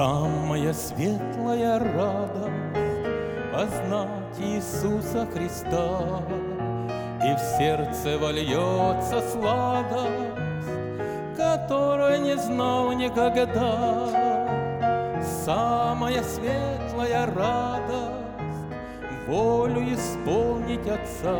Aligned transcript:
Самая 0.00 0.72
светлая 0.72 1.78
радость 1.78 3.52
познать 3.52 4.38
Иисуса 4.38 5.26
Христа, 5.26 6.22
И 7.22 7.34
в 7.34 7.38
сердце 7.58 8.16
вольется 8.16 9.20
сладость, 9.30 10.08
которую 11.36 12.22
не 12.22 12.34
знал 12.38 12.92
никогда. 12.92 14.08
Самая 15.44 16.22
светлая 16.22 17.26
радость 17.26 19.28
волю 19.28 19.84
исполнить 19.92 20.88
Отца, 20.88 21.36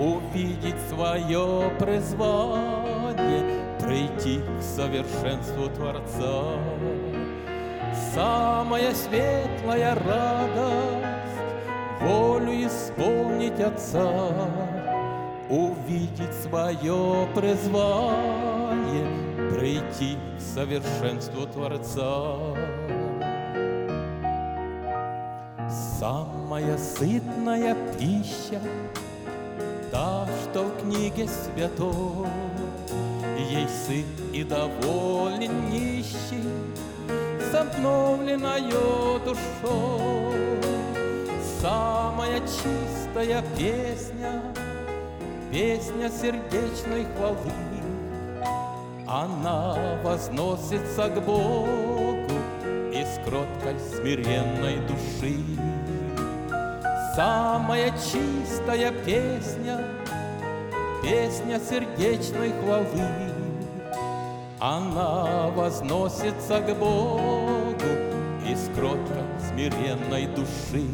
увидеть 0.00 0.80
свое 0.88 1.70
призвание, 1.78 3.73
прийти 3.84 4.40
к 4.40 4.62
совершенству 4.62 5.68
Творца. 5.68 6.58
Самая 8.14 8.94
светлая 8.94 9.94
радость 9.94 11.14
волю 12.00 12.66
исполнить 12.66 13.60
Отца, 13.60 14.30
увидеть 15.48 16.34
свое 16.42 17.28
призвание, 17.34 19.06
прийти 19.50 20.16
к 20.36 20.40
совершенству 20.40 21.46
Творца. 21.46 22.36
Самая 25.98 26.76
сытная 26.76 27.76
пища, 27.98 28.60
та, 29.90 30.26
что 30.42 30.64
в 30.64 30.82
книге 30.82 31.26
святой, 31.26 32.28
Ей 33.54 33.68
сыт 33.68 34.04
и 34.32 34.42
доволен 34.42 35.70
нищий, 35.70 36.42
с 37.38 37.54
обновленною 37.54 39.20
душой. 39.24 40.58
Самая 41.60 42.40
чистая 42.40 43.44
песня, 43.56 44.42
песня 45.52 46.10
сердечной 46.10 47.06
хвалы, 47.16 47.52
Она 49.06 49.76
возносится 50.02 51.08
к 51.10 51.20
Богу 51.24 52.26
из 52.92 53.20
кроткой 53.24 53.78
смиренной 53.78 54.78
души. 54.88 55.38
самая 57.14 57.90
чистая 57.90 58.90
песня, 59.06 59.78
песня 61.04 61.60
сердечной 61.60 62.50
хвалы. 62.60 63.23
Она 64.66 65.50
возносится 65.54 66.58
к 66.58 66.74
Богу 66.78 67.74
из 68.48 68.66
кротко 68.74 69.22
смиренной 69.38 70.26
души. 70.28 70.88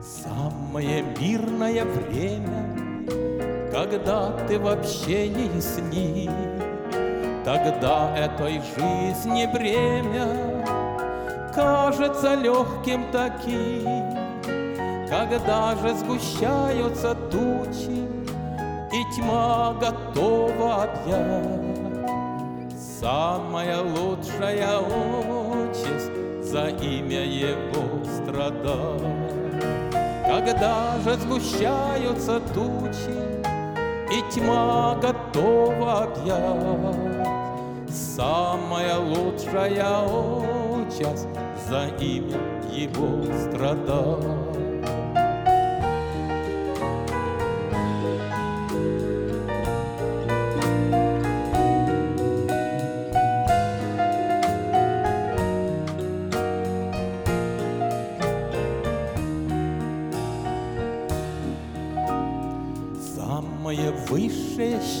Самое 0.00 1.02
мирное 1.18 1.84
время, 1.84 3.02
когда 3.72 4.30
ты 4.46 4.60
в 4.60 4.68
общении 4.68 5.58
с 5.58 5.80
Тогда 7.44 8.16
этой 8.16 8.62
жизни 8.76 9.44
бремя 9.52 10.64
кажется 11.52 12.36
легким 12.36 13.10
таким, 13.10 14.07
Когда 15.10 15.74
же 15.76 15.94
сгущаются 15.94 17.14
тучи, 17.30 18.06
и 18.92 19.04
тьма 19.16 19.74
готова 19.80 20.84
объять. 20.84 21.88
Самая 23.00 23.80
лучшая 23.80 24.78
участь 24.78 26.12
за 26.42 26.68
имя 26.68 27.24
Его 27.24 28.04
страдать. 28.04 29.00
Когда 30.26 30.98
же 31.02 31.14
сгущаются 31.14 32.40
тучи, 32.52 33.18
и 34.12 34.22
тьма 34.30 34.98
готова 35.00 36.02
объять, 36.02 37.38
Самая 37.90 38.98
лучшая 38.98 40.02
участь 40.02 41.28
за 41.68 41.86
имя 41.98 42.40
Его 42.70 43.24
страдать. 43.34 44.47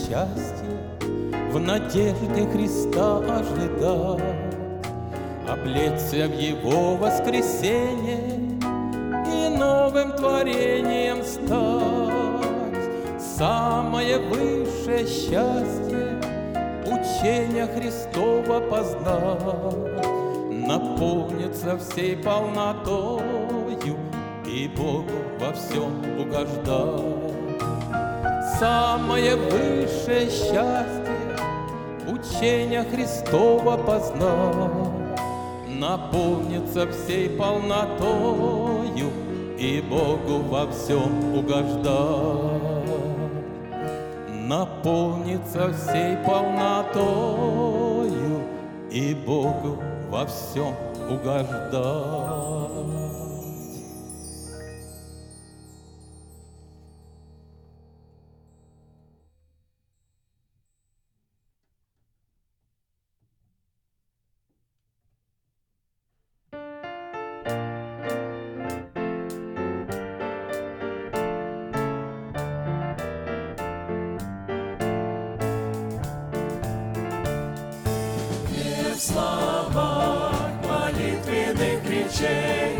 Счастье 0.08 0.78
в 1.52 1.58
надежде 1.58 2.46
Христа 2.52 3.18
ожидать, 3.18 4.22
облечься 5.48 6.28
в 6.28 6.38
Его 6.38 6.96
воскресенье 6.96 8.58
и 9.26 9.48
новым 9.56 10.12
творением 10.12 11.22
стать. 11.22 12.12
Самое 13.20 14.18
высшее 14.18 15.06
счастье 15.06 16.20
учения 16.86 17.66
Христова 17.66 18.60
познать, 18.60 20.06
наполниться 20.50 21.78
всей 21.78 22.16
полнотою 22.16 23.22
и 24.46 24.68
Богу 24.68 25.04
во 25.38 25.52
всем 25.52 26.20
угождать. 26.20 27.27
Самое 28.58 29.36
высшее 29.36 30.28
счастье 30.28 31.14
учения 32.08 32.82
Христова 32.82 33.76
познать, 33.76 34.72
наполниться 35.68 36.90
всей 36.90 37.30
полнотою 37.30 39.12
и 39.56 39.80
Богу 39.80 40.40
во 40.48 40.66
всем 40.72 41.36
угождать. 41.36 42.62
Наполниться 44.48 45.72
всей 45.72 46.16
полнотою 46.26 47.38
и 48.90 49.14
Богу 49.14 49.78
во 50.10 50.26
всем 50.26 50.74
угождать. 51.08 52.37
Словах 79.08 80.34
молитвенных 80.68 81.82
речей 81.88 82.78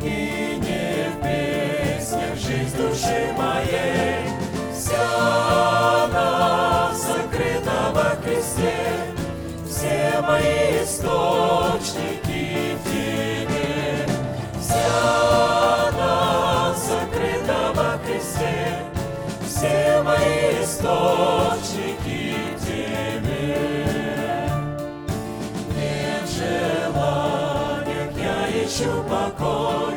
И 0.00 0.56
не 0.62 1.10
в 1.10 1.20
песнях 1.22 2.36
жизнь 2.36 2.74
души 2.74 3.34
моей. 3.36 4.30
Вся 4.72 6.04
она 6.04 6.90
сокрыта 6.94 7.92
во 7.92 8.16
Христе 8.22 9.12
Все 9.68 10.22
мои 10.22 10.82
источники 10.82 12.78
в 12.78 12.84
Тебе 12.88 14.06
Вся 14.58 15.88
она 15.88 16.74
сокрыта 16.76 17.72
во 17.74 17.98
Христе 18.06 18.78
Все 19.46 20.02
мои 20.02 20.62
источники 20.64 21.37
ищу 28.78 29.04
покой, 29.08 29.94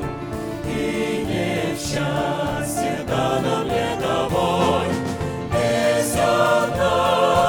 И 0.66 1.26
не 1.28 1.76
в 1.76 1.80
счастье 1.80 3.00
данном 3.08 3.66
мне 3.66 3.98
тобой. 4.02 4.88
Песня 5.52 6.26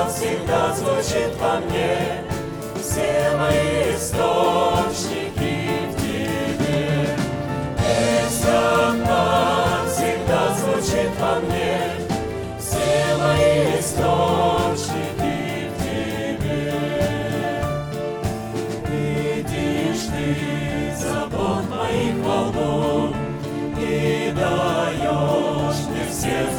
всегда 0.09 0.75
звучит 0.75 1.35
во 1.41 1.61
мне, 1.61 2.25
Все 2.81 3.37
мои 3.39 3.95
источники 3.97 4.52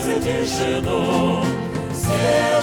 сердце 0.03 0.19
тишину 0.19 1.41
Все 1.93 2.62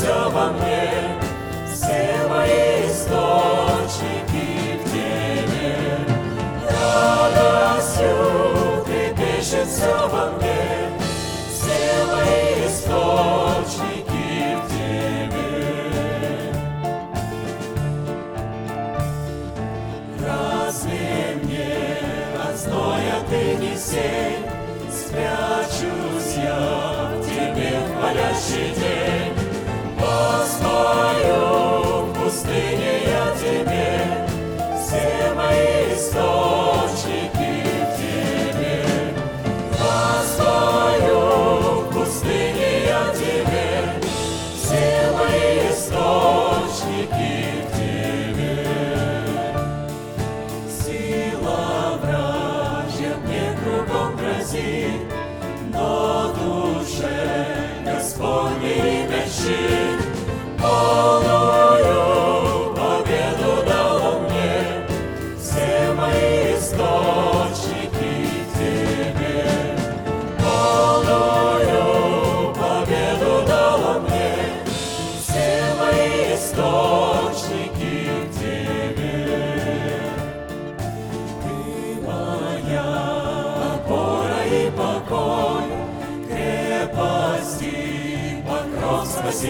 все 0.00 0.30
во 0.30 0.46
мне, 0.52 1.20
все 1.70 2.26
мои 2.26 2.69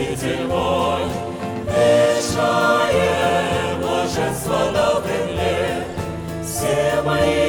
Спаситель 0.01 0.47
мой, 0.47 1.03
вечное 1.67 2.87
блаженство 3.77 5.03
ты 5.03 5.17
мне, 5.31 5.85
все 6.43 7.03
мои 7.05 7.39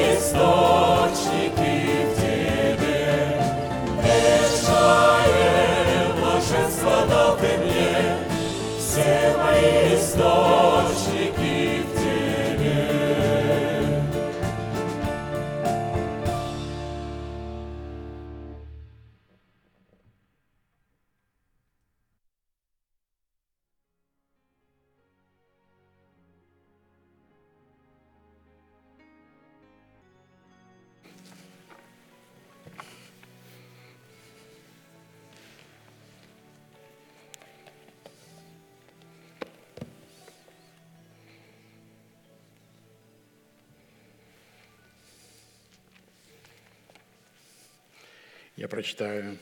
Я 48.62 48.68
прочитаю 48.68 49.38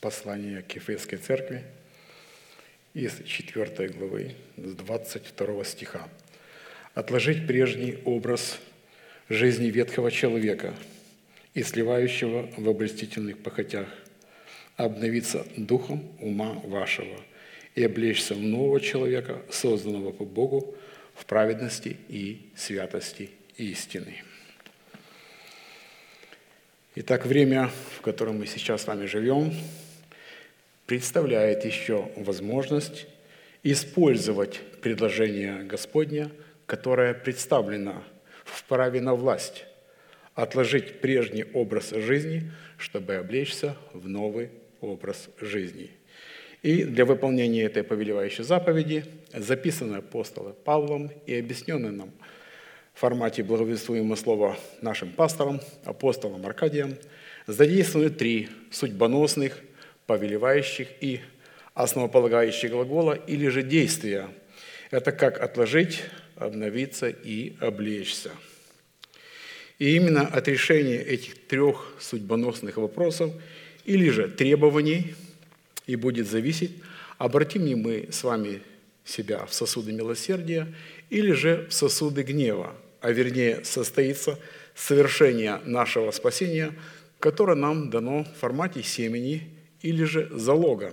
послание 0.00 0.62
к 0.62 0.72
Ефесской 0.72 1.18
церкви 1.18 1.62
из 2.94 3.22
4 3.22 3.88
главы, 3.90 4.34
с 4.56 4.74
22 4.76 5.64
стиха. 5.64 6.08
«Отложить 6.94 7.46
прежний 7.46 7.98
образ 8.06 8.58
жизни 9.28 9.66
ветхого 9.66 10.10
человека 10.10 10.74
и 11.52 11.62
сливающего 11.62 12.50
в 12.56 12.66
обольстительных 12.66 13.42
похотях, 13.42 13.88
обновиться 14.76 15.46
духом 15.58 16.10
ума 16.18 16.54
вашего 16.64 17.20
и 17.74 17.84
облечься 17.84 18.32
в 18.32 18.40
нового 18.40 18.80
человека, 18.80 19.42
созданного 19.50 20.12
по 20.12 20.24
Богу 20.24 20.74
в 21.14 21.26
праведности 21.26 21.98
и 22.08 22.48
святости 22.56 23.28
истины». 23.58 24.14
Итак, 26.98 27.26
время, 27.26 27.68
в 27.98 28.00
котором 28.00 28.38
мы 28.38 28.46
сейчас 28.46 28.80
с 28.80 28.86
вами 28.86 29.04
живем, 29.04 29.52
представляет 30.86 31.66
еще 31.66 32.08
возможность 32.16 33.06
использовать 33.62 34.62
предложение 34.80 35.62
Господня, 35.64 36.30
которое 36.64 37.12
представлено 37.12 38.02
в 38.46 38.64
праве 38.64 39.02
на 39.02 39.14
власть, 39.14 39.66
отложить 40.34 41.02
прежний 41.02 41.44
образ 41.52 41.90
жизни, 41.90 42.50
чтобы 42.78 43.16
облечься 43.16 43.76
в 43.92 44.08
новый 44.08 44.48
образ 44.80 45.28
жизни. 45.38 45.90
И 46.62 46.82
для 46.84 47.04
выполнения 47.04 47.64
этой 47.64 47.82
повелевающей 47.82 48.42
заповеди, 48.42 49.04
записанной 49.34 49.98
апостолом 49.98 50.54
Павлом 50.64 51.10
и 51.26 51.34
объясненной 51.34 51.90
нам– 51.90 52.10
формате 52.96 53.42
благовествуемого 53.42 54.16
слова 54.16 54.56
нашим 54.80 55.10
пастором, 55.10 55.60
апостолом 55.84 56.46
Аркадием, 56.46 56.96
задействованы 57.46 58.08
три 58.08 58.48
судьбоносных, 58.70 59.60
повелевающих 60.06 60.88
и 61.02 61.20
основополагающих 61.74 62.70
глагола 62.70 63.12
или 63.12 63.48
же 63.48 63.62
действия. 63.62 64.28
Это 64.90 65.12
как 65.12 65.40
отложить, 65.40 66.04
обновиться 66.36 67.08
и 67.08 67.54
облечься. 67.60 68.30
И 69.78 69.94
именно 69.94 70.26
от 70.26 70.48
решения 70.48 70.96
этих 70.96 71.46
трех 71.48 71.96
судьбоносных 72.00 72.78
вопросов 72.78 73.30
или 73.84 74.08
же 74.08 74.26
требований 74.26 75.14
и 75.86 75.96
будет 75.96 76.26
зависеть, 76.28 76.72
обратим 77.18 77.66
ли 77.66 77.74
мы 77.74 78.08
с 78.10 78.24
вами 78.24 78.62
себя 79.04 79.44
в 79.44 79.52
сосуды 79.52 79.92
милосердия 79.92 80.74
или 81.10 81.32
же 81.32 81.66
в 81.68 81.74
сосуды 81.74 82.22
гнева, 82.22 82.74
а 83.06 83.12
вернее 83.12 83.64
состоится 83.64 84.36
совершение 84.74 85.60
нашего 85.64 86.10
спасения, 86.10 86.72
которое 87.20 87.54
нам 87.54 87.88
дано 87.88 88.24
в 88.24 88.40
формате 88.40 88.82
семени 88.82 89.48
или 89.80 90.02
же 90.02 90.28
залога, 90.32 90.92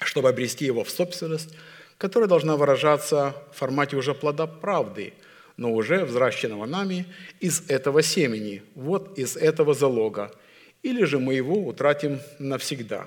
чтобы 0.00 0.30
обрести 0.30 0.64
его 0.64 0.84
в 0.84 0.90
собственность, 0.90 1.54
которая 1.98 2.30
должна 2.30 2.56
выражаться 2.56 3.34
в 3.52 3.58
формате 3.58 3.96
уже 3.96 4.14
плода 4.14 4.46
правды, 4.46 5.12
но 5.58 5.70
уже 5.74 6.06
взращенного 6.06 6.64
нами 6.64 7.04
из 7.40 7.62
этого 7.68 8.00
семени, 8.00 8.62
вот 8.74 9.18
из 9.18 9.36
этого 9.36 9.74
залога, 9.74 10.34
или 10.82 11.04
же 11.04 11.18
мы 11.18 11.34
его 11.34 11.58
утратим 11.58 12.20
навсегда. 12.38 13.06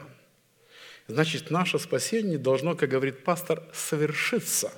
Значит, 1.07 1.49
наше 1.49 1.79
спасение 1.79 2.37
должно, 2.37 2.75
как 2.75 2.87
говорит 2.87 3.23
пастор, 3.23 3.63
совершиться. 3.73 4.71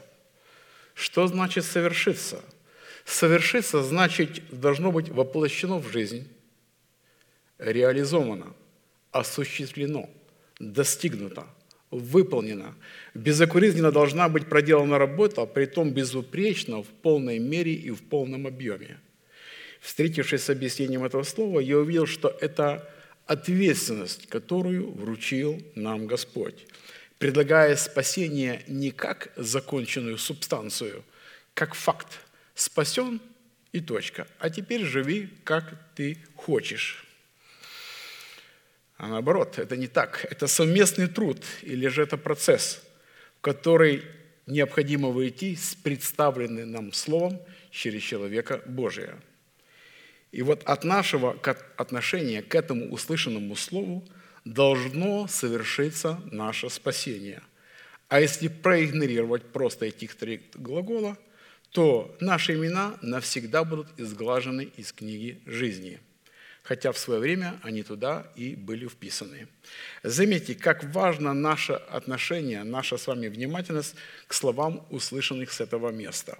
Что 0.93 1.27
значит 1.27 1.65
совершиться? 1.65 2.39
Совершиться 3.05 3.83
значит 3.83 4.41
должно 4.51 4.91
быть 4.91 5.09
воплощено 5.09 5.77
в 5.79 5.91
жизнь, 5.91 6.27
реализовано, 7.57 8.53
осуществлено, 9.11 10.09
достигнуто, 10.59 11.47
выполнено. 11.91 12.75
Безокуризненно 13.13 13.91
должна 13.91 14.29
быть 14.29 14.47
проделана 14.47 14.97
работа, 14.97 15.45
при 15.45 15.65
том 15.65 15.91
безупречно, 15.91 16.81
в 16.81 16.87
полной 16.87 17.39
мере 17.39 17.73
и 17.73 17.91
в 17.91 18.01
полном 18.03 18.47
объеме. 18.47 18.99
Встретившись 19.81 20.43
с 20.43 20.49
объяснением 20.49 21.03
этого 21.03 21.23
слова, 21.23 21.59
я 21.59 21.77
увидел, 21.77 22.05
что 22.05 22.35
это 22.39 22.89
ответственность, 23.25 24.27
которую 24.27 24.91
вручил 24.91 25.61
нам 25.75 26.07
Господь, 26.07 26.65
предлагая 27.19 27.75
спасение 27.75 28.63
не 28.67 28.91
как 28.91 29.31
законченную 29.35 30.17
субстанцию, 30.17 31.03
как 31.53 31.75
факт, 31.75 32.19
спасен 32.55 33.21
и 33.71 33.79
точка. 33.79 34.27
А 34.39 34.49
теперь 34.49 34.83
живи, 34.83 35.29
как 35.43 35.73
ты 35.95 36.17
хочешь. 36.35 37.05
А 38.97 39.07
наоборот, 39.07 39.57
это 39.59 39.75
не 39.75 39.87
так. 39.87 40.25
Это 40.29 40.47
совместный 40.47 41.07
труд 41.07 41.43
или 41.63 41.87
же 41.87 42.03
это 42.03 42.17
процесс, 42.17 42.81
в 43.37 43.41
который 43.41 44.03
необходимо 44.45 45.09
войти 45.09 45.55
с 45.55 45.75
представленным 45.75 46.71
нам 46.71 46.93
словом 46.93 47.41
через 47.71 48.03
человека 48.03 48.61
Божия. 48.65 49.17
И 50.31 50.41
вот 50.41 50.63
от 50.63 50.83
нашего 50.83 51.31
отношения 51.77 52.41
к 52.41 52.55
этому 52.55 52.91
услышанному 52.91 53.55
слову 53.55 54.07
должно 54.45 55.27
совершиться 55.27 56.21
наше 56.31 56.69
спасение. 56.69 57.41
А 58.09 58.19
если 58.19 58.47
проигнорировать 58.47 59.43
просто 59.51 59.87
этих 59.87 60.15
три 60.15 60.41
глагола– 60.53 61.17
то 61.73 62.15
наши 62.19 62.53
имена 62.53 62.97
навсегда 63.01 63.63
будут 63.63 63.87
изглажены 63.97 64.69
из 64.77 64.93
книги 64.93 65.41
жизни, 65.47 65.99
хотя 66.61 66.91
в 66.91 66.99
свое 66.99 67.19
время 67.19 67.59
они 67.63 67.81
туда 67.81 68.27
и 68.35 68.55
были 68.55 68.87
вписаны. 68.87 69.47
Заметьте, 70.03 70.53
как 70.53 70.83
важно 70.93 71.33
наше 71.33 71.73
отношение, 71.73 72.63
наша 72.63 72.97
с 72.97 73.07
вами 73.07 73.27
внимательность 73.27 73.95
к 74.27 74.33
словам, 74.35 74.85
услышанных 74.91 75.51
с 75.51 75.61
этого 75.61 75.89
места. 75.89 76.37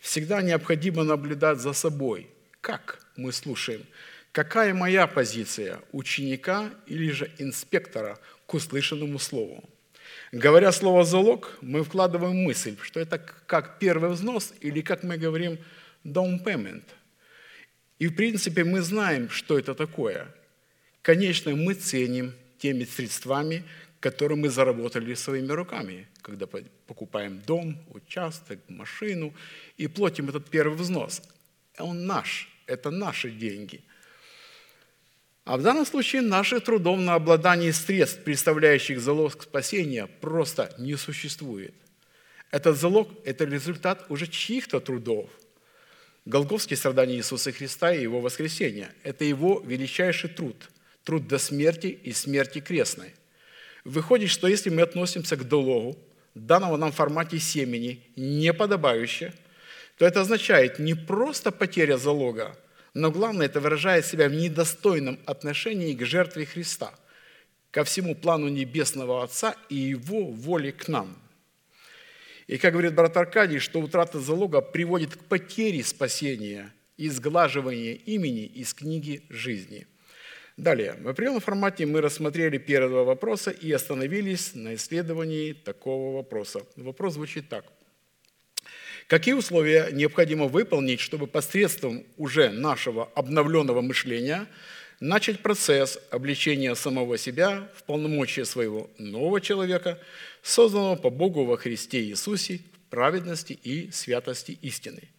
Всегда 0.00 0.40
необходимо 0.40 1.04
наблюдать 1.04 1.60
за 1.60 1.74
собой, 1.74 2.30
как 2.62 3.06
мы 3.14 3.30
слушаем, 3.30 3.84
какая 4.32 4.72
моя 4.72 5.06
позиция 5.06 5.80
ученика 5.92 6.70
или 6.86 7.10
же 7.10 7.30
инспектора 7.36 8.18
к 8.46 8.54
услышанному 8.54 9.18
слову. 9.18 9.62
Говоря 10.32 10.72
слово 10.72 11.04
«залог», 11.04 11.58
мы 11.60 11.84
вкладываем 11.84 12.36
мысль, 12.36 12.74
что 12.80 13.00
это 13.00 13.18
как 13.18 13.78
первый 13.78 14.08
взнос 14.08 14.54
или, 14.62 14.80
как 14.80 15.02
мы 15.02 15.18
говорим, 15.18 15.58
down 16.04 16.42
payment. 16.42 16.84
И, 17.98 18.06
в 18.08 18.14
принципе, 18.14 18.64
мы 18.64 18.80
знаем, 18.80 19.28
что 19.28 19.58
это 19.58 19.74
такое. 19.74 20.34
Конечно, 21.02 21.54
мы 21.54 21.74
ценим 21.74 22.32
теми 22.58 22.84
средствами, 22.84 23.64
которые 24.00 24.38
мы 24.38 24.48
заработали 24.48 25.12
своими 25.12 25.52
руками, 25.52 26.08
когда 26.22 26.46
покупаем 26.86 27.42
дом, 27.46 27.76
участок, 27.90 28.58
машину 28.68 29.34
и 29.76 29.86
платим 29.86 30.30
этот 30.30 30.48
первый 30.48 30.78
взнос. 30.78 31.20
Он 31.78 32.06
наш, 32.06 32.48
это 32.66 32.90
наши 32.90 33.30
деньги– 33.30 33.82
а 35.44 35.56
в 35.56 35.62
данном 35.62 35.84
случае 35.84 36.22
наших 36.22 36.64
трудов 36.64 36.98
на 37.00 37.14
обладание 37.14 37.72
средств, 37.72 38.22
представляющих 38.22 39.00
залог 39.00 39.42
спасения, 39.42 40.06
просто 40.06 40.72
не 40.78 40.96
существует. 40.96 41.74
Этот 42.50 42.78
залог– 42.78 43.08
это 43.24 43.44
результат 43.44 44.04
уже 44.08 44.26
чьих-то 44.26 44.78
трудов. 44.78 45.30
Голговские 46.26 46.76
страдания 46.76 47.16
Иисуса 47.16 47.50
Христа 47.50 47.92
и 47.92 48.02
Его 48.02 48.20
воскресения– 48.20 48.92
это 49.02 49.24
Его 49.24 49.60
величайший 49.66 50.30
труд, 50.30 50.70
труд 51.02 51.26
до 51.26 51.38
смерти 51.38 51.86
и 51.86 52.12
смерти 52.12 52.60
крестной. 52.60 53.14
Выходит, 53.84 54.30
что 54.30 54.46
если 54.46 54.70
мы 54.70 54.82
относимся 54.82 55.36
к 55.36 55.48
дологу, 55.48 55.98
данного 56.34 56.76
нам 56.76 56.92
формате 56.92 57.40
семени, 57.40 58.06
неподобающе, 58.14 59.32
то 59.98 60.06
это 60.06 60.20
означает 60.20 60.78
не 60.78 60.94
просто 60.94 61.50
потеря 61.50 61.96
залога, 61.96 62.56
но 62.94 63.10
главное, 63.10 63.46
это 63.46 63.60
выражает 63.60 64.04
себя 64.04 64.28
в 64.28 64.32
недостойном 64.32 65.18
отношении 65.24 65.94
к 65.94 66.04
жертве 66.04 66.44
Христа, 66.44 66.94
ко 67.70 67.84
всему 67.84 68.14
плану 68.14 68.48
Небесного 68.48 69.22
Отца 69.22 69.56
и 69.70 69.76
Его 69.76 70.26
воле 70.26 70.72
к 70.72 70.88
нам. 70.88 71.16
И 72.46 72.58
как 72.58 72.72
говорит 72.72 72.94
брат 72.94 73.16
Аркадий, 73.16 73.60
что 73.60 73.80
утрата 73.80 74.20
залога 74.20 74.60
приводит 74.60 75.16
к 75.16 75.24
потере 75.24 75.82
спасения 75.82 76.74
и 76.98 77.08
сглаживания 77.08 77.94
имени 77.94 78.44
из 78.44 78.74
книги 78.74 79.22
жизни. 79.30 79.86
Далее, 80.58 80.96
в 81.00 81.08
определенном 81.08 81.40
формате 81.40 81.86
мы 81.86 82.02
рассмотрели 82.02 82.58
первого 82.58 83.04
вопроса 83.04 83.50
и 83.50 83.72
остановились 83.72 84.54
на 84.54 84.74
исследовании 84.74 85.54
такого 85.54 86.16
вопроса. 86.16 86.60
Вопрос 86.76 87.14
звучит 87.14 87.48
так– 87.48 87.64
Какие 89.12 89.34
условия 89.34 89.90
необходимо 89.92 90.46
выполнить, 90.46 90.98
чтобы 90.98 91.26
посредством 91.26 92.02
уже 92.16 92.48
нашего 92.48 93.10
обновленного 93.14 93.82
мышления 93.82 94.46
начать 95.00 95.40
процесс 95.40 95.98
обличения 96.10 96.74
самого 96.74 97.18
себя 97.18 97.68
в 97.76 97.82
полномочия 97.82 98.46
своего 98.46 98.88
нового 98.96 99.42
человека, 99.42 99.98
созданного 100.40 100.96
по 100.96 101.10
Богу 101.10 101.44
во 101.44 101.58
Христе 101.58 102.02
Иисусе 102.04 102.60
в 102.86 102.88
праведности 102.88 103.52
и 103.52 103.90
святости 103.90 104.52
истины. 104.62 105.10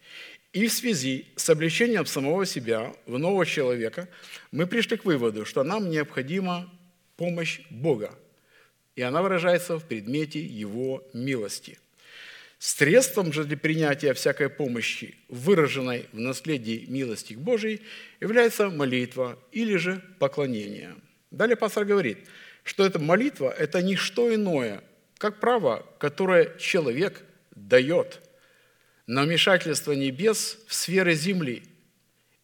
И 0.54 0.68
в 0.68 0.74
связи 0.74 1.28
с 1.36 1.48
обличением 1.52 2.08
самого 2.08 2.48
себя 2.48 2.96
в 3.06 3.20
нового 3.20 3.46
человека 3.46 4.10
мы 4.52 4.66
пришли 4.66 4.98
к 4.98 5.06
выводу, 5.06 5.46
что 5.46 5.64
нам 5.64 5.92
необходима 5.92 6.68
помощь 7.16 7.60
Бога, 7.70 8.18
и 8.96 9.04
она 9.04 9.22
выражается 9.22 9.78
в 9.78 9.86
предмете 9.86 10.44
Его 10.44 11.08
милости. 11.14 11.78
Средством 12.66 13.34
же 13.34 13.44
для 13.44 13.58
принятия 13.58 14.14
всякой 14.14 14.48
помощи, 14.48 15.16
выраженной 15.28 16.06
в 16.14 16.18
наследии 16.18 16.86
милости 16.88 17.34
Божией, 17.34 17.82
является 18.22 18.70
молитва 18.70 19.38
или 19.52 19.76
же 19.76 20.02
поклонение. 20.18 20.96
Далее 21.30 21.58
пастор 21.58 21.84
говорит, 21.84 22.20
что 22.64 22.86
эта 22.86 23.00
молитва– 23.00 23.54
это 23.60 23.82
не 23.82 23.98
что 23.98 24.34
иное, 24.34 24.82
как 25.18 25.42
право, 25.42 25.86
которое 26.00 26.58
человек 26.58 27.26
дает 27.54 28.22
на 29.08 29.24
вмешательство 29.24 29.92
небес 29.92 30.58
в 30.66 30.74
сферы 30.74 31.16
земли. 31.16 31.64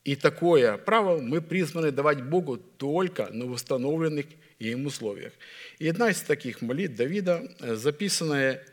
И 0.04 0.18
такое 0.18 0.76
право 0.76 1.22
мы 1.22 1.42
призваны 1.42 1.94
давать 1.94 2.26
Богу 2.26 2.58
только 2.58 3.30
на 3.32 3.46
установленных 3.46 4.26
им 4.60 4.86
условиях. 4.86 5.32
И 5.78 5.88
одна 5.88 6.10
из 6.10 6.20
таких 6.24 6.62
молитв 6.62 6.98
Давида, 6.98 7.50
записанная 7.78 8.66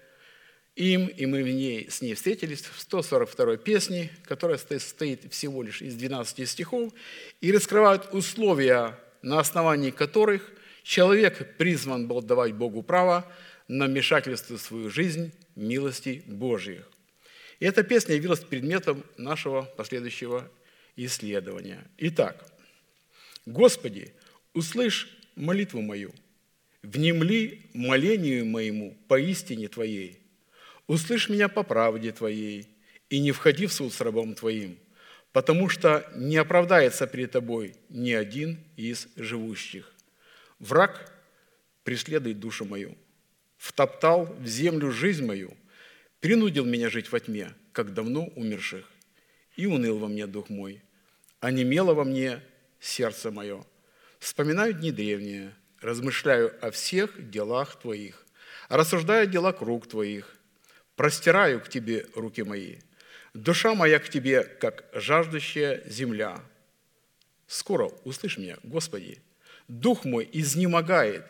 им, 0.76 1.06
и 1.06 1.24
мы 1.26 1.42
в 1.42 1.48
ней, 1.48 1.90
с 1.90 2.02
ней 2.02 2.14
встретились 2.14 2.60
в 2.60 2.78
142 2.78 3.56
песне, 3.56 4.10
которая 4.24 4.58
состоит 4.58 5.32
всего 5.32 5.62
лишь 5.62 5.82
из 5.82 5.94
12 5.94 6.48
стихов, 6.48 6.92
и 7.40 7.50
раскрывают 7.50 8.12
условия, 8.12 8.98
на 9.22 9.40
основании 9.40 9.90
которых 9.90 10.52
человек 10.82 11.56
призван 11.56 12.06
был 12.06 12.22
давать 12.22 12.52
Богу 12.52 12.82
право 12.82 13.30
на 13.68 13.86
вмешательство 13.86 14.58
в 14.58 14.60
свою 14.60 14.90
жизнь 14.90 15.32
милости 15.56 16.22
Божьих. 16.26 16.88
И 17.58 17.64
эта 17.64 17.82
песня 17.82 18.14
явилась 18.14 18.40
предметом 18.40 19.02
нашего 19.16 19.62
последующего 19.62 20.50
исследования. 20.94 21.90
Итак, 21.96 22.46
«Господи, 23.46 24.12
услышь 24.52 25.08
молитву 25.36 25.80
мою, 25.80 26.12
внемли 26.82 27.62
молению 27.72 28.44
моему 28.44 28.96
по 29.08 29.18
истине 29.18 29.68
Твоей, 29.68 30.25
Услышь 30.86 31.28
меня 31.28 31.48
по 31.48 31.62
правде 31.62 32.12
Твоей, 32.12 32.68
и 33.10 33.20
не 33.20 33.32
входи 33.32 33.66
в 33.66 33.72
суд 33.72 33.92
с 33.92 34.00
рабом 34.00 34.34
Твоим, 34.34 34.78
потому 35.32 35.68
что 35.68 36.08
не 36.14 36.36
оправдается 36.36 37.06
перед 37.06 37.32
Тобой 37.32 37.74
ни 37.88 38.12
один 38.12 38.58
из 38.76 39.08
живущих. 39.16 39.92
Враг 40.58 41.12
преследует 41.82 42.38
душу 42.38 42.64
мою, 42.64 42.96
втоптал 43.56 44.26
в 44.26 44.46
землю 44.46 44.90
жизнь 44.90 45.24
мою, 45.24 45.56
принудил 46.20 46.64
меня 46.64 46.88
жить 46.88 47.10
во 47.10 47.20
тьме, 47.20 47.52
как 47.72 47.92
давно 47.92 48.26
умерших, 48.36 48.88
и 49.56 49.66
уныл 49.66 49.98
во 49.98 50.08
мне 50.08 50.26
дух 50.26 50.48
мой, 50.48 50.82
а 51.40 51.50
немело 51.50 51.94
во 51.94 52.04
мне 52.04 52.42
сердце 52.80 53.30
мое. 53.30 53.64
Вспоминаю 54.18 54.72
дни 54.72 54.92
древние, 54.92 55.54
размышляю 55.80 56.54
о 56.64 56.70
всех 56.70 57.30
делах 57.30 57.78
Твоих, 57.78 58.24
рассуждаю 58.68 59.24
о 59.24 59.26
делах 59.26 59.58
круг 59.58 59.86
Твоих, 59.86 60.36
простираю 60.96 61.60
к 61.60 61.68
Тебе 61.68 62.06
руки 62.14 62.42
мои. 62.42 62.76
Душа 63.34 63.74
моя 63.74 63.98
к 63.98 64.08
Тебе, 64.08 64.42
как 64.42 64.86
жаждущая 64.92 65.82
земля. 65.86 66.40
Скоро 67.46 67.90
услышь 68.04 68.38
меня, 68.38 68.56
Господи. 68.62 69.18
Дух 69.68 70.04
мой 70.04 70.28
изнемогает. 70.32 71.24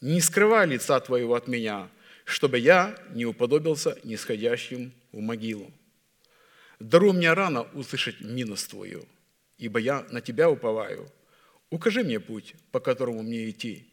Не 0.00 0.20
скрывай 0.20 0.66
лица 0.66 0.98
Твоего 1.00 1.34
от 1.34 1.46
меня, 1.46 1.88
чтобы 2.24 2.58
я 2.58 2.96
не 3.10 3.26
уподобился 3.26 3.98
нисходящим 4.02 4.92
в 5.12 5.20
могилу. 5.20 5.70
Даруй 6.78 7.12
мне 7.12 7.32
рано 7.34 7.62
услышать 7.74 8.20
милость 8.20 8.70
Твою, 8.70 9.04
ибо 9.58 9.78
я 9.78 10.06
на 10.10 10.22
Тебя 10.22 10.48
уповаю. 10.48 11.10
Укажи 11.68 12.02
мне 12.02 12.18
путь, 12.18 12.54
по 12.72 12.80
которому 12.80 13.22
мне 13.22 13.50
идти, 13.50 13.86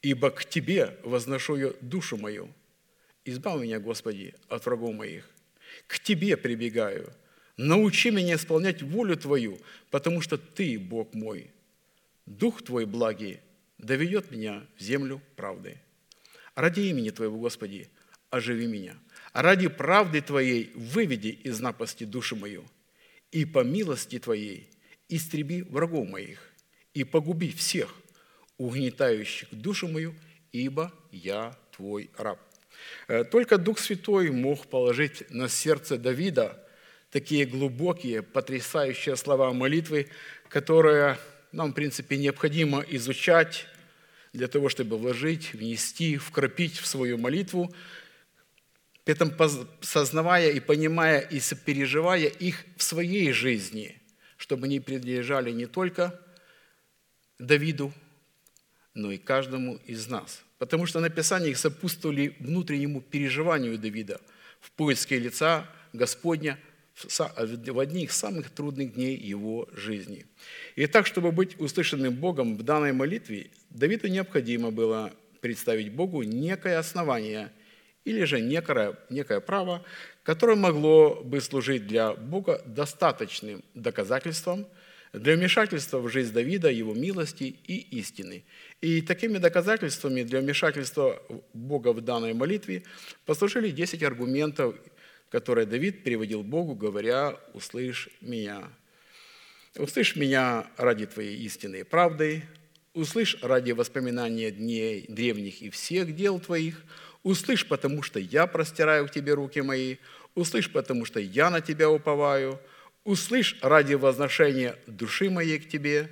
ибо 0.00 0.30
к 0.30 0.46
Тебе 0.46 0.96
возношу 1.04 1.56
я 1.56 1.72
душу 1.82 2.16
мою– 2.16 2.48
Избавь 3.24 3.62
меня, 3.62 3.78
Господи, 3.80 4.34
от 4.48 4.64
врагов 4.64 4.94
моих. 4.94 5.28
К 5.86 5.98
Тебе 5.98 6.36
прибегаю. 6.36 7.12
Научи 7.56 8.10
меня 8.10 8.36
исполнять 8.36 8.82
волю 8.82 9.16
Твою, 9.16 9.58
потому 9.90 10.20
что 10.20 10.38
Ты, 10.38 10.78
Бог 10.78 11.14
мой. 11.14 11.50
Дух 12.26 12.62
Твой 12.62 12.86
благий 12.86 13.40
доведет 13.78 14.30
меня 14.30 14.66
в 14.76 14.82
землю 14.82 15.20
правды. 15.36 15.78
Ради 16.54 16.80
имени 16.80 17.10
Твоего, 17.10 17.38
Господи, 17.38 17.88
оживи 18.30 18.66
меня. 18.66 18.96
Ради 19.32 19.68
правды 19.68 20.20
Твоей 20.22 20.72
выведи 20.74 21.28
из 21.28 21.60
напасти 21.60 22.04
душу 22.04 22.36
мою. 22.36 22.64
И 23.30 23.44
по 23.44 23.62
милости 23.62 24.18
Твоей 24.18 24.68
истреби 25.08 25.62
врагов 25.62 26.08
моих 26.08 26.50
и 26.94 27.04
погуби 27.04 27.52
всех, 27.52 27.94
угнетающих 28.56 29.48
душу 29.52 29.88
мою, 29.88 30.14
ибо 30.52 30.92
я 31.12 31.56
Твой 31.70 32.10
раб. 32.16 32.49
Э, 33.08 33.24
только 33.24 33.58
Дух 33.58 33.78
Святой 33.78 34.30
мог 34.30 34.66
положить 34.66 35.28
на 35.30 35.48
сердце 35.48 35.98
Давида 35.98 36.64
такие 37.10 37.44
глубокие, 37.44 38.22
потрясающие 38.22 39.16
слова 39.16 39.52
молитвы, 39.52 40.08
которые 40.48 41.18
нам, 41.52 41.72
в 41.72 41.74
принципе, 41.74 42.16
необходимо 42.16 42.80
изучать 42.88 43.66
для 44.32 44.46
того, 44.46 44.68
чтобы 44.68 44.96
вложить, 44.96 45.52
внести, 45.52 46.16
вкрапить 46.16 46.78
в 46.78 46.86
свою 46.86 47.18
молитву, 47.18 47.74
при 49.04 49.14
этом 49.14 49.32
сознавая 49.80 50.50
и 50.50 50.60
понимая 50.60 51.18
и 51.18 51.40
сопереживая 51.40 52.26
их 52.26 52.64
в 52.76 52.82
своей 52.82 53.32
жизни, 53.32 54.00
чтобы 54.36 54.66
они 54.66 54.78
принадлежали 54.78 55.50
не 55.50 55.66
только 55.66 56.20
Давиду, 57.40 57.92
но 58.94 59.10
и 59.10 59.18
каждому 59.18 59.76
из 59.86 60.06
нас– 60.06 60.44
потому 60.60 60.84
что 60.84 61.00
написания 61.00 61.48
их 61.48 61.58
сопутствовали 61.58 62.36
внутреннему 62.38 63.00
переживанию 63.00 63.78
Давида 63.78 64.20
в 64.60 64.70
поиске 64.72 65.18
лица 65.18 65.66
Господня 65.94 66.58
в 67.02 67.78
одних 67.78 68.12
самых 68.12 68.50
трудных 68.50 68.92
дней 68.92 69.16
его 69.16 69.66
жизни. 69.72 70.26
И 70.76 70.86
так, 70.86 71.06
чтобы 71.06 71.32
быть 71.32 71.58
услышанным 71.58 72.14
Богом 72.14 72.58
в 72.58 72.62
данной 72.62 72.92
молитве, 72.92 73.50
Давиду 73.70 74.08
необходимо 74.08 74.70
было 74.70 75.14
представить 75.40 75.92
Богу 75.92 76.22
некое 76.24 76.76
основание 76.76 77.50
или 78.04 78.24
же 78.24 78.42
некое, 78.42 78.98
некое 79.08 79.40
право, 79.40 79.82
которое 80.24 80.56
могло 80.56 81.22
бы 81.24 81.40
служить 81.40 81.86
для 81.86 82.12
Бога 82.12 82.60
достаточным 82.66 83.64
доказательством 83.72 84.66
для 85.12 85.34
вмешательства 85.34 85.98
в 85.98 86.08
жизнь 86.08 86.32
Давида, 86.32 86.70
его 86.70 86.94
милости 86.94 87.56
и 87.66 87.78
истины. 87.98 88.44
И 88.80 89.02
такими 89.02 89.38
доказательствами 89.38 90.22
для 90.22 90.40
вмешательства 90.40 91.20
Бога 91.52 91.92
в 91.92 92.00
данной 92.00 92.32
молитве 92.32 92.84
послужили 93.26 93.70
10 93.70 94.02
аргументов, 94.02 94.76
которые 95.30 95.66
Давид 95.66 96.04
приводил 96.04 96.42
Богу, 96.42 96.74
говоря 96.74 97.36
«Услышь 97.54 98.08
меня». 98.20 98.68
«Услышь 99.76 100.16
меня 100.16 100.66
ради 100.76 101.06
Твоей 101.06 101.36
истинной 101.44 101.84
правды, 101.84 102.42
услышь 102.92 103.38
ради 103.40 103.70
воспоминания 103.70 104.50
дней 104.50 105.06
древних 105.08 105.62
и 105.62 105.70
всех 105.70 106.16
дел 106.16 106.40
Твоих, 106.40 106.82
услышь, 107.22 107.66
потому 107.66 108.02
что 108.02 108.18
я 108.18 108.46
простираю 108.46 109.06
к 109.06 109.12
Тебе 109.12 109.34
руки 109.34 109.60
мои, 109.60 109.96
услышь, 110.34 110.70
потому 110.72 111.04
что 111.04 111.20
я 111.20 111.50
на 111.50 111.60
Тебя 111.60 111.88
уповаю, 111.88 112.60
услышь 113.04 113.58
ради 113.62 113.94
возношения 113.94 114.76
души 114.86 115.30
моей 115.30 115.58
к 115.58 115.68
Тебе, 115.68 116.10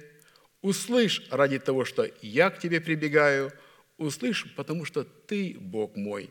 услышь 0.63 1.27
ради 1.31 1.59
того, 1.59 1.85
что 1.85 2.11
я 2.23 2.51
к 2.51 2.59
Тебе 2.59 2.81
прибегаю, 2.81 3.53
услышь, 3.97 4.47
потому 4.55 4.85
что 4.85 5.05
Ты 5.05 5.57
Бог 5.59 5.97
мой, 5.97 6.31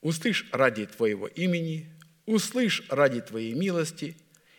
услышь 0.00 0.48
ради 0.52 0.86
Твоего 0.86 1.26
имени, 1.26 1.92
услышь 2.26 2.82
ради 2.88 3.20
Твоей 3.20 3.54
милости 3.54 4.16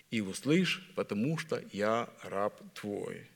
и 0.09 0.21
услышь, 0.21 0.87
потому 0.95 1.37
что 1.37 1.63
я 1.71 2.09
раб 2.23 2.61
Твой». 2.73 3.31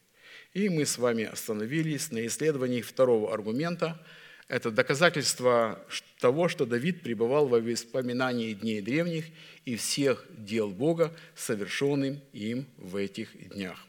И 0.55 0.69
мы 0.69 0.85
с 0.85 0.97
вами 0.97 1.25
остановились 1.25 2.11
на 2.11 2.25
исследовании 2.25 2.81
второго 2.81 3.33
аргумента. 3.33 4.01
Это 4.47 4.69
доказательство 4.69 5.83
того, 6.19 6.47
что 6.49 6.65
Давид 6.67 7.01
пребывал 7.01 7.47
во 7.47 7.59
воспоминании 7.59 8.53
дней 8.53 8.79
древних 8.79 9.25
и 9.65 9.75
всех 9.75 10.25
дел 10.29 10.69
Бога, 10.69 11.15
совершенным 11.35 12.21
им 12.31 12.67
в 12.77 12.95
этих 12.95 13.29
днях. 13.49 13.79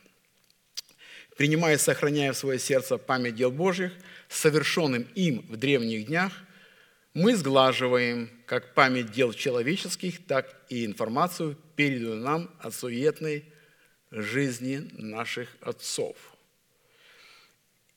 Принимая 1.36 1.74
и 1.74 1.78
сохраняя 1.78 2.32
в 2.32 2.38
свое 2.38 2.58
сердце 2.58 2.96
память 2.96 3.34
дел 3.34 3.50
Божьих, 3.50 3.92
совершенным 4.30 5.06
им 5.14 5.44
в 5.50 5.58
древних 5.58 6.06
днях, 6.06 6.32
мы 7.12 7.36
сглаживаем 7.36 8.30
как 8.46 8.72
память 8.72 9.12
дел 9.12 9.34
человеческих, 9.34 10.24
так 10.26 10.56
и 10.70 10.86
информацию, 10.86 11.58
переданную 11.76 12.22
нам 12.22 12.50
от 12.60 12.74
суетной 12.74 13.44
жизни 14.10 14.88
наших 14.94 15.54
отцов– 15.60 16.16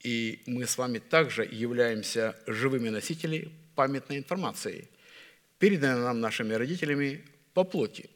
и 0.02 0.44
мы 0.46 0.66
с 0.66 0.78
вами 0.78 1.00
также 1.00 1.44
являемся 1.44 2.36
живыми 2.48 2.90
носителями 2.90 3.52
памятной 3.76 4.18
информации, 4.18 4.90
переданной 5.58 6.02
нам 6.02 6.22
нашими 6.22 6.54
родителями 6.54 7.26
по 7.54 7.64
плоти. 7.64 8.10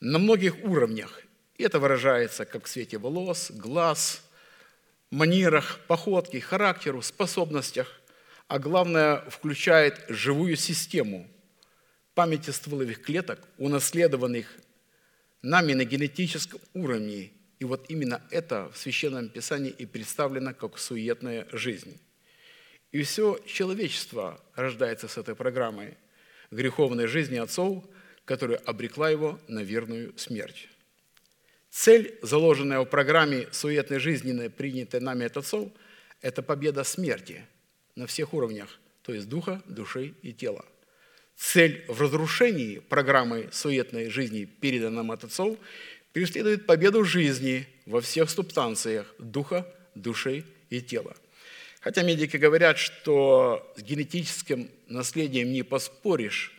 На 0.00 0.18
многих 0.18 0.62
уровнях. 0.64 1.22
И 1.56 1.64
это 1.64 1.80
выражается 1.80 2.44
как 2.44 2.64
в 2.64 2.68
цвете 2.68 2.98
волос, 2.98 3.50
глаз, 3.50 4.22
манерах, 5.10 5.80
походке, 5.88 6.40
характеру, 6.40 7.02
способностях, 7.02 8.00
а 8.46 8.58
главное, 8.58 9.28
включает 9.28 10.04
живую 10.08 10.56
систему 10.56 11.28
памяти 12.14 12.50
стволовых 12.50 13.02
клеток, 13.02 13.40
унаследованных 13.58 14.46
нами 15.42 15.72
на 15.74 15.84
генетическом 15.84 16.60
уровне 16.74 17.32
и 17.58 17.64
вот 17.64 17.86
именно 17.88 18.22
это 18.30 18.70
в 18.72 18.78
Священном 18.78 19.28
Писании 19.28 19.70
и 19.70 19.86
представлено 19.86 20.54
как 20.54 20.78
суетная 20.78 21.46
жизнь. 21.52 22.00
И 22.92 23.02
все 23.02 23.38
человечество 23.46 24.40
рождается 24.54 25.08
с 25.08 25.18
этой 25.18 25.34
программой 25.34 25.96
греховной 26.50 27.06
жизни 27.06 27.36
отцов, 27.36 27.84
которая 28.24 28.58
обрекла 28.58 29.10
его 29.10 29.38
на 29.48 29.62
верную 29.62 30.16
смерть. 30.16 30.68
Цель, 31.70 32.18
заложенная 32.22 32.80
в 32.80 32.86
программе 32.86 33.46
суетной 33.52 33.98
жизни, 33.98 34.48
принятой 34.48 35.00
нами 35.00 35.26
от 35.26 35.36
отцов, 35.36 35.70
это 36.22 36.42
победа 36.42 36.84
смерти 36.84 37.44
на 37.94 38.06
всех 38.06 38.32
уровнях, 38.32 38.78
то 39.02 39.12
есть 39.12 39.28
духа, 39.28 39.62
души 39.66 40.14
и 40.22 40.32
тела. 40.32 40.64
Цель 41.36 41.84
в 41.88 42.00
разрушении 42.00 42.78
программы 42.78 43.48
суетной 43.52 44.08
жизни, 44.08 44.44
переданной 44.44 44.96
нам 44.96 45.12
от 45.12 45.24
отцов, 45.24 45.56
преследует 46.12 46.66
победу 46.66 47.04
жизни 47.04 47.66
во 47.86 48.00
всех 48.00 48.30
субстанциях 48.30 49.14
духа, 49.18 49.66
души 49.94 50.44
и 50.70 50.80
тела. 50.80 51.14
Хотя 51.80 52.02
медики 52.02 52.36
говорят, 52.36 52.78
что 52.78 53.72
с 53.76 53.82
генетическим 53.82 54.70
наследием 54.88 55.52
не 55.52 55.62
поспоришь, 55.62 56.52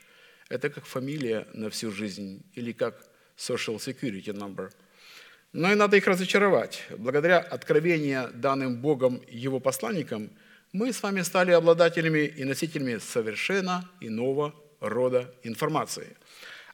это 0.49 0.69
как 0.69 0.85
фамилия 0.85 1.47
на 1.53 1.69
всю 1.69 1.91
жизнь 1.91 2.41
или 2.55 2.71
как 2.71 3.05
social 3.37 3.77
security 3.77 4.33
number. 4.33 4.71
Но 5.51 5.71
и 5.71 5.75
надо 5.75 5.97
их 5.97 6.07
разочаровать. 6.07 6.83
Благодаря 6.97 7.39
откровению, 7.39 8.31
данным 8.33 8.81
Богом 8.81 9.21
Его 9.27 9.59
посланникам, 9.59 10.29
мы 10.71 10.93
с 10.93 11.01
вами 11.01 11.21
стали 11.21 11.51
обладателями 11.51 12.25
и 12.25 12.43
носителями 12.43 12.99
совершенно 12.99 13.89
иного 13.99 14.53
рода 14.79 15.33
информации– 15.43 16.15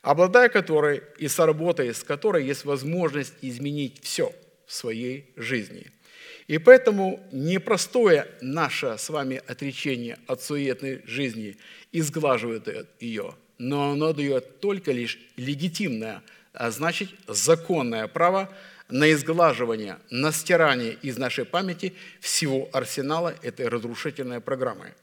обладая 0.06 0.50
которой 0.50 1.02
и 1.18 1.28
сработая 1.28 1.92
с 1.92 2.04
которой 2.04 2.46
есть 2.46 2.64
возможность 2.64 3.34
изменить 3.42 4.04
все 4.04 4.32
в 4.68 4.74
своей 4.74 5.34
жизни. 5.36 5.88
И 6.48 6.60
поэтому 6.60 7.28
непростое 7.32 8.28
наше 8.40 9.00
с 9.00 9.10
вами 9.10 9.42
отречение 9.48 10.20
от 10.28 10.44
суетной 10.44 11.02
жизни 11.08 11.58
изглаживает 11.92 12.88
ее, 13.00 13.34
но 13.58 13.94
оно 13.94 14.14
дает 14.14 14.60
только 14.60 14.92
лишь 14.92 15.18
легитимное, 15.38 16.22
а 16.54 16.70
значит 16.70 17.10
законное 17.28 18.08
право 18.08 18.54
на 18.90 19.12
изглаживание, 19.12 19.98
на 20.12 20.32
стирание 20.32 20.94
из 21.02 21.18
нашей 21.18 21.46
памяти 21.46 21.96
всего 22.20 22.70
арсенала 22.74 23.34
этой 23.42 23.68
разрушительной 23.68 24.40
программы. 24.40 24.94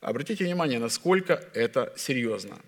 Обратите 0.00 0.44
внимание, 0.44 0.78
насколько 0.78 1.34
это 1.52 1.92
серьезно– 1.98 2.58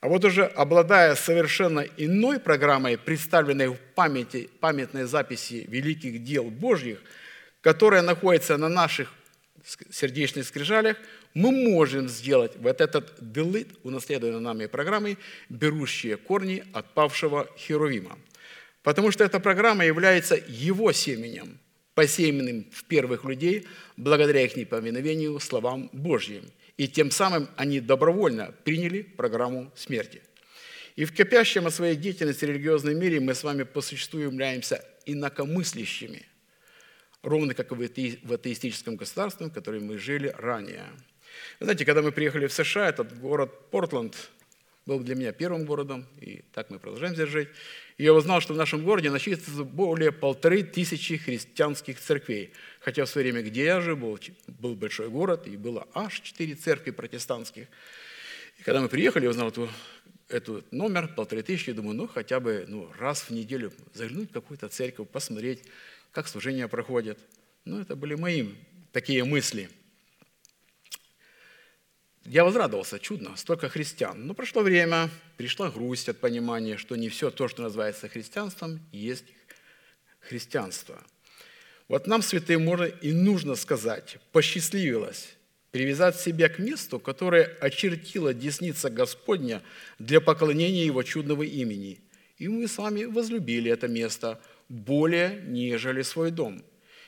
а 0.00 0.08
вот 0.08 0.24
уже 0.24 0.44
обладая 0.44 1.14
совершенно 1.16 1.80
иной 1.96 2.38
программой, 2.38 2.96
представленной 2.96 3.68
в 3.68 3.78
памяти, 3.94 4.48
памятной 4.60 5.04
записи 5.04 5.66
великих 5.68 6.22
дел 6.22 6.44
Божьих, 6.44 7.02
которая 7.60 8.02
находится 8.02 8.56
на 8.56 8.68
наших 8.68 9.12
сердечных 9.90 10.46
скрижалях, 10.46 10.96
мы 11.34 11.50
можем 11.50 12.08
сделать 12.08 12.52
вот 12.56 12.80
этот 12.80 13.12
делит, 13.20 13.68
унаследованный 13.82 14.40
нами 14.40 14.66
программой, 14.66 15.18
берущие 15.48 16.16
корни 16.16 16.62
от 16.72 16.94
павшего 16.94 17.48
Херувима. 17.58 18.18
Потому 18.82 19.10
что 19.10 19.24
эта 19.24 19.40
программа 19.40 19.84
является 19.84 20.38
его 20.46 20.92
семенем, 20.92 21.58
посеянным 21.94 22.66
в 22.72 22.84
первых 22.84 23.24
людей, 23.24 23.66
благодаря 23.96 24.42
их 24.42 24.56
неповиновению 24.56 25.40
словам 25.40 25.90
Божьим– 25.92 26.44
и 26.78 26.88
тем 26.88 27.10
самым 27.10 27.50
они 27.56 27.80
добровольно 27.80 28.54
приняли 28.64 29.02
программу 29.02 29.70
смерти. 29.74 30.22
И 30.96 31.04
в 31.04 31.12
кипящем 31.12 31.66
о 31.66 31.70
своей 31.70 31.96
деятельности 31.96 32.44
религиозном 32.44 32.98
мире 32.98 33.20
мы 33.20 33.34
с 33.34 33.44
вами 33.44 33.64
по 33.64 33.80
существу 33.80 34.20
являемся 34.20 34.84
инакомыслящими, 35.04 36.24
ровно 37.22 37.54
как 37.54 37.72
и 37.72 38.18
в 38.22 38.32
атеистическом 38.32 38.96
государстве, 38.96 39.48
в 39.48 39.52
котором 39.52 39.86
мы 39.86 39.98
жили 39.98 40.34
ранее. 40.38 40.86
Вы 41.60 41.66
знаете, 41.66 41.84
когда 41.84 42.00
мы 42.00 42.12
приехали 42.12 42.46
в 42.46 42.52
США, 42.52 42.88
этот 42.88 43.18
город 43.18 43.70
Портленд 43.70 44.16
был 44.86 45.00
для 45.00 45.14
меня 45.14 45.32
первым 45.32 45.66
городом, 45.66 46.06
и 46.20 46.42
так 46.54 46.70
мы 46.70 46.78
продолжаем 46.78 47.14
здесь 47.14 47.28
жить. 47.28 47.48
И 47.98 48.04
я 48.04 48.14
узнал, 48.14 48.40
что 48.40 48.54
в 48.54 48.56
нашем 48.56 48.84
городе 48.84 49.10
насчитывается 49.10 49.64
более 49.64 50.12
полторы 50.12 50.62
тысячи 50.62 51.16
христианских 51.18 52.00
церквей. 52.00 52.52
Хотя 52.88 53.04
в 53.04 53.10
свое 53.10 53.30
время, 53.30 53.46
где 53.46 53.64
я 53.64 53.82
жил, 53.82 53.98
был, 53.98 54.18
был 54.46 54.74
большой 54.74 55.10
город, 55.10 55.46
и 55.46 55.58
было 55.58 55.86
аж 55.92 56.20
четыре 56.20 56.54
церкви 56.54 56.90
протестантских. 56.90 57.66
И 58.58 58.62
когда 58.62 58.80
мы 58.80 58.88
приехали, 58.88 59.24
я 59.24 59.28
узнал 59.28 59.48
эту, 59.48 59.68
эту 60.30 60.64
номер, 60.70 61.08
полторы 61.14 61.42
тысячи, 61.42 61.72
думаю, 61.72 61.94
ну 61.94 62.08
хотя 62.08 62.40
бы 62.40 62.64
ну, 62.66 62.90
раз 62.98 63.24
в 63.24 63.30
неделю 63.30 63.74
заглянуть 63.92 64.30
в 64.30 64.32
какую-то 64.32 64.70
церковь, 64.70 65.06
посмотреть, 65.10 65.64
как 66.12 66.28
служение 66.28 66.66
проходит. 66.66 67.18
Ну, 67.66 67.78
это 67.78 67.94
были 67.94 68.14
мои 68.14 68.48
такие 68.92 69.22
мысли– 69.22 69.68
я 72.24 72.44
возрадовался, 72.44 72.98
чудно, 72.98 73.36
столько 73.36 73.68
христиан. 73.70 74.26
Но 74.26 74.34
прошло 74.34 74.62
время, 74.62 75.10
пришла 75.38 75.70
грусть 75.70 76.08
от 76.08 76.20
понимания, 76.20 76.76
что 76.78 76.96
не 76.96 77.08
все 77.08 77.30
то, 77.30 77.48
что 77.48 77.62
называется 77.62 78.08
христианством, 78.08 78.80
есть 78.92 79.24
христианство. 80.20 81.02
Вот 81.88 82.06
нам, 82.06 82.22
святым, 82.22 82.64
можно 82.64 82.84
и 82.84 83.12
нужно 83.12 83.54
сказать, 83.54 84.18
посчастливилось 84.32 85.34
привязать 85.70 86.18
себя 86.18 86.48
к 86.48 86.58
месту, 86.58 86.98
которое 86.98 87.44
очертила 87.60 88.32
десница 88.32 88.90
Господня 88.90 89.62
для 89.98 90.20
поклонения 90.20 90.84
Его 90.84 91.02
чудного 91.02 91.42
имени. 91.42 92.00
И 92.38 92.48
мы 92.48 92.68
с 92.68 92.78
вами 92.78 93.04
возлюбили 93.04 93.70
это 93.70 93.88
место 93.88 94.40
более, 94.68 95.42
нежели 95.46 96.02
свой 96.02 96.30
дом. 96.30 96.62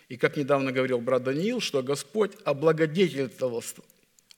И 0.08 0.16
как 0.16 0.36
недавно 0.36 0.72
говорил 0.72 1.00
брат 1.00 1.22
Даниил, 1.22 1.60
что 1.60 1.82
Господь 1.82 2.32
облагодетельствовал 2.44 3.62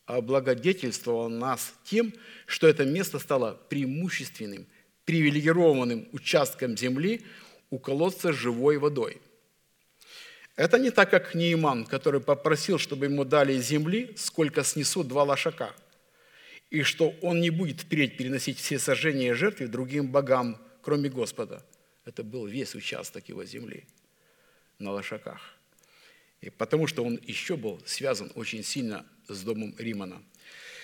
облагодетельствовал 0.06 1.30
нас 1.30 1.74
тем, 1.84 2.12
что 2.46 2.66
это 2.66 2.84
место 2.84 3.18
стало 3.18 3.58
преимущественным, 3.68 4.66
привилегированным 5.04 6.08
участком 6.12 6.76
земли 6.76 7.22
у 7.70 7.78
колодца 7.78 8.32
живой 8.32 8.78
водой. 8.78 9.20
Это 10.56 10.78
не 10.78 10.90
так, 10.90 11.10
как 11.10 11.34
Нейман, 11.34 11.84
который 11.84 12.20
попросил, 12.20 12.78
чтобы 12.78 13.06
ему 13.06 13.24
дали 13.24 13.58
земли, 13.58 14.12
сколько 14.16 14.62
снесут 14.64 15.08
два 15.08 15.24
лошака, 15.24 15.74
и 16.70 16.82
что 16.82 17.14
он 17.22 17.40
не 17.40 17.50
будет 17.50 17.82
впредь 17.82 18.16
переносить 18.16 18.58
все 18.58 18.78
сожжения 18.78 19.30
и 19.30 19.32
жертвы 19.32 19.66
другим 19.66 20.10
богам, 20.10 20.58
кроме 20.82 21.08
Господа. 21.08 21.64
Это 22.04 22.22
был 22.22 22.46
весь 22.46 22.74
участок 22.74 23.28
его 23.28 23.44
земли 23.44 23.84
на 24.78 24.92
лошаках. 24.92 25.40
И 26.40 26.50
потому 26.50 26.86
что 26.86 27.04
он 27.04 27.18
еще 27.22 27.56
был 27.56 27.80
связан 27.86 28.30
очень 28.34 28.64
сильно 28.64 29.06
с 29.28 29.42
домом 29.42 29.74
Римана. 29.78 30.20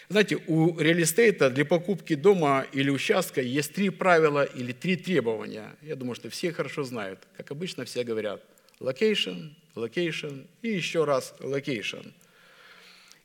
Знаете, 0.09 0.37
у 0.47 0.79
реалистейта 0.79 1.51
для 1.51 1.67
покупки 1.67 2.15
дома 2.15 2.65
или 2.73 2.89
участка 2.89 3.43
есть 3.43 3.75
три 3.75 3.91
правила 3.91 4.45
или 4.45 4.73
три 4.73 4.97
требования. 4.97 5.77
Я 5.83 5.97
думаю, 5.97 6.15
что 6.15 6.31
все 6.31 6.53
хорошо 6.53 6.85
знают. 6.85 7.27
Как 7.37 7.51
обычно 7.51 7.85
все 7.85 8.05
говорят, 8.05 8.43
location, 8.81 9.55
location 9.75 10.47
и 10.63 10.69
еще 10.69 11.05
раз 11.05 11.35
location. 11.41 12.13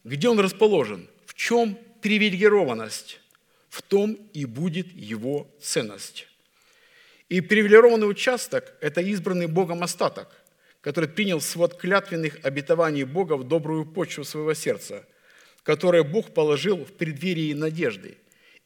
Где 0.03 0.29
он 0.29 0.39
расположен? 0.39 1.07
В 1.25 1.33
чем 1.33 1.77
привилегированность? 2.01 3.19
В 3.69 3.81
том 3.81 4.13
и 4.33 4.45
будет 4.45 4.91
его 4.93 5.49
ценность. 5.61 6.27
И 7.29 7.41
привилегированный 7.41 8.09
участок– 8.09 8.75
это 8.81 9.01
избранный 9.01 9.47
Богом 9.47 9.81
остаток, 9.81 10.29
который 10.81 11.09
принял 11.09 11.41
свод 11.41 11.75
клятвенных 11.75 12.37
обетований 12.43 13.03
Бога 13.03 13.37
в 13.37 13.47
добрую 13.47 13.85
почву 13.85 14.23
своего 14.23 14.53
сердца– 14.53 15.07
которое 15.63 16.03
Бог 16.03 16.33
положил 16.33 16.85
в 16.85 16.91
преддверии 16.93 17.53
надежды. 17.53 18.17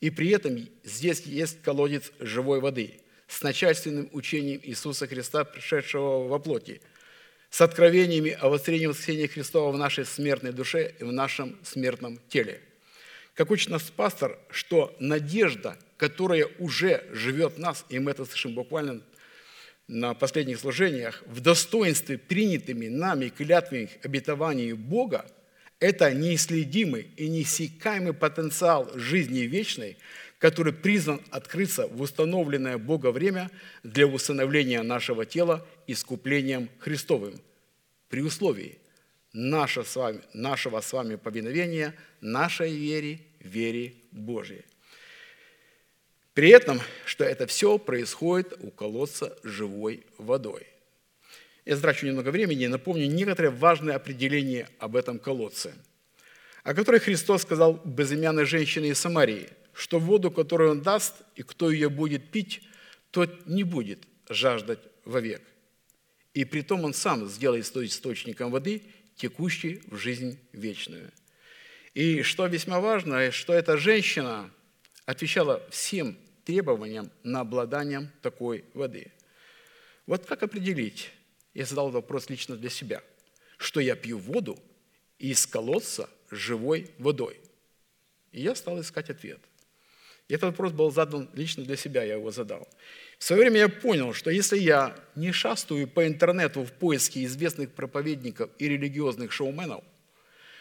И 0.02 0.10
при 0.10 0.30
этом 0.30 0.68
здесь 0.84 1.22
есть 1.22 1.62
колодец 1.62 2.12
живой 2.20 2.60
воды 2.60 3.00
с 3.28 3.42
начальственным 3.42 4.10
учением 4.14 4.60
Иисуса 4.64 5.08
Христа, 5.08 5.44
пришедшего 5.44 6.28
во 6.28 6.40
плоти, 6.40 6.82
с 7.50 7.62
откровениями 7.62 8.38
о 8.40 8.50
воскресении 8.50 8.88
воскресения 8.88 9.28
Христова 9.28 9.72
в 9.72 9.78
нашей 9.78 10.06
смертной 10.06 10.52
душе 10.52 10.94
и 11.00 11.04
в 11.04 11.12
нашем 11.12 11.58
смертном 11.64 12.20
теле. 12.30 12.62
Как 13.34 13.52
учит 13.52 13.70
нас 13.70 13.84
пастор, 13.84 14.38
что 14.50 14.96
надежда, 15.00 15.78
которая 15.98 16.48
уже 16.60 17.06
живет 17.12 17.54
в 17.54 17.60
нас, 17.60 17.86
и 17.90 18.00
мы 18.00 18.12
это 18.12 18.26
слышим 18.26 18.54
буквально 18.54 19.02
на 19.88 20.14
последних 20.14 20.60
служениях, 20.60 21.24
в 21.28 21.40
достоинстве 21.40 22.18
принятыми 22.18 22.88
нами 22.88 23.30
клятвенных 23.30 23.92
обетований 24.04 24.74
Бога– 24.74 25.26
это 25.80 26.12
неисследимый 26.12 27.12
и 27.18 27.28
неиссякаемый 27.30 28.14
потенциал 28.14 28.90
жизни 28.96 29.42
вечной, 29.42 29.98
который 30.38 30.74
призван 30.74 31.22
открыться 31.32 31.88
в 31.88 32.02
установленное 32.02 32.78
Бога 32.78 33.12
время 33.12 33.50
для 33.84 34.08
установления 34.08 34.82
нашего 34.84 35.26
тела 35.26 35.66
искуплением 35.88 36.70
Христовым, 36.80 37.40
при 38.10 38.22
условии 38.22 38.80
нашего 39.34 39.84
с 39.84 39.96
вами, 39.96 40.22
нашего 40.34 40.82
с 40.82 40.94
вами 40.94 41.16
повиновения 41.16 41.96
нашей 42.22 42.76
вере, 42.76 43.20
вере 43.40 43.94
Божьей. 44.12 44.64
При 46.34 46.50
этом, 46.50 46.80
что 47.06 47.24
это 47.24 47.48
все 47.48 47.78
происходит 47.78 48.54
у 48.62 48.70
колодца 48.70 49.38
живой 49.44 50.06
водой– 50.18 50.68
я 51.68 51.76
затрачу 51.76 52.06
немного 52.06 52.30
времени 52.30 52.64
и 52.64 52.68
напомню 52.70 53.08
некоторые 53.08 53.52
важные 53.52 53.98
определения 53.98 54.70
об 54.80 54.96
этом 54.96 55.20
колодце, 55.20 55.74
о 56.64 56.74
которых 56.74 57.04
Христос 57.04 57.42
сказал 57.42 57.82
безымянной 57.84 58.46
женщине 58.46 58.92
из 58.92 59.00
Самарии, 59.00 59.50
что 59.78 60.00
воду, 60.00 60.32
которую 60.32 60.72
Он 60.72 60.82
даст, 60.82 61.22
и 61.36 61.44
кто 61.44 61.70
ее 61.70 61.90
будет 61.90 62.32
пить, 62.32 62.64
тот 63.12 63.46
не 63.46 63.64
будет 63.64 64.08
жаждать 64.28 64.80
вовек. 65.06 65.44
И 66.34 66.46
при 66.46 66.62
том 66.62 66.84
Он 66.84 66.96
сам 66.96 67.28
сделает 67.28 67.66
источником 67.66 68.50
воды, 68.50 68.82
текущей 69.16 69.84
в 69.86 69.98
жизнь 69.98 70.40
вечную. 70.52 71.12
И 71.94 72.24
что 72.24 72.48
весьма 72.48 72.80
важно, 72.80 73.32
что 73.32 73.54
эта 73.54 73.78
женщина 73.78 74.50
отвечала 75.06 75.64
всем 75.70 76.18
требованиям 76.44 77.12
на 77.22 77.42
обладанием 77.42 78.10
такой 78.24 78.66
воды. 78.74 79.12
Вот 80.08 80.26
как 80.26 80.42
определить, 80.42 81.12
я 81.54 81.66
задал 81.68 81.92
вопрос 81.92 82.32
лично 82.32 82.56
для 82.56 82.72
себя, 82.72 83.04
что 83.58 83.80
я 83.80 83.96
пью 83.96 84.18
воду 84.18 84.58
из 85.20 85.46
колодца 85.46 86.10
живой 86.32 86.90
водой. 86.98 87.40
И 88.32 88.42
я 88.42 88.56
стал 88.56 88.82
искать 88.82 89.12
ответ. 89.12 89.40
И 90.28 90.34
этот 90.34 90.50
вопрос 90.50 90.74
был 90.74 90.92
задан 90.92 91.30
лично 91.34 91.64
для 91.64 91.78
себя, 91.78 92.04
я 92.04 92.16
его 92.16 92.32
задал. 92.32 92.68
В 93.18 93.24
свое 93.24 93.44
время 93.44 93.60
я 93.60 93.70
понял, 93.70 94.14
что 94.14 94.30
если 94.30 94.58
я 94.58 94.96
не 95.16 95.32
шастаю 95.32 95.88
по 95.88 96.06
интернету 96.06 96.64
в 96.64 96.72
поиске 96.74 97.24
известных 97.24 97.72
проповедников 97.72 98.50
и 98.60 98.68
религиозных 98.68 99.32
шоуменов, 99.32 99.84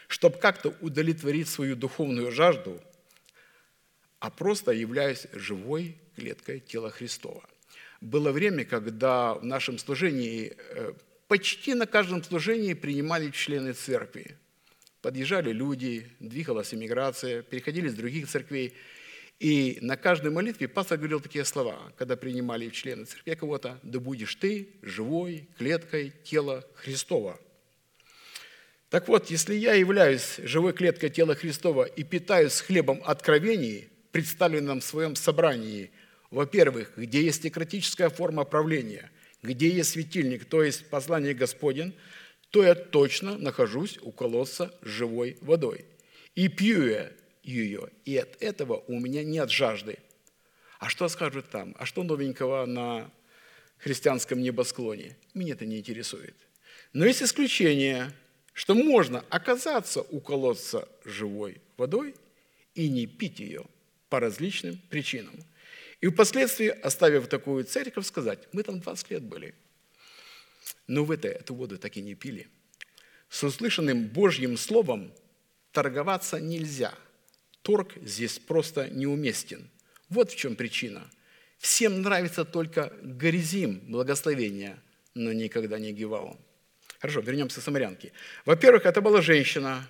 чтобы 0.08 0.38
как-то 0.38 0.72
удовлетворить 0.80 1.48
свою 1.48 1.74
духовную 1.74 2.30
жажду, 2.30 2.80
а 4.20 4.30
просто 4.30 4.70
являюсь 4.70 5.26
живой 5.32 5.96
клеткой 6.14 6.60
тела 6.60 6.90
Христова– 6.90 7.42
было 8.00 8.30
время, 8.32 8.64
когда 8.64 9.34
в 9.34 9.44
нашем 9.44 9.78
служении 9.78 10.56
э, 10.56 10.92
почти 11.28 11.74
на 11.74 11.86
каждом 11.86 12.22
служении 12.22 12.74
принимали 12.74 13.30
члены 13.30 13.72
церкви. 13.72 14.36
Подъезжали 15.00 15.52
люди, 15.52 16.10
двигалась 16.20 16.74
иммиграция, 16.74 17.42
переходили 17.42 17.88
с 17.88 17.94
других 17.94 18.28
церквей. 18.28 18.74
И 19.39 19.78
на 19.82 19.97
каждой 19.97 20.30
молитве 20.30 20.66
пастор 20.66 20.99
говорил 20.99 21.20
такие 21.20 21.45
слова, 21.45 21.93
когда 21.99 22.16
принимали 22.16 22.70
члены 22.70 23.05
церкви 23.05 23.34
кого-то, 23.34 23.78
«Да 23.82 24.01
будешь 24.01 24.34
ты 24.37 24.68
живой 24.82 25.49
клеткой 25.59 26.12
тела 26.24 26.64
Христова». 26.74 27.39
Так 28.89 29.09
вот, 29.09 29.30
если 29.30 29.55
я 29.55 29.74
являюсь 29.74 30.37
живой 30.39 30.72
клеткой 30.72 31.11
тела 31.11 31.34
Христова 31.34 31.84
и 31.84 32.03
питаюсь 32.03 32.61
хлебом 32.61 33.03
откровений, 33.05 33.89
представленным 34.12 34.80
в 34.80 34.84
своем 34.84 35.16
собрании– 35.16 35.91
во-первых, 36.30 36.93
где 36.97 37.22
есть 37.22 37.43
теократическая 37.43 38.09
форма 38.09 38.45
правления, 38.45 39.11
где 39.43 39.68
есть 39.68 39.91
светильник, 39.91 40.45
то 40.45 40.62
есть 40.62 40.89
послание 40.91 41.34
Господень, 41.34 41.95
то 42.51 42.62
я 42.62 42.74
точно 42.74 43.39
нахожусь 43.39 43.99
у 44.03 44.12
колодца 44.12 44.74
живой 44.82 45.37
водой. 45.41 45.84
И 46.34 46.49
пью 46.49 46.87
я 46.87 47.12
ее, 47.47 47.88
и 48.05 48.16
от 48.16 48.42
этого 48.42 48.84
у 48.86 48.99
меня 48.99 49.24
нет 49.24 49.51
жажды. 49.51 49.99
А 50.78 50.88
что 50.88 51.09
скажут 51.09 51.49
там? 51.51 51.74
А 51.78 51.86
что 51.86 52.03
новенького 52.03 52.66
на 52.66 53.11
христианском 53.78 54.40
небосклоне? 54.40 55.16
Меня 55.32 55.55
это 55.55 55.64
не 55.64 55.78
интересует. 55.78 56.36
Но 56.92 57.07
есть 57.07 57.22
исключение, 57.22 58.12
что 58.53 58.74
можно 58.74 59.24
оказаться 59.30 60.03
у 60.03 60.20
колодца 60.20 60.88
живой 61.05 61.61
водой 61.76 62.14
и 62.74 62.88
не 62.88 63.07
пить 63.07 63.40
ее 63.40 63.64
по 64.09 64.20
различным 64.20 64.78
причинам– 64.90 65.34
и 66.01 66.09
впоследствии, 66.09 66.68
оставив 66.68 67.26
такую 67.26 67.64
церковь, 67.64 68.07
сказать, 68.07 68.49
мы 68.53 68.62
там 68.62 68.80
20 68.80 69.11
лет 69.11 69.22
были, 69.22 69.55
но 70.86 71.05
в 71.05 71.11
это 71.11 71.28
эту 71.28 71.55
воду 71.55 71.78
так 71.78 71.97
и 71.97 72.03
не 72.03 72.14
пили. 72.14 72.49
С 73.28 73.42
услышанным 73.42 74.07
Божьим 74.07 74.57
словом 74.57 75.12
торговаться 75.72 76.38
нельзя. 76.38 76.94
Торг 77.66 77.94
здесь 78.00 78.38
просто 78.38 78.88
неуместен. 78.90 79.68
Вот 80.08 80.30
в 80.30 80.36
чем 80.36 80.54
причина. 80.54 81.02
Всем 81.58 82.00
нравится 82.00 82.44
только 82.44 82.92
горизим 83.02 83.80
благословения, 83.88 84.78
но 85.14 85.32
никогда 85.32 85.76
не 85.76 85.92
гивал. 85.92 86.38
Хорошо, 87.00 87.18
вернемся 87.22 87.60
к 87.60 87.64
самарянке. 87.64 88.12
Во-первых, 88.44 88.86
это 88.86 89.00
была 89.00 89.20
женщина, 89.20 89.84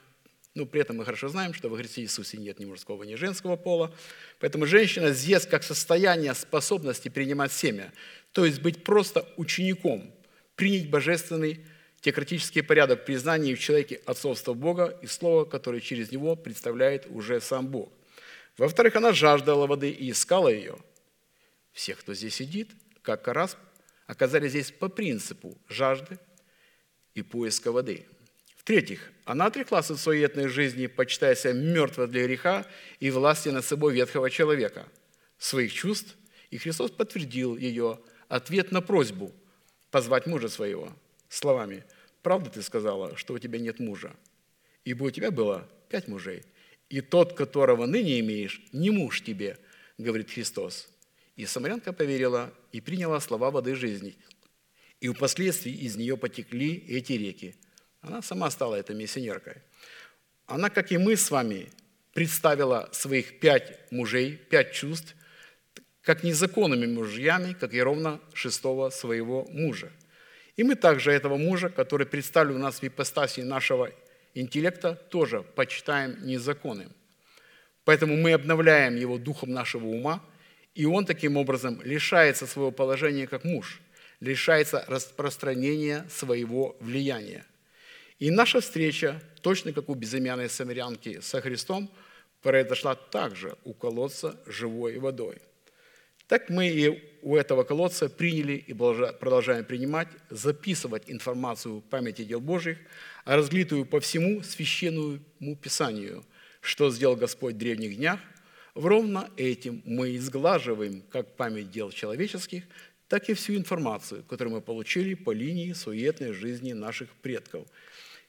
ну, 0.54 0.64
при 0.64 0.80
этом 0.80 0.96
мы 0.96 1.04
хорошо 1.04 1.28
знаем, 1.28 1.52
что 1.52 1.68
во 1.68 1.76
Христе 1.76 2.00
Иисусе 2.00 2.38
нет 2.38 2.58
ни 2.60 2.64
мужского, 2.64 3.02
ни 3.02 3.14
женского 3.14 3.56
пола. 3.56 3.94
Поэтому 4.40 4.64
женщина 4.64 5.10
здесь 5.10 5.44
как 5.44 5.62
состояние 5.62 6.32
способности 6.32 7.10
принимать 7.10 7.52
семя, 7.52 7.92
то 8.32 8.46
есть 8.46 8.62
быть 8.62 8.84
просто 8.84 9.28
учеником, 9.36 10.10
принять 10.54 10.88
божественный 10.88 11.60
теократический 12.00 12.62
порядок 12.62 13.04
признания 13.04 13.54
в 13.54 13.60
человеке 13.60 14.00
отцовства 14.06 14.54
Бога 14.54 14.98
и 15.02 15.06
слова, 15.06 15.44
которое 15.44 15.80
через 15.80 16.10
него 16.12 16.36
представляет 16.36 17.06
уже 17.08 17.40
сам 17.40 17.68
Бог. 17.68 17.92
Во-вторых, 18.58 18.96
она 18.96 19.12
жаждала 19.12 19.66
воды 19.66 19.90
и 19.90 20.10
искала 20.10 20.48
ее. 20.48 20.76
Все, 21.72 21.94
кто 21.94 22.14
здесь 22.14 22.34
сидит, 22.34 22.70
как 23.02 23.28
раз 23.28 23.56
оказались 24.06 24.50
здесь 24.50 24.70
по 24.70 24.88
принципу 24.88 25.58
жажды 25.68 26.18
и 27.14 27.22
поиска 27.22 27.72
воды– 27.72 28.06
в-третьих, 28.66 29.12
она 29.24 29.46
отреклась 29.46 29.92
от 29.92 30.00
суетной 30.00 30.48
жизни, 30.48 30.88
почитая 30.88 31.36
себя 31.36 31.52
мертвой 31.52 32.08
для 32.08 32.24
греха 32.24 32.66
и 32.98 33.12
власти 33.12 33.48
над 33.48 33.64
собой 33.64 33.94
ветхого 33.94 34.28
человека, 34.28 34.88
своих 35.38 35.72
чувств, 35.72 36.16
и 36.50 36.58
Христос 36.58 36.90
подтвердил 36.90 37.56
ее 37.56 38.00
ответ 38.26 38.72
на 38.72 38.82
просьбу 38.82 39.32
позвать 39.92 40.26
мужа 40.26 40.48
своего 40.48 40.92
словами 41.36 41.84
«Правда 42.22 42.50
ты 42.50 42.62
сказала, 42.62 43.16
что 43.16 43.34
у 43.34 43.38
тебя 43.38 43.58
нет 43.58 43.78
мужа, 43.78 44.16
ибо 44.84 45.04
у 45.04 45.10
тебя 45.10 45.30
было 45.30 45.68
пять 45.88 46.08
мужей, 46.08 46.42
и 46.88 47.00
тот, 47.00 47.34
которого 47.34 47.86
ныне 47.86 48.20
имеешь, 48.20 48.62
не 48.72 48.90
муж 48.90 49.22
тебе, 49.22 49.58
говорит 49.98 50.30
Христос. 50.30 50.88
И 51.36 51.44
самарянка 51.46 51.92
поверила 51.92 52.52
и 52.72 52.80
приняла 52.80 53.20
слова 53.20 53.50
воды 53.50 53.74
жизни. 53.74 54.16
И 55.00 55.08
впоследствии 55.08 55.72
из 55.72 55.96
нее 55.96 56.16
потекли 56.16 56.74
эти 56.88 57.12
реки. 57.12 57.56
Она 58.00 58.22
сама 58.22 58.50
стала 58.50 58.76
этой 58.76 58.96
миссионеркой. 58.96 59.56
Она, 60.46 60.70
как 60.70 60.92
и 60.92 60.98
мы 60.98 61.16
с 61.16 61.30
вами, 61.30 61.70
представила 62.12 62.88
своих 62.92 63.40
пять 63.40 63.92
мужей, 63.92 64.36
пять 64.36 64.72
чувств, 64.72 65.14
как 66.02 66.22
незаконными 66.22 66.86
мужьями, 66.86 67.52
как 67.52 67.74
и 67.74 67.82
ровно 67.82 68.20
шестого 68.32 68.90
своего 68.90 69.44
мужа. 69.50 69.92
И 70.56 70.64
мы 70.64 70.74
также 70.74 71.12
этого 71.12 71.36
мужа, 71.36 71.68
который 71.68 72.06
представлен 72.06 72.56
у 72.56 72.58
нас 72.58 72.80
в 72.80 72.86
ипостаси 72.86 73.40
нашего 73.40 73.90
интеллекта, 74.34 74.94
тоже 74.94 75.42
почитаем 75.42 76.26
незаконным. 76.26 76.92
Поэтому 77.84 78.16
мы 78.16 78.32
обновляем 78.32 78.96
его 78.96 79.18
духом 79.18 79.52
нашего 79.52 79.86
ума, 79.86 80.22
и 80.74 80.86
он 80.86 81.04
таким 81.04 81.36
образом 81.36 81.80
лишается 81.82 82.46
своего 82.46 82.70
положения 82.70 83.26
как 83.26 83.44
муж, 83.44 83.80
лишается 84.20 84.84
распространения 84.88 86.06
своего 86.10 86.76
влияния. 86.80 87.44
И 88.18 88.30
наша 88.30 88.60
встреча, 88.60 89.22
точно 89.42 89.72
как 89.72 89.88
у 89.88 89.94
безымянной 89.94 90.48
самарянки 90.48 91.20
со 91.20 91.40
Христом– 91.40 91.90
произошла 92.46 92.94
также 92.94 93.56
у 93.64 93.74
колодца 93.74 94.40
живой 94.46 94.98
водой. 94.98 95.38
Так 96.28 96.48
мы 96.48 96.68
и 96.68 97.15
у 97.26 97.34
этого 97.34 97.64
колодца 97.64 98.08
приняли 98.08 98.52
и 98.52 98.72
продолжаем 98.72 99.64
принимать, 99.64 100.06
записывать 100.30 101.10
информацию 101.10 101.80
памяти 101.80 102.22
дел 102.22 102.40
Божьих, 102.40 102.78
разлитую 103.24 103.84
по 103.84 103.98
всему 103.98 104.42
священному 104.42 105.56
Писанию, 105.60 106.22
что 106.60 106.88
сделал 106.88 107.16
Господь 107.16 107.54
в 107.54 107.58
древних 107.58 107.96
днях, 107.96 108.20
ровно 108.74 109.28
этим 109.36 109.82
мы 109.84 110.14
изглаживаем 110.14 111.02
как 111.10 111.34
память 111.34 111.72
дел 111.72 111.90
человеческих, 111.90 112.62
так 113.08 113.28
и 113.28 113.34
всю 113.34 113.56
информацию, 113.56 114.22
которую 114.22 114.54
мы 114.54 114.60
получили 114.60 115.14
по 115.14 115.32
линии 115.32 115.72
суетной 115.72 116.30
жизни 116.32 116.74
наших 116.74 117.08
предков. 117.22 117.66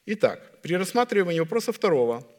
Итак, 0.06 0.60
при 0.60 0.74
рассматривании 0.74 1.38
вопроса 1.38 1.70
второго– 1.72 2.26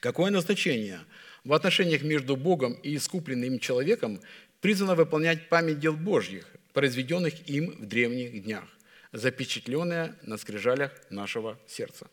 Какое 0.00 0.30
назначение 0.30 1.00
в 1.44 1.52
отношениях 1.52 2.02
между 2.02 2.36
Богом 2.36 2.74
и 2.82 2.96
искупленным 2.96 3.58
человеком 3.58 4.20
призвано 4.64 4.94
выполнять 4.94 5.50
память 5.50 5.78
дел 5.78 5.92
Божьих, 5.92 6.46
произведенных 6.72 7.46
им 7.50 7.72
в 7.72 7.84
древних 7.84 8.44
днях, 8.44 8.64
запечатленная 9.12 10.16
на 10.22 10.38
скрижалях 10.38 10.90
нашего 11.10 11.58
сердца? 11.66 12.06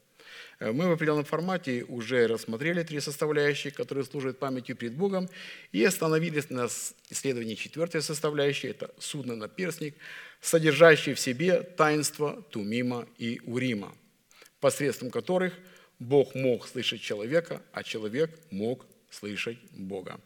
Э, 0.60 0.74
мы 0.74 0.90
в 0.90 0.92
определенном 0.92 1.24
формате 1.24 1.86
уже 1.88 2.28
рассмотрели 2.28 2.84
три 2.84 3.00
составляющие, 3.00 3.72
которые 3.72 4.04
служат 4.04 4.38
памятью 4.38 4.76
перед 4.76 4.96
Богом, 4.96 5.30
и 5.72 5.82
остановились 5.82 6.50
на 6.50 6.68
исследовании 7.10 7.56
четвертой 7.56 8.02
составляющей– 8.02 8.68
это 8.72 8.94
судно-наперстник, 9.00 9.96
содержащий 10.42 11.14
в 11.14 11.22
себе 11.22 11.62
таинство 11.62 12.42
Тумима 12.50 13.08
и 13.18 13.40
Урима, 13.46 13.96
посредством 14.60 15.10
которых– 15.10 15.54
Бог 16.02 16.34
мог 16.34 16.68
слышать 16.68 17.00
человека, 17.00 17.62
а 17.72 17.84
человек 17.84 18.38
мог 18.50 18.88
слышать 19.12 19.60
Бога. 19.72 20.20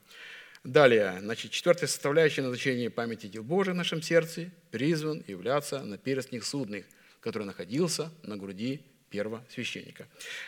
Далее, 0.65 1.19
значит, 1.21 1.51
четвертая 1.51 1.87
составляющая 1.87 2.41
назначения 2.41 2.89
памяти 2.89 3.27
дел 3.27 3.43
Божий 3.43 3.73
в 3.73 3.77
нашем 3.77 4.01
сердце 4.01 4.49
призван 4.71 5.23
являться 5.27 5.83
на 5.83 5.99
перстник 5.99 6.43
судных, 6.43 6.87
который 7.19 7.43
находился 7.43 8.11
на 8.23 8.35
груди 8.35 8.81
первосвященника. 9.11 10.07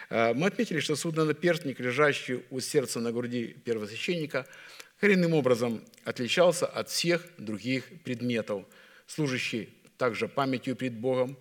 Э, 0.10 0.34
мы 0.34 0.48
отметили, 0.48 0.80
что 0.80 0.96
судно-наперстник, 0.96 1.80
лежащий 1.80 2.44
у 2.50 2.60
сердца 2.60 3.00
на 3.00 3.12
груди 3.12 3.56
первосвященника, 3.64 4.48
коренным 5.00 5.36
образом 5.36 5.86
отличался 6.04 6.66
от 6.66 6.90
всех 6.90 7.24
других 7.38 7.84
предметов, 8.04 8.66
служащий 9.06 9.70
также 10.00 10.28
памятью 10.28 10.76
пред 10.76 10.94
Богом, 10.94 11.38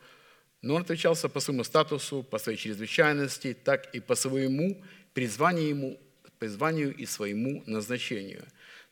но 0.60 0.74
он 0.74 0.82
отличался 0.82 1.30
по 1.30 1.40
своему 1.40 1.64
статусу, 1.64 2.22
по 2.22 2.36
своей 2.36 2.58
чрезвычайности, 2.58 3.54
так 3.54 3.94
и 3.94 4.00
по 4.00 4.14
своему 4.14 4.84
призванию, 5.14 5.68
ему, 5.70 6.00
призванию 6.38 6.94
и 6.94 7.06
своему 7.06 7.62
назначению. 7.64 8.44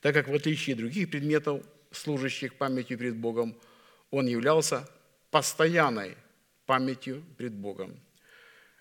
Так 0.05 0.13
как 0.13 0.29
в 0.29 0.35
отличие 0.35 0.75
от 0.75 0.81
других 0.81 1.09
предметов, 1.11 1.63
служащих 1.91 2.57
памятью 2.57 2.99
перед 2.99 3.17
Богом, 3.17 3.57
он 4.11 4.27
являлся 4.27 4.87
постоянной 5.31 6.15
памятью 6.67 7.25
пред 7.39 7.55
Богом. 7.55 7.99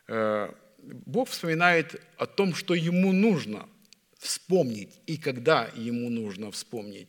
Э, 0.09 0.51
Бог 0.79 1.29
вспоминает 1.29 2.01
о 2.17 2.25
том, 2.25 2.53
что 2.53 2.73
ему 2.73 3.13
нужно 3.13 3.69
вспомнить 4.17 4.99
и 5.05 5.15
когда 5.15 5.71
ему 5.77 6.09
нужно 6.09 6.51
вспомнить. 6.51 7.07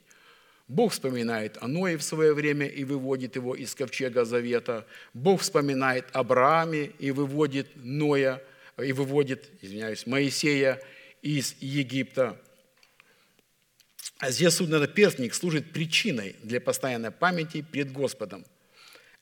Бог 0.69 0.93
вспоминает 0.93 1.59
о 1.61 1.67
Ное 1.67 1.99
в 1.99 2.05
свое 2.05 2.35
время 2.35 2.69
и 2.69 2.85
выводит 2.85 3.35
его 3.35 3.57
из 3.57 3.75
ковчега 3.75 4.25
Завета. 4.25 4.87
Бог 5.13 5.41
вспоминает 5.41 6.05
Аврааме 6.13 6.93
и 7.01 7.11
выводит 7.11 7.67
Ноя, 7.75 8.41
и 8.81 8.93
выводит, 8.93 9.51
извиняюсь, 9.61 10.07
Моисея 10.07 10.81
из 11.21 11.57
Египта. 11.59 12.41
А 14.19 14.31
здесь 14.31 14.55
судно-наперстник 14.55 15.35
служит 15.35 15.73
причиной 15.73 16.37
для 16.43 16.61
постоянной 16.61 17.11
памяти 17.11 17.63
пред 17.63 17.93
Господом. 17.93 18.45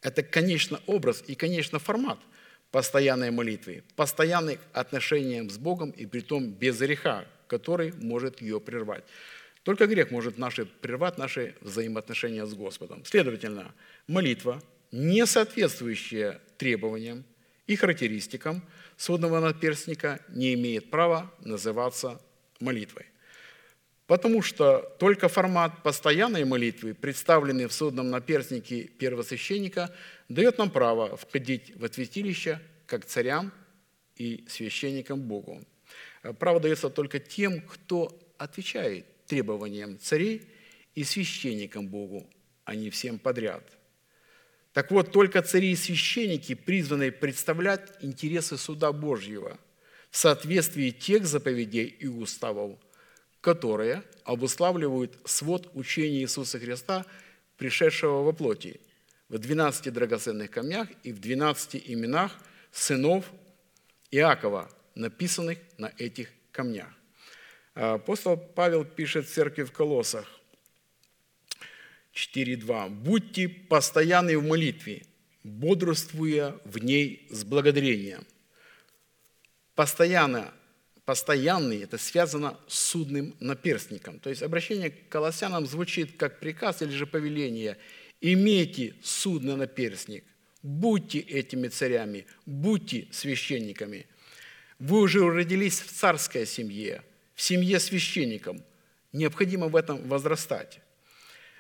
Это, 0.03 0.23
конечно, 0.23 0.81
образ 0.87 1.25
и, 1.27 1.35
конечно, 1.35 1.79
формат 1.79 2.19
постоянной 2.73 3.31
молитвы, 3.31 3.85
постоянных 3.95 4.59
отношений 4.73 5.49
с 5.49 5.59
Богом 5.59 5.91
и 5.91 6.07
при 6.07 6.21
том 6.21 6.51
без 6.51 6.79
греха, 6.79 7.27
который 7.47 7.93
может 7.93 8.41
ее 8.41 8.61
прервать. 8.61 9.05
Только 9.63 9.87
грех 9.87 10.11
может 10.11 10.39
наши, 10.39 10.65
прервать 10.65 11.19
наши 11.19 11.55
взаимоотношения 11.61 12.47
с 12.47 12.55
Господом. 12.55 13.05
Следовательно, 13.05 13.73
молитва, 14.09 14.61
не 14.91 15.25
соответствующая 15.27 16.41
требованиям 16.57 17.25
и 17.67 17.77
характеристикам 17.77 18.63
судного 18.97 19.39
наперстника, 19.41 20.21
не 20.29 20.55
имеет 20.55 20.91
права 20.91 21.33
называться 21.41 22.21
молитвой. 22.59 23.12
Потому 24.07 24.43
что 24.43 24.81
только 24.99 25.29
формат 25.29 25.83
постоянной 25.83 26.45
молитвы, 26.45 26.95
представленный 26.95 27.67
в 27.67 27.73
судном 27.73 28.11
наперстнике 28.11 28.85
первосвященника, 28.85 29.95
дает 30.29 30.59
нам 30.59 30.71
право 30.71 31.17
входить 31.17 31.75
в 31.77 31.89
святилище 31.93 32.61
как 32.87 33.05
царям 33.05 33.53
и 34.17 34.45
священникам 34.49 35.21
Богу. 35.21 35.63
Право 36.39 36.61
дается 36.61 36.91
только 36.91 37.21
тем, 37.21 37.61
кто 37.61 38.19
отвечает 38.39 39.07
требованиям 39.27 39.99
царей 39.99 40.43
и 40.95 41.05
священникам 41.05 41.89
Богу, 41.89 42.29
а 42.65 42.75
не 42.75 42.91
всем 42.91 43.19
подряд. 43.19 43.65
Так 44.73 44.91
вот, 44.91 45.13
только 45.13 45.43
цари 45.43 45.73
и 45.73 45.77
священники 45.77 46.55
призваны 46.55 47.13
представлять 47.13 47.93
интересы 48.01 48.57
суда 48.57 48.93
Божьего 48.93 49.59
в 50.11 50.17
соответствии 50.17 50.91
тех 50.91 51.27
заповедей 51.27 51.85
и 51.85 52.07
уставов, 52.07 52.79
которые 53.43 54.05
обуславливают 54.25 55.19
свод 55.27 55.69
учения 55.75 56.21
Иисуса 56.21 56.59
Христа, 56.59 57.05
пришедшего 57.59 58.23
во 58.23 58.33
плоти, 58.33 58.81
в 59.29 59.37
12 59.37 59.93
драгоценных 59.93 60.51
камнях 60.51 60.89
и 61.03 61.13
в 61.13 61.21
12 61.21 61.83
именах 61.91 62.33
сынов 62.71 63.27
Иакова, 64.11 64.71
написанных 64.95 65.59
на 65.77 65.93
этих 65.99 66.31
камнях. 66.53 66.89
Апостол 67.75 68.37
Павел 68.37 68.85
пишет 68.85 69.27
в 69.27 69.33
церкви 69.33 69.65
в 69.65 69.73
Колоссах 69.73 70.29
4.2. 72.15 72.91
«Будьте 72.91 73.49
постоянны 73.49 74.39
в 74.39 74.47
молитве, 74.47 75.05
бодрствуя 75.43 76.55
в 76.65 76.79
ней 76.79 77.27
с 77.31 77.43
благодарением». 77.43 78.25
Постоянно, 79.75 80.53
постоянный– 81.05 81.83
это 81.85 81.99
связано 81.99 82.59
с 82.69 82.79
судным 82.79 83.35
наперстником. 83.41 84.19
То 84.21 84.31
есть 84.31 84.43
обращение 84.43 84.91
к 84.91 85.09
колоссянам 85.09 85.67
звучит 85.67 86.17
как 86.17 86.41
приказ 86.41 86.83
или 86.83 86.91
же 86.91 87.07
повеление. 87.07 87.79
«Имейте 88.21 88.95
судный 89.03 89.57
наперстник, 89.57 90.25
будьте 90.63 91.19
этими 91.19 91.69
царями, 91.69 92.27
будьте 92.47 93.09
священниками». 93.11 94.07
Вы 94.79 95.01
уже 95.01 95.29
родились 95.29 95.81
в 95.81 95.93
царской 95.93 96.47
семье– 96.47 97.03
в 97.35 97.43
семье 97.43 97.81
священником. 97.81 98.63
Необходимо 99.13 99.69
в 99.69 99.77
этом 99.77 100.09
возрастать. 100.09 100.81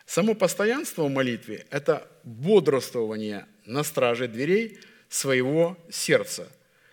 Само 0.06 0.34
постоянство 0.34 1.04
в 1.04 1.10
молитве– 1.10 1.66
это 1.70 2.08
бодрствование 2.24 3.46
на 3.64 3.82
страже 3.82 4.28
дверей 4.28 4.78
своего 5.08 5.76
сердца, 5.90 6.48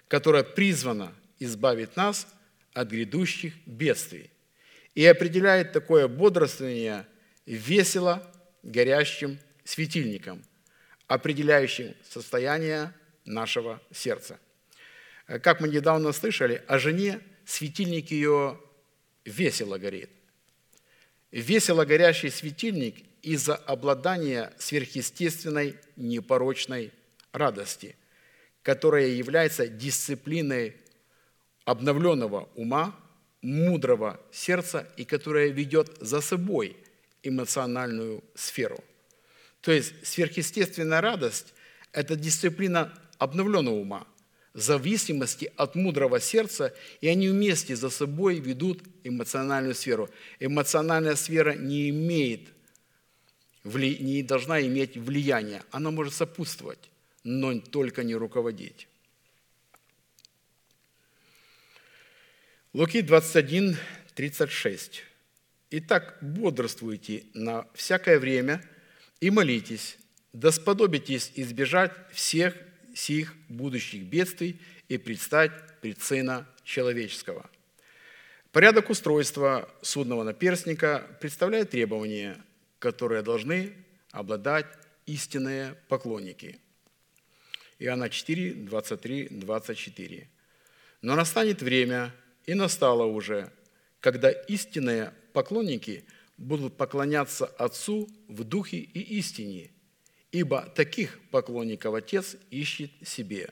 которое 0.08 0.44
призвано 0.44 1.14
избавить 1.40 1.96
нас 1.96 2.28
от 2.74 2.90
грядущих 2.90 3.54
бедствий 3.66 4.30
и 4.96 5.06
определяет 5.06 5.72
такое 5.72 6.08
бодрствование 6.08 7.06
весело 7.46 8.30
горящим 8.64 9.40
светильником, 9.64 10.44
определяющим 11.08 11.96
состояние 12.08 12.94
нашего 13.26 13.82
сердца. 13.92 14.40
Как 15.26 15.62
мы 15.62 15.70
недавно 15.70 16.12
слышали, 16.12 16.64
о 16.68 16.80
жене 16.80 17.22
светильник 17.46 18.12
ее 18.12 18.60
весело 19.26 19.78
горит. 19.78 20.10
Весело 21.32 21.86
горящий 21.86 22.30
светильник 22.30 23.06
из-за 23.22 23.56
обладания 23.56 24.54
сверхъестественной 24.58 25.76
непорочной 25.96 26.92
радости, 27.32 27.96
которая 28.64 29.08
является 29.08 29.68
дисциплиной 29.68 30.76
обновленного 31.70 32.50
ума, 32.56 32.96
мудрого 33.44 34.20
сердца 34.32 34.88
и 34.98 35.06
которая 35.06 35.50
ведет 35.50 35.98
за 36.02 36.20
собой 36.20 36.76
эмоциональную 37.22 38.24
сферу. 38.34 38.84
То 39.62 39.72
есть 39.72 39.94
сверхъестественная 40.04 41.00
радость– 41.00 41.54
это 41.92 42.16
дисциплина 42.16 42.92
обновленного 43.20 43.76
ума, 43.76 44.08
зависимости 44.56 45.52
от 45.58 45.76
мудрого 45.76 46.20
сердца, 46.20 46.74
и 47.02 47.08
они 47.08 47.28
вместе 47.28 47.76
за 47.76 47.92
собой 47.92 48.40
ведут 48.40 48.82
эмоциональную 49.04 49.76
сферу. 49.76 50.10
Эмоциональная 50.40 51.16
сфера 51.16 51.54
не 51.54 51.92
имеет, 51.92 52.50
не 53.64 54.24
должна 54.24 54.60
иметь 54.62 54.98
влияния, 54.98 55.62
она 55.70 55.92
может 55.92 56.16
сопутствовать, 56.16 56.90
но 57.24 57.60
только 57.60 58.04
не 58.04 58.16
руководить. 58.16 58.88
Луки 62.72 63.02
21, 63.02 63.78
36. 64.14 65.04
«Итак, 65.72 66.20
бодрствуйте 66.22 67.24
на 67.34 67.68
всякое 67.74 68.20
время 68.20 68.64
и 69.20 69.32
молитесь, 69.32 69.98
да 70.34 70.52
сподобитесь 70.52 71.32
избежать 71.36 71.92
всех 72.12 72.56
сих 72.94 73.34
будущих 73.48 74.04
бедствий 74.04 74.62
и 74.88 75.00
предстать 75.00 75.52
пред 75.82 76.00
Сына 76.04 76.48
Человеческого». 76.64 77.50
Порядок 78.52 78.92
устройства 78.92 79.68
судного 79.82 80.22
наперстника 80.24 81.08
представляет 81.20 81.72
требования, 81.72 82.38
которые 82.78 83.24
должны 83.24 83.74
обладать 84.12 84.68
истинные 85.08 85.76
поклонники. 85.88 86.60
Иоанна 87.80 88.12
4, 88.12 88.54
23, 88.54 89.28
24. 89.32 90.30
«Но 91.02 91.16
настанет 91.16 91.64
время, 91.64 92.14
и 92.50 92.56
настало 92.56 93.04
уже, 93.04 93.52
когда 94.00 94.32
истинные 94.32 95.14
поклонники 95.34 96.04
будут 96.36 96.78
поклоняться 96.78 97.46
Отцу 97.46 98.10
в 98.28 98.44
духе 98.44 98.78
и 98.78 99.20
истине, 99.20 99.70
ибо 100.32 100.62
таких 100.76 101.20
поклонников 101.30 101.94
Отец 101.94 102.38
ищет 102.50 102.90
себе. 103.06 103.52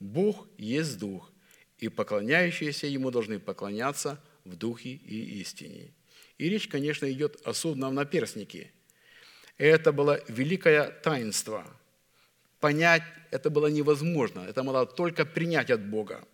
Бог 0.00 0.48
есть 0.58 0.98
Дух, 0.98 1.30
и 1.78 1.88
поклоняющиеся 1.88 2.88
Ему 2.88 3.12
должны 3.12 3.38
поклоняться 3.38 4.20
в 4.44 4.56
духе 4.56 4.90
и 4.94 5.40
истине. 5.40 5.92
И 6.38 6.48
речь, 6.48 6.66
конечно, 6.66 7.08
идет 7.08 7.40
о 7.44 7.54
судном 7.54 7.94
наперстнике. 7.94 8.72
Это 9.58 9.92
было 9.92 10.20
великое 10.26 10.90
таинство. 10.90 11.64
Понять 12.58 13.04
это 13.30 13.48
было 13.48 13.68
невозможно. 13.68 14.40
Это 14.40 14.64
было 14.64 14.86
только 14.86 15.24
принять 15.24 15.70
от 15.70 15.88
Бога. 15.88 16.26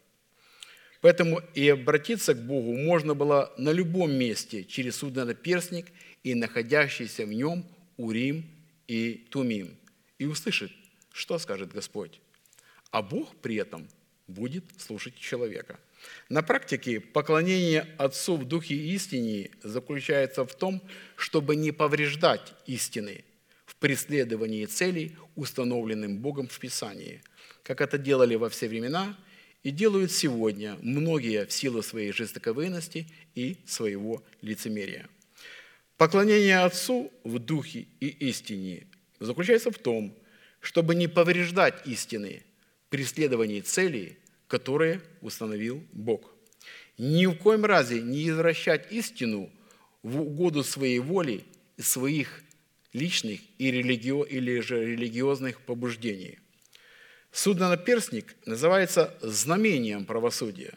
Поэтому 1.05 1.43
и 1.53 1.69
обратиться 1.69 2.33
к 2.33 2.47
Богу 2.47 2.75
можно 2.75 3.15
было 3.15 3.53
на 3.59 3.73
любом 3.73 4.11
месте 4.11 4.65
через 4.65 4.97
судно-наперстник 4.97 5.89
и 6.23 6.35
находящийся 6.35 7.27
в 7.27 7.29
нем 7.29 7.67
Урим 7.99 8.47
и 8.89 9.27
Тумим, 9.29 9.77
и 10.19 10.25
услышать, 10.25 10.73
что 11.13 11.39
скажет 11.39 11.75
Господь. 11.75 12.21
А 12.91 13.03
Бог 13.03 13.37
при 13.43 13.57
этом 13.57 13.87
будет 14.29 14.65
слушать 14.79 15.15
человека. 15.19 15.79
На 16.31 16.43
практике 16.43 17.01
поклонение 17.01 17.87
Отцу 17.99 18.39
в 18.39 18.49
Духе 18.49 18.75
истине 18.75 19.51
заключается 19.63 20.47
в 20.47 20.55
том, 20.55 20.81
чтобы 21.17 21.55
не 21.55 21.71
повреждать 21.71 22.55
истины 22.65 23.27
в 23.67 23.77
преследовании 23.77 24.65
целей, 24.65 25.19
установленным 25.37 26.17
Богом 26.17 26.49
в 26.49 26.59
Писании, 26.59 27.21
как 27.63 27.83
это 27.83 27.99
делали 27.99 28.37
во 28.37 28.49
все 28.49 28.69
времена– 28.69 29.15
и 29.65 29.71
делают 29.71 30.13
сегодня 30.13 30.77
многие 30.83 31.47
в 31.47 31.53
силу 31.53 31.83
своей 31.83 32.13
жестоковыности 32.13 33.09
и 33.35 33.57
своего 33.67 34.23
лицемерия. 34.43 35.09
Поклонение 35.97 36.61
Отцу 36.61 37.11
в 37.25 37.39
духе 37.39 37.87
и 37.99 38.09
истине 38.29 38.87
заключается 39.19 39.71
в 39.71 39.79
том, 39.79 40.17
чтобы 40.61 40.95
не 40.95 41.09
повреждать 41.09 41.87
истины 41.87 42.43
при 42.91 43.05
следовании 43.05 43.61
целей, 43.61 44.19
которые 44.49 45.01
установил 45.23 45.83
Бог. 45.93 46.35
Ни 46.99 47.27
в 47.27 47.35
коем 47.37 47.65
разе 47.65 48.03
не 48.03 48.29
извращать 48.29 48.93
истину 48.93 49.51
в 50.03 50.21
угоду 50.21 50.63
своей 50.63 50.99
воли 50.99 51.45
своих 51.79 52.45
личных 52.93 53.41
и 53.59 53.71
религио, 53.71 54.25
или 54.25 54.61
же 54.61 54.85
религиозных 54.85 55.61
побуждений. 55.63 56.39
Судно-наперстник 57.35 58.37
называется 58.47 59.13
знамением 59.21 60.07
правосудия. 60.07 60.73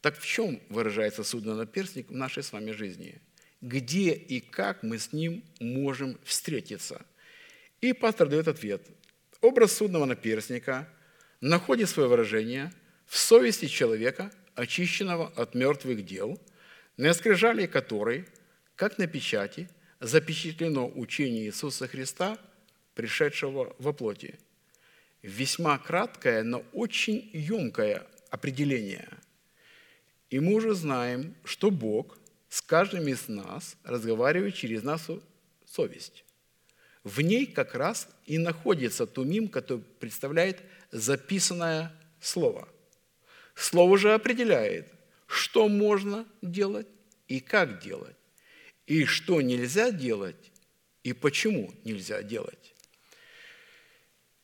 Так 0.00 0.16
в 0.16 0.24
чем 0.24 0.58
выражается 0.70 1.22
судно-наперстник 1.22 2.08
в 2.08 2.14
нашей 2.14 2.42
с 2.42 2.50
вами 2.50 2.70
жизни? 2.70 3.20
Где 3.60 4.14
и 4.14 4.40
как 4.40 4.82
мы 4.82 4.98
с 4.98 5.12
ним 5.12 5.44
можем 5.60 6.18
встретиться? 6.24 7.04
И 7.82 7.92
пастор 7.92 8.30
дает 8.30 8.48
ответ. 8.48 8.80
Образ 9.42 9.74
судного 9.74 10.06
наперстника 10.06 10.88
находит 11.42 11.90
свое 11.90 12.08
выражение 12.08 12.72
в 13.04 13.18
совести 13.18 13.66
человека, 13.66 14.32
очищенного 14.54 15.28
от 15.36 15.54
мертвых 15.54 16.06
дел, 16.06 16.40
на 16.96 17.12
скрижале 17.12 17.68
которой, 17.68 18.24
как 18.76 18.96
на 18.96 19.06
печати, 19.06 19.68
запечатлено 20.00 20.88
учение 20.88 21.44
Иисуса 21.44 21.86
Христа, 21.86 22.38
пришедшего 22.94 23.76
во 23.78 23.92
плоти– 23.92 24.38
весьма 25.22 25.78
краткое, 25.78 26.42
но 26.42 26.64
очень 26.72 27.30
емкое 27.32 28.06
определение. 28.30 29.08
И 30.30 30.38
мы 30.38 30.54
уже 30.54 30.74
знаем, 30.74 31.34
что 31.44 31.70
Бог 31.70 32.18
с 32.48 32.62
каждым 32.62 33.08
из 33.08 33.28
нас 33.28 33.76
разговаривает 33.84 34.54
через 34.54 34.82
нашу 34.82 35.22
совесть. 35.64 36.24
В 37.04 37.20
ней 37.20 37.46
как 37.46 37.74
раз 37.74 38.08
и 38.26 38.38
находится 38.38 39.06
тумим, 39.06 39.48
который 39.48 39.82
представляет 39.98 40.60
записанное 40.90 41.92
слово. 42.20 42.68
Слово 43.54 43.98
же 43.98 44.12
определяет, 44.12 44.92
что 45.26 45.68
можно 45.68 46.26
делать 46.42 46.88
и 47.28 47.40
как 47.40 47.80
делать, 47.82 48.16
и 48.86 49.04
что 49.04 49.40
нельзя 49.40 49.90
делать, 49.90 50.50
и 51.02 51.12
почему 51.12 51.72
нельзя 51.84 52.22
делать. 52.22 52.69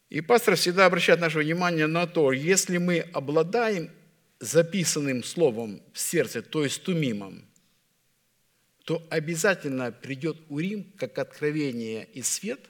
И 0.08 0.20
пастор 0.20 0.54
всегда 0.54 0.86
обращает 0.86 1.20
наше 1.20 1.40
внимание 1.40 1.86
на 1.86 2.06
то, 2.06 2.32
если 2.32 2.78
мы 2.78 3.00
обладаем 3.12 3.90
записанным 4.38 5.24
словом 5.24 5.82
в 5.92 5.98
сердце, 5.98 6.42
то 6.42 6.62
есть 6.62 6.82
тумимом, 6.84 7.44
то 8.84 9.04
обязательно 9.10 9.90
придет 9.90 10.36
Урим 10.48 10.92
как 10.96 11.18
откровение 11.18 12.06
и 12.12 12.22
свет, 12.22 12.60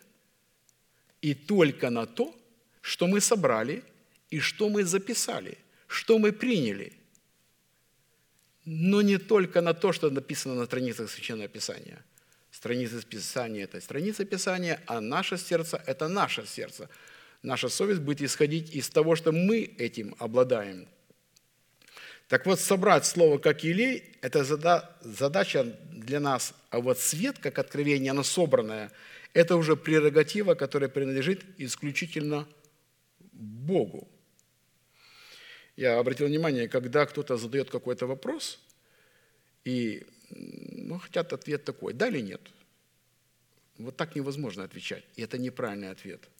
и 1.20 1.34
только 1.34 1.90
на 1.90 2.06
то, 2.06 2.34
что 2.80 3.06
мы 3.06 3.20
собрали 3.20 3.82
и 4.30 4.40
что 4.40 4.70
мы 4.70 4.84
записали, 4.84 5.58
что 5.88 6.18
мы 6.18 6.32
приняли. 6.32 6.92
Но 8.64 9.02
не 9.02 9.18
только 9.18 9.60
на 9.60 9.74
то, 9.74 9.92
что 9.92 10.08
написано 10.08 10.54
на 10.54 10.64
страницах 10.64 11.10
Священного 11.10 11.48
Писания. 11.48 12.02
Страница 12.50 13.02
Писания– 13.02 13.64
это 13.64 13.80
страница 13.80 14.24
Писания, 14.24 14.80
а 14.86 15.00
наше 15.00 15.36
сердце– 15.36 15.82
это 15.86 16.08
наше 16.08 16.46
сердце– 16.46 16.88
наша 17.46 17.68
совесть 17.68 18.00
будет 18.00 18.22
исходить 18.22 18.74
из 18.74 18.90
того, 18.90 19.14
что 19.16 19.32
мы 19.32 19.60
этим 19.78 20.14
обладаем. 20.18 20.88
Так 22.28 22.44
вот, 22.44 22.58
собрать 22.58 23.06
слово 23.06 23.38
как 23.38 23.62
елей– 23.62 24.02
это 24.20 24.42
задача 25.02 25.62
для 25.92 26.18
нас, 26.18 26.54
а 26.70 26.80
вот 26.80 26.98
свет, 26.98 27.38
как 27.38 27.58
откровение, 27.58 28.10
оно 28.10 28.24
собранное– 28.24 28.90
это 29.32 29.56
уже 29.56 29.76
прерогатива, 29.76 30.54
которая 30.54 30.88
принадлежит 30.88 31.44
исключительно 31.58 32.48
Богу. 33.32 34.08
Я 35.76 35.98
обратил 35.98 36.26
внимание, 36.26 36.68
когда 36.68 37.06
кто-то 37.06 37.36
задает 37.36 37.70
какой-то 37.70 38.06
вопрос, 38.06 38.58
и 39.64 40.04
ну, 40.30 40.98
хотят 40.98 41.32
ответ 41.32 41.64
такой, 41.64 41.92
да 41.92 42.08
или 42.08 42.20
нет. 42.20 42.40
Вот 43.78 43.96
так 43.96 44.16
невозможно 44.16 44.64
отвечать, 44.64 45.04
и 45.14 45.22
это 45.22 45.38
неправильный 45.38 45.90
ответ– 45.90 46.22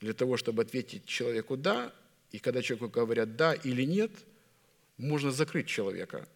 для 0.00 0.12
того, 0.12 0.36
чтобы 0.36 0.62
ответить 0.62 1.06
человеку 1.06 1.56
«да», 1.56 1.92
и 2.32 2.38
когда 2.38 2.62
человеку 2.62 2.88
говорят 2.88 3.36
«да» 3.36 3.54
или 3.54 3.82
«нет», 3.82 4.10
можно 4.98 5.30
закрыть 5.30 5.66
человека, 5.66 6.26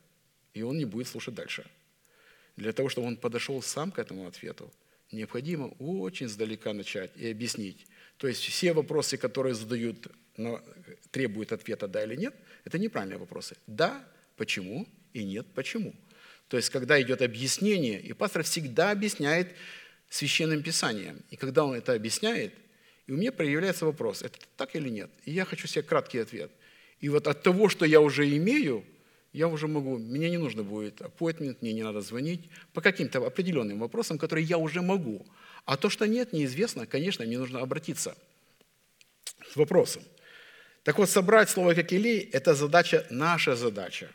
и 0.55 0.63
он 0.63 0.79
не 0.79 0.85
будет 0.85 1.09
слушать 1.09 1.35
дальше. 1.35 1.65
Для 2.57 2.73
того, 2.73 2.89
чтобы 2.89 3.07
он 3.07 3.17
подошел 3.17 3.63
сам 3.63 3.91
к 3.91 3.99
этому 3.99 4.27
ответу, 4.27 4.73
необходимо 5.13 5.67
очень 5.79 6.29
сдалека 6.29 6.73
начать 6.73 7.11
и 7.17 7.31
объяснить. 7.31 7.87
То 8.19 8.29
есть 8.29 8.43
все 8.43 8.73
вопросы, 8.73 9.17
которые 9.17 9.55
задают, 9.55 10.09
но 10.37 10.63
требуют 11.11 11.53
ответа 11.53 11.89
«да» 11.89 12.05
или 12.05 12.17
«нет», 12.17 12.35
это 12.65 12.79
неправильные 12.79 13.19
вопросы. 13.19 13.57
«Да», 13.67 14.07
«почему» 14.37 14.87
и 15.13 15.25
«нет», 15.25 15.47
«почему». 15.55 15.95
То 16.49 16.57
есть, 16.57 16.71
когда 16.71 17.01
идет 17.01 17.23
объяснение, 17.23 18.01
и 18.01 18.13
пастор 18.13 18.43
всегда 18.43 18.91
объясняет 18.91 19.55
священным 20.09 20.65
писанием. 20.65 21.23
И 21.31 21.37
когда 21.37 21.65
он 21.65 21.77
это 21.77 21.93
объясняет, 21.93 22.53
и 23.11 23.13
у 23.13 23.17
меня 23.17 23.33
проявляется 23.33 23.87
вопрос, 23.87 24.23
это 24.23 24.39
так 24.57 24.77
или 24.77 24.89
нет? 24.89 25.11
И 25.25 25.33
я 25.33 25.45
хочу 25.45 25.67
себе 25.67 25.83
краткий 25.83 26.21
ответ. 26.21 26.53
И 27.01 27.09
вот 27.09 27.27
от 27.27 27.43
того, 27.43 27.69
что 27.69 27.85
я 27.85 28.01
уже 28.01 28.25
имею, 28.37 28.85
я 29.33 29.49
уже 29.49 29.67
могу, 29.67 29.99
мне 29.99 30.31
не 30.31 30.39
нужно 30.39 30.63
будет 30.63 31.01
appointment, 31.01 31.57
мне 31.61 31.73
не 31.73 31.83
надо 31.83 32.03
звонить 32.03 32.49
по 32.73 32.81
каким-то 32.81 33.27
определенным 33.27 33.81
вопросам, 33.81 34.17
которые 34.17 34.45
я 34.45 34.59
уже 34.59 34.81
могу. 34.81 35.27
А 35.65 35.77
то, 35.77 35.91
что 35.91 36.07
нет, 36.07 36.33
неизвестно, 36.33 36.87
конечно, 36.87 37.27
мне 37.27 37.37
нужно 37.37 37.59
обратиться 37.59 38.17
с 39.51 39.57
вопросом. 39.57 40.05
Так 40.85 40.97
вот, 40.97 41.11
собрать 41.11 41.51
слово 41.51 41.75
как 41.75 41.93
Илей– 41.93 42.21
это 42.33 42.55
задача, 42.55 43.05
наша 43.11 43.57
задача. 43.57 44.09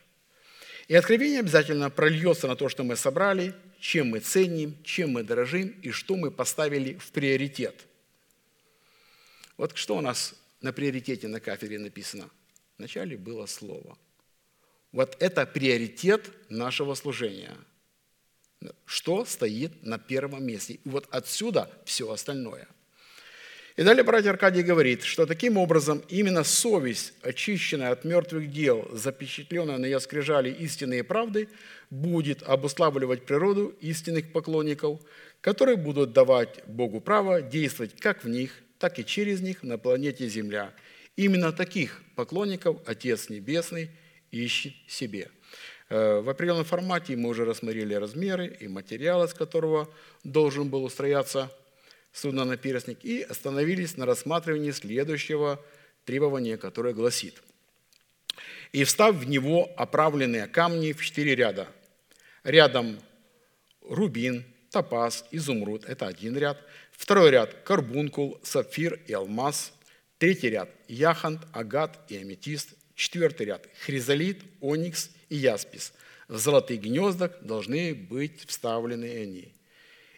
И 0.87 0.95
откровение 0.95 1.41
обязательно 1.41 1.89
прольется 1.89 2.47
на 2.47 2.55
то, 2.55 2.69
что 2.69 2.85
мы 2.85 2.95
собрали, 2.95 3.53
чем 3.77 4.11
мы 4.11 4.19
ценим, 4.21 4.81
чем 4.85 5.09
мы 5.09 5.23
дорожим 5.23 5.75
и 5.81 5.91
что 5.91 6.15
мы 6.15 6.31
поставили 6.31 6.93
в 6.93 7.11
приоритет. 7.11 7.75
Вот 9.57 9.77
что 9.77 9.97
у 9.97 10.01
нас 10.01 10.35
на 10.61 10.73
приоритете 10.73 11.27
на 11.27 11.39
кафедре 11.39 11.79
написано? 11.79 12.29
Вначале 12.77 13.17
было 13.17 13.45
слово– 13.45 13.97
вот 14.95 15.17
это 15.19 15.45
приоритет 15.45 16.31
нашего 16.47 16.93
служения. 16.93 17.51
Что 18.85 19.25
стоит 19.25 19.83
на 19.83 19.99
первом 19.99 20.45
месте. 20.45 20.75
И 20.75 20.79
вот 20.89 21.05
отсюда 21.11 21.69
все 21.83 22.09
остальное. 22.09 22.69
И 23.75 23.83
далее 23.83 24.05
братья 24.05 24.29
Аркадий 24.29 24.63
говорит, 24.63 25.03
что 25.03 25.25
таким 25.25 25.57
образом 25.57 26.01
именно 26.07 26.45
совесть, 26.45 27.11
очищенная 27.23 27.91
от 27.91 28.05
мертвых 28.05 28.49
дел, 28.49 28.87
запечатленная 28.93 29.79
на 29.79 29.85
яскрижале 29.85 30.49
истинные 30.49 31.03
правды, 31.03 31.49
будет 31.89 32.41
обуславливать 32.43 33.25
природу 33.25 33.75
истинных 33.81 34.31
поклонников, 34.31 35.01
которые 35.41 35.75
будут 35.75 36.13
давать 36.13 36.63
Богу 36.67 37.01
право 37.01 37.41
действовать 37.41 37.99
как 37.99 38.23
в 38.23 38.29
них, 38.29 38.61
так 38.79 38.99
и 38.99 39.05
через 39.05 39.41
них 39.41 39.63
на 39.63 39.77
планете 39.77 40.27
Земля. 40.27 40.73
Именно 41.15 41.51
таких 41.51 42.03
поклонников 42.15 42.77
Отец 42.85 43.29
Небесный– 43.29 43.89
ищет 44.35 44.73
себе. 44.87 45.29
Э, 45.89 46.19
в 46.19 46.29
определенном 46.29 46.65
формате 46.65 47.15
мы 47.15 47.29
уже 47.29 47.45
рассмотрели 47.45 47.93
размеры 47.93 48.47
и 48.59 48.67
материал, 48.67 49.23
из 49.23 49.33
которого 49.33 49.89
должен 50.23 50.69
был 50.69 50.83
устрояться 50.83 51.51
судно-наперстник, 52.11 53.03
и 53.03 53.21
остановились 53.21 53.97
на 53.97 54.05
рассматривании 54.05 54.71
следующего 54.71 55.63
требования, 56.05 56.57
которое 56.57 56.93
гласит 56.93 57.41
«И 58.71 58.83
встав 58.83 59.15
в 59.15 59.27
него 59.27 59.69
оправленные 59.77 60.47
камни 60.47 60.91
в 60.91 61.03
четыре 61.03 61.35
ряда. 61.35 61.67
Рядом 62.43 62.99
рубин, 63.81 64.43
топаз, 64.71 65.25
изумруд– 65.31 65.85
это 65.87 66.07
один 66.07 66.37
ряд. 66.37 66.61
Второй 66.97 67.31
ряд– 67.31 67.53
карбункул, 67.65 68.39
сапфир 68.43 68.99
и 69.07 69.13
алмаз. 69.13 69.73
Третий 70.17 70.49
ряд– 70.49 70.69
яхонт, 70.87 71.41
агат 71.51 71.99
и 72.09 72.17
аметист. 72.17 72.73
Четвертый 72.95 73.47
ряд– 73.47 73.67
хризолит, 73.85 74.41
оникс 74.61 75.11
и 75.29 75.35
яспис. 75.35 75.93
В 76.27 76.37
золотых 76.37 76.81
гнездах 76.81 77.31
должны 77.41 77.93
быть 77.93 78.45
вставлены 78.47 79.05
они. 79.05 79.53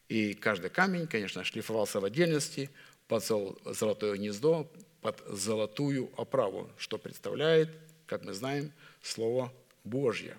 И 0.08 0.34
каждый 0.34 0.70
камень, 0.70 1.08
конечно, 1.08 1.44
шлифовался 1.44 2.00
в 2.00 2.06
отдельности 2.06 2.70
под 3.08 3.26
золотое 3.26 4.16
гнездо, 4.16 4.72
под 5.02 5.22
золотую 5.28 6.12
оправу, 6.16 6.72
что 6.78 6.98
представляет, 6.98 7.70
как 8.06 8.24
мы 8.24 8.34
знаем, 8.34 8.72
Слово 9.02 9.52
Божье. 9.84 10.38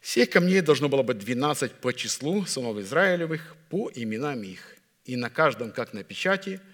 Всех 0.00 0.30
камней 0.30 0.60
должно 0.60 0.88
было 0.88 1.02
быть 1.02 1.18
12 1.18 1.72
по 1.74 1.92
числу 1.92 2.44
сынов 2.44 2.76
Израилевых, 2.78 3.56
по 3.70 3.90
именам 3.94 4.42
их. 4.42 4.76
И 5.04 5.16
на 5.16 5.30
каждом, 5.30 5.72
как 5.72 5.92
на 5.92 6.02
печати– 6.02 6.60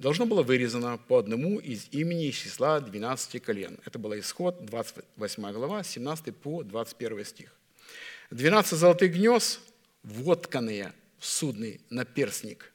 должно 0.00 0.24
было 0.24 0.42
вырезано 0.42 0.98
по 0.98 1.18
одному 1.18 1.60
из 1.60 1.88
имени 1.92 2.28
из 2.28 2.34
числа 2.34 2.80
12 2.80 3.42
колен. 3.42 3.78
Это 3.84 3.98
был 3.98 4.18
исход, 4.18 4.64
28 4.64 5.52
глава, 5.52 5.82
17 5.84 6.34
по 6.34 6.64
21 6.64 7.24
стих. 7.24 7.54
12 8.30 8.78
золотых 8.78 9.12
гнезд, 9.12 9.60
вотканные 10.02 10.94
в 11.18 11.26
судный 11.26 11.80
наперстник. 11.90 12.72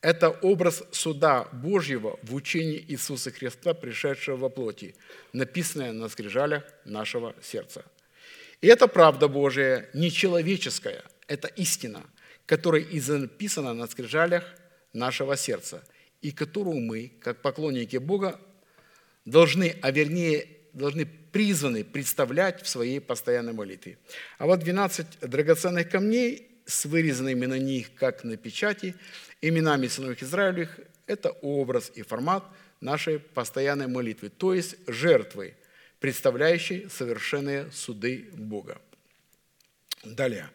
Это 0.00 0.30
образ 0.30 0.82
суда 0.90 1.48
Божьего 1.52 2.18
в 2.22 2.34
учении 2.34 2.82
Иисуса 2.88 3.30
Христа, 3.30 3.74
пришедшего 3.74 4.36
во 4.36 4.48
плоти, 4.48 4.94
написанное 5.32 5.92
на 5.92 6.08
скрижалях 6.08 6.64
нашего 6.84 7.34
сердца. 7.42 7.84
И 8.60 8.66
это 8.66 8.86
правда 8.86 9.28
Божия, 9.28 9.90
не 9.92 10.10
человеческая, 10.10 11.04
это 11.26 11.48
истина, 11.48 12.02
которая 12.46 12.82
и 12.82 13.00
записана 13.00 13.74
на 13.74 13.86
скрижалях 13.86 14.44
нашего 14.92 15.36
сердца– 15.36 15.82
и 16.24 16.32
которую 16.32 16.80
мы, 16.80 17.12
как 17.20 17.42
поклонники 17.42 17.98
Бога, 17.98 18.40
должны, 19.26 19.76
а 19.82 19.90
вернее, 19.90 20.48
должны 20.72 21.04
призваны 21.04 21.84
представлять 21.84 22.62
в 22.62 22.66
своей 22.66 22.98
постоянной 22.98 23.52
молитве. 23.52 23.98
А 24.38 24.46
вот 24.46 24.60
12 24.60 25.20
драгоценных 25.20 25.90
камней 25.90 26.48
с 26.64 26.86
вырезанными 26.86 27.44
на 27.44 27.58
них, 27.58 27.94
как 27.94 28.24
на 28.24 28.38
печати, 28.38 28.94
именами 29.42 29.86
сыновей 29.86 30.16
Израилевых– 30.18 30.80
это 31.06 31.28
образ 31.42 31.92
и 31.94 32.00
формат 32.00 32.42
нашей 32.80 33.18
постоянной 33.18 33.88
молитвы, 33.88 34.30
то 34.30 34.54
есть 34.54 34.76
жертвы, 34.86 35.54
представляющей 36.00 36.88
совершенные 36.88 37.70
суды 37.70 38.30
Бога. 38.32 38.80
Далее. 40.02 40.48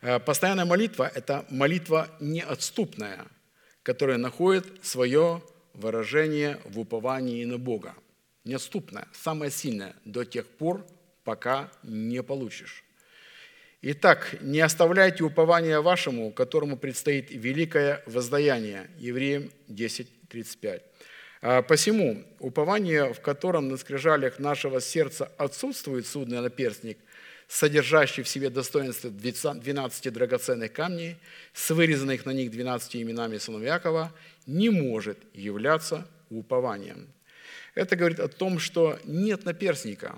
Э, 0.00 0.18
постоянная 0.18 0.64
молитва– 0.64 1.10
это 1.14 1.44
молитва 1.50 2.08
неотступная– 2.20 3.26
которое 3.82 4.18
находит 4.18 4.66
свое 4.82 5.42
выражение 5.74 6.58
в 6.64 6.78
уповании 6.78 7.44
на 7.44 7.58
Бога. 7.58 7.94
Неотступное, 8.44 9.08
самое 9.12 9.50
сильное 9.50 9.94
до 10.04 10.24
тех 10.24 10.46
пор, 10.46 10.86
пока 11.24 11.70
не 11.82 12.22
получишь. 12.22 12.84
Итак, 13.82 14.36
не 14.42 14.60
оставляйте 14.60 15.24
упования 15.24 15.80
вашему, 15.80 16.32
которому 16.32 16.76
предстоит 16.76 17.30
великое 17.30 18.02
воздаяние. 18.06 18.90
Евреям 18.98 19.50
10.35. 19.68 20.82
А 21.42 21.62
посему 21.62 22.22
упование, 22.40 23.14
в 23.14 23.20
котором 23.20 23.68
на 23.68 23.78
скрижалях 23.78 24.38
нашего 24.38 24.82
сердца 24.82 25.32
отсутствует 25.38 26.06
судный 26.06 26.40
наперстник– 26.40 26.98
содержащий 27.50 28.22
в 28.22 28.28
себе 28.28 28.48
достоинство 28.48 29.10
12 29.10 30.12
драгоценных 30.12 30.72
камней, 30.72 31.16
с 31.52 31.70
вырезанных 31.70 32.24
на 32.24 32.30
них 32.30 32.52
12 32.52 32.96
именами 32.96 33.38
сынов 33.38 33.62
Якова, 33.62 34.14
не 34.46 34.70
может 34.70 35.18
являться 35.34 36.06
упованием. 36.30 37.08
Это 37.74 37.96
говорит 37.96 38.20
о 38.20 38.28
том, 38.28 38.60
что 38.60 39.00
нет 39.04 39.44
наперстника, 39.44 40.16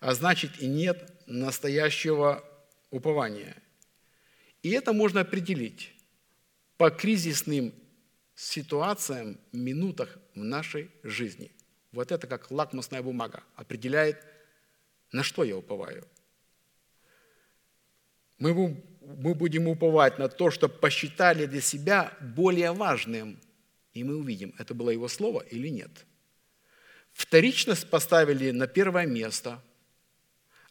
а 0.00 0.14
значит 0.14 0.52
и 0.58 0.66
нет 0.66 1.12
настоящего 1.26 2.42
упования. 2.90 3.54
И 4.62 4.70
это 4.70 4.94
можно 4.94 5.20
определить 5.20 5.92
по 6.78 6.90
кризисным 6.90 7.74
ситуациям, 8.34 9.38
минутах 9.52 10.16
в 10.34 10.42
нашей 10.42 10.90
жизни. 11.02 11.50
Вот 11.92 12.10
это 12.10 12.26
как 12.26 12.50
лакмусная 12.50 13.02
бумага 13.02 13.42
определяет, 13.54 14.24
на 15.12 15.22
что 15.22 15.44
я 15.44 15.54
уповаю– 15.54 16.08
мы, 18.38 18.54
мы 18.54 19.34
будем 19.34 19.68
уповать 19.68 20.18
на 20.18 20.28
то, 20.28 20.50
что 20.50 20.68
посчитали 20.68 21.46
для 21.46 21.60
себя 21.60 22.12
более 22.20 22.72
важным. 22.72 23.38
И 23.94 24.04
мы 24.04 24.16
увидим, 24.16 24.54
это 24.58 24.74
было 24.74 24.90
его 24.90 25.08
слово 25.08 25.40
или 25.40 25.68
нет. 25.68 25.90
Вторичность 27.12 27.90
поставили 27.90 28.50
на 28.52 28.68
первое 28.68 29.06
место, 29.06 29.60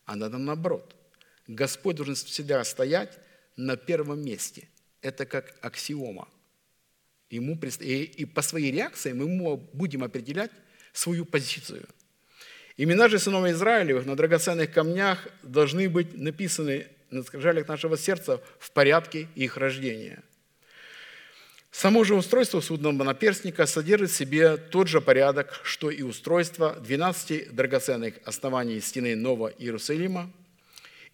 а 0.05 0.15
надо 0.15 0.37
наоборот. 0.37 0.95
Господь 1.47 1.97
должен 1.97 2.15
всегда 2.15 2.63
стоять 2.63 3.17
на 3.57 3.75
первом 3.75 4.23
месте. 4.23 4.69
Это 5.01 5.25
как 5.25 5.55
аксиома. 5.61 6.27
Ему, 7.29 7.59
и 7.81 8.25
по 8.25 8.41
своей 8.41 8.71
реакции 8.71 9.11
мы 9.11 9.57
будем 9.57 10.03
определять 10.03 10.51
свою 10.93 11.25
позицию. 11.25 11.85
Имена 12.77 13.09
же 13.09 13.19
сынов 13.19 13.45
Израилевых 13.47 14.05
на 14.05 14.15
драгоценных 14.15 14.71
камнях 14.71 15.27
должны 15.43 15.89
быть 15.89 16.17
написаны 16.17 16.87
на 17.09 17.23
скрижалях 17.23 17.67
нашего 17.67 17.97
сердца 17.97 18.41
в 18.59 18.71
порядке 18.71 19.27
их 19.35 19.57
рождения. 19.57 20.23
Само 21.71 22.03
же 22.03 22.15
устройство 22.15 22.59
судного 22.59 23.03
наперстника 23.03 23.65
содержит 23.65 24.09
в 24.09 24.15
себе 24.15 24.57
тот 24.57 24.87
же 24.87 24.99
порядок, 24.99 25.59
что 25.63 25.91
и 25.91 26.01
устройство 26.01 26.75
12 26.75 27.53
драгоценных 27.53 28.15
оснований 28.25 28.79
стены 28.81 29.15
Нового 29.15 29.49
Иерусалима. 29.49 30.31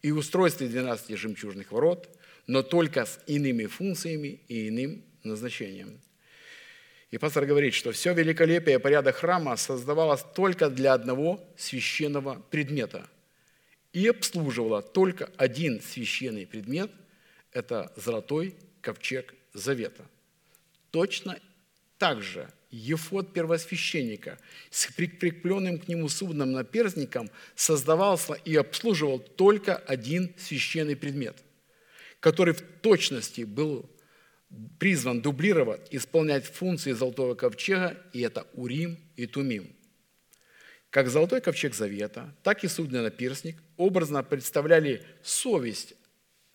и 0.02 0.12
устройстве 0.12 0.68
12 0.68 1.18
жемчужных 1.18 1.72
ворот, 1.72 2.10
но 2.46 2.62
только 2.62 3.06
с 3.06 3.20
иными 3.26 3.68
функциями 3.68 4.42
и 4.50 4.68
иным 4.68 5.02
назначением. 5.24 6.02
И 7.10 7.18
пастор 7.18 7.46
говорит, 7.46 7.74
что 7.74 7.94
все 7.94 8.14
великолепие 8.14 8.76
и 8.76 8.80
порядок 8.80 9.16
храма 9.16 9.56
создавалось 9.56 10.24
только 10.36 10.70
для 10.70 10.94
одного 10.94 11.42
священного 11.56 12.42
предмета 12.52 13.08
и 13.94 14.08
обслуживало 14.08 14.82
только 14.82 15.32
один 15.38 15.80
священный 15.82 16.46
предмет– 16.46 16.92
это 17.52 17.94
золотой 17.96 18.56
ковчег 18.82 19.34
завета. 19.54 20.06
Точно 20.92 21.40
так 22.00 22.22
же 22.24 22.52
ефод 22.72 23.34
первосвященника 23.34 24.40
с 24.72 24.92
прикрепленным 24.92 25.78
к 25.80 25.88
нему 25.88 26.10
судным 26.10 26.52
наперстником 26.52 27.30
создавался 27.56 28.34
и 28.34 28.56
обслуживал 28.56 29.20
только 29.20 29.76
один 29.76 30.34
священный 30.38 30.96
предмет, 30.96 31.38
который 32.20 32.56
в 32.56 32.62
точности 32.82 33.42
был 33.42 33.90
призван 34.80 35.22
дублировать, 35.22 35.88
исполнять 35.92 36.46
функции 36.46 36.92
золотого 36.92 37.36
ковчега, 37.36 37.98
и 38.12 38.22
это 38.22 38.48
Урим 38.54 38.98
и 39.16 39.28
Тумим. 39.28 39.76
Как 40.90 41.10
золотой 41.10 41.42
ковчег 41.42 41.74
завета, 41.74 42.36
так 42.44 42.64
и 42.64 42.68
судный 42.68 43.02
наперстник 43.02 43.63
образно 43.78 44.24
представляли 44.24 45.06
совесть 45.22 45.94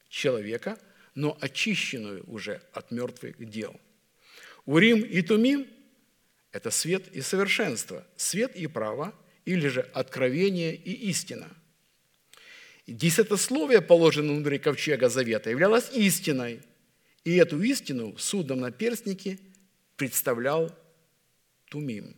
человека, 0.08 0.78
но 1.14 1.36
очищенную 1.40 2.24
уже 2.26 2.62
от 2.72 2.90
мертвых 2.90 3.36
дел. 3.48 3.78
Урим 4.66 5.00
и 5.00 5.22
Тумим– 5.22 5.66
это 6.52 6.70
свет 6.70 7.08
и 7.08 7.20
совершенство, 7.20 8.06
свет 8.16 8.54
и 8.56 8.66
право, 8.66 9.14
или 9.44 9.68
же 9.68 9.80
откровение 9.94 10.74
и 10.74 11.08
истина. 11.10 11.48
Десятословие, 12.86 13.82
положенное 13.82 14.34
внутри 14.34 14.58
ковчега 14.58 15.08
завета, 15.08 15.50
являлось 15.50 15.90
истиной– 15.92 16.62
и 17.28 17.36
эту 17.36 17.60
истину 17.60 18.14
в 18.14 18.22
судном 18.22 18.60
наперстнике 18.60 19.38
представлял 19.96 20.74
Тумим. 21.66 22.16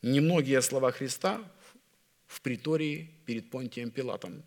Немногие 0.00 0.62
слова 0.62 0.92
Христа 0.92 1.42
в 2.34 2.40
притории 2.40 3.10
перед 3.26 3.50
Понтием 3.50 3.90
Пилатом. 3.90 4.42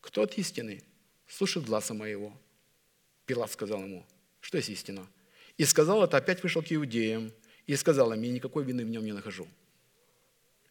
«Кто 0.00 0.22
от 0.22 0.38
истины? 0.38 0.82
Слушает 1.26 1.66
глаза 1.66 1.94
моего». 1.94 2.32
Пилат 3.26 3.50
сказал 3.50 3.82
ему, 3.82 4.06
что 4.40 4.56
есть 4.58 4.70
истина. 4.70 5.06
И 5.56 5.64
сказал 5.64 6.02
это, 6.04 6.16
опять 6.16 6.42
вышел 6.42 6.62
к 6.62 6.72
иудеям, 6.72 7.32
и 7.66 7.76
сказал 7.76 8.12
им, 8.12 8.22
я 8.22 8.32
никакой 8.32 8.64
вины 8.64 8.84
в 8.84 8.88
нем 8.88 9.04
не 9.04 9.12
нахожу. 9.12 9.46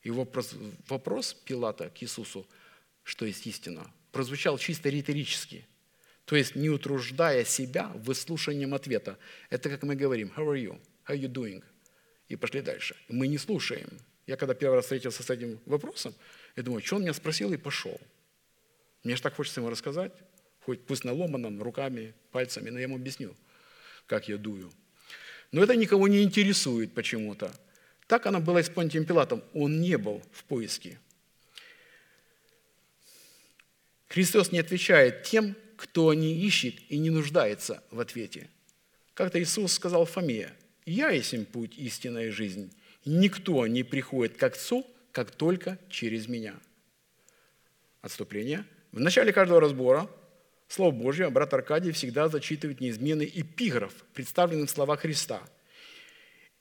И 0.03 0.09
вопрос, 0.09 0.55
вопрос 0.87 1.33
Пилата 1.33 1.89
к 1.89 2.03
Иисусу, 2.03 2.47
что 3.03 3.25
есть 3.25 3.45
истина, 3.45 3.91
прозвучал 4.11 4.57
чисто 4.57 4.89
риторически– 4.89 5.65
то 6.29 6.35
есть 6.35 6.55
не 6.55 6.69
утруждая 6.69 7.43
себя 7.43 7.87
выслушанием 7.95 8.75
ответа. 8.75 9.17
Это 9.49 9.67
как 9.67 9.81
мы 9.81 9.95
говорим, 9.95 10.31
how 10.37 10.45
are 10.45 10.63
you? 10.63 10.79
How 11.07 11.15
are 11.15 11.19
you 11.19 11.27
doing? 11.27 11.63
И 12.27 12.35
пошли 12.35 12.61
дальше. 12.61 12.95
Мы 13.07 13.27
не 13.27 13.39
слушаем. 13.39 13.89
Я 14.30 14.38
когда 14.38 14.53
первый 14.53 14.75
раз 14.75 14.86
встретился 14.86 15.23
с 15.23 15.30
этим 15.32 15.59
вопросом, 15.65 16.13
я 16.55 16.61
думаю, 16.61 16.84
что 16.86 16.97
он 16.97 17.01
меня 17.01 17.15
спросил 17.15 17.51
и 17.51 17.57
пошел. 17.57 17.99
Мне 19.03 19.15
же 19.15 19.23
так 19.23 19.34
хочется 19.34 19.59
ему 19.59 19.71
рассказать, 19.71 20.11
хоть 20.65 20.86
пусть 20.86 21.03
на 21.03 21.13
руками, 21.63 22.13
пальцами, 22.32 22.69
но 22.69 22.77
я 22.77 22.84
ему 22.84 22.97
объясню, 22.97 23.36
как 24.05 24.30
я 24.30 24.38
дую. 24.38 24.71
Но 25.51 25.63
это 25.63 25.75
никого 25.75 26.07
не 26.07 26.21
интересует 26.21 26.93
почему-то. 26.93 27.51
Так 28.05 28.27
оно 28.27 28.39
было 28.39 28.59
и 28.59 28.63
с 28.63 28.69
Понтием 28.69 29.03
Пилатом. 29.03 29.43
Он 29.55 29.82
не 29.82 29.97
был 29.97 30.21
в 30.32 30.43
поиске. 30.43 30.99
Христос 34.09 34.51
не 34.51 34.59
отвечает 34.59 35.23
тем, 35.23 35.55
кто 35.75 36.13
не 36.13 36.36
ищет 36.45 36.75
и 36.89 36.99
не 36.99 37.09
нуждается 37.09 37.84
в 37.89 37.99
ответе. 37.99 38.47
Как-то 39.15 39.41
Иисус 39.41 39.73
сказал 39.73 40.05
Фоме, 40.05 40.53
«Я 40.86 41.09
есть 41.09 41.34
им 41.34 41.45
путь, 41.45 41.80
истинная 41.80 42.32
жизнь. 42.32 42.71
Никто 43.12 43.66
не 43.66 43.82
приходит 43.82 44.38
к 44.38 44.43
Отцу, 44.43 44.86
как 45.12 45.32
только 45.32 45.80
через 45.89 46.28
Меня». 46.28 46.53
Отступление. 48.01 48.66
В 48.91 48.99
начале 48.99 49.34
каждого 49.34 49.60
разбора 49.60 50.07
Слово 50.68 50.91
Божье 50.91 51.28
брат 51.32 51.51
Аркадий 51.55 51.91
всегда 51.91 52.30
зачитывает 52.30 52.82
неизменный 52.82 53.26
эпиграф, 53.34 53.91
представленный 54.14 54.68
в 54.68 54.70
словах 54.70 54.99
Христа. 54.99 55.41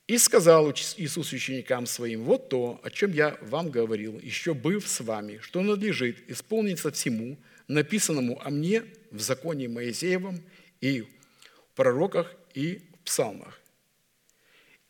«И 0.07 0.17
сказал 0.17 0.71
Иисус 0.71 1.35
ученикам 1.35 1.85
своим, 1.85 2.25
вот 2.25 2.49
то, 2.49 2.81
о 2.83 2.91
чем 2.91 3.13
я 3.13 3.37
вам 3.43 3.71
говорил, 3.71 4.19
еще 4.19 4.55
быв 4.55 4.89
с 4.89 5.01
вами, 5.01 5.41
что 5.43 5.61
надлежит 5.61 6.31
исполниться 6.31 6.91
всему, 6.91 7.37
написанному 7.69 8.41
о 8.43 8.49
мне 8.49 8.85
в 9.11 9.21
законе 9.21 9.69
Моисеевом 9.69 10.41
и 10.81 11.03
в 11.03 11.77
пророках 11.77 12.35
и 12.55 12.89
в 12.95 13.05
псалмах. 13.05 13.61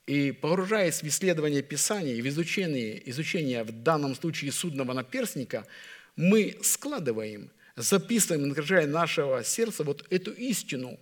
И 0.09 0.33
погружаясь 0.33 1.03
в 1.03 1.07
исследование 1.07 1.61
Писания 1.61 2.15
и 2.15 2.23
в 2.23 2.29
изучение, 2.29 3.03
изучение 3.11 3.63
в 3.63 3.83
данном 3.83 4.15
случае 4.15 4.53
судного 4.53 4.95
наперстника, 4.95 5.67
мы 6.17 6.57
складываем, 6.63 7.51
записываем, 7.77 8.49
накрывая 8.49 8.87
нашего 8.87 9.45
сердца 9.45 9.85
вот 9.85 10.07
эту 10.09 10.33
истину, 10.33 10.99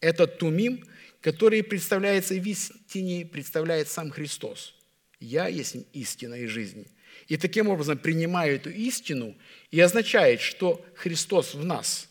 этот 0.00 0.38
тумим, 0.38 0.86
который 1.20 1.64
представляется 1.64 2.34
в 2.34 2.46
истине, 2.46 3.26
представляет 3.26 3.88
сам 3.88 4.12
Христос. 4.12 4.76
«Я 5.18 5.48
есть 5.48 5.74
истина 5.92 6.34
и 6.36 6.46
жизнь». 6.46 6.86
И 7.26 7.36
таким 7.36 7.66
образом 7.66 7.98
принимаю 7.98 8.54
эту 8.54 8.70
истину 8.70 9.34
и 9.72 9.80
означает, 9.80 10.40
что 10.40 10.86
Христос 10.94 11.54
в 11.54 11.64
нас. 11.64 12.08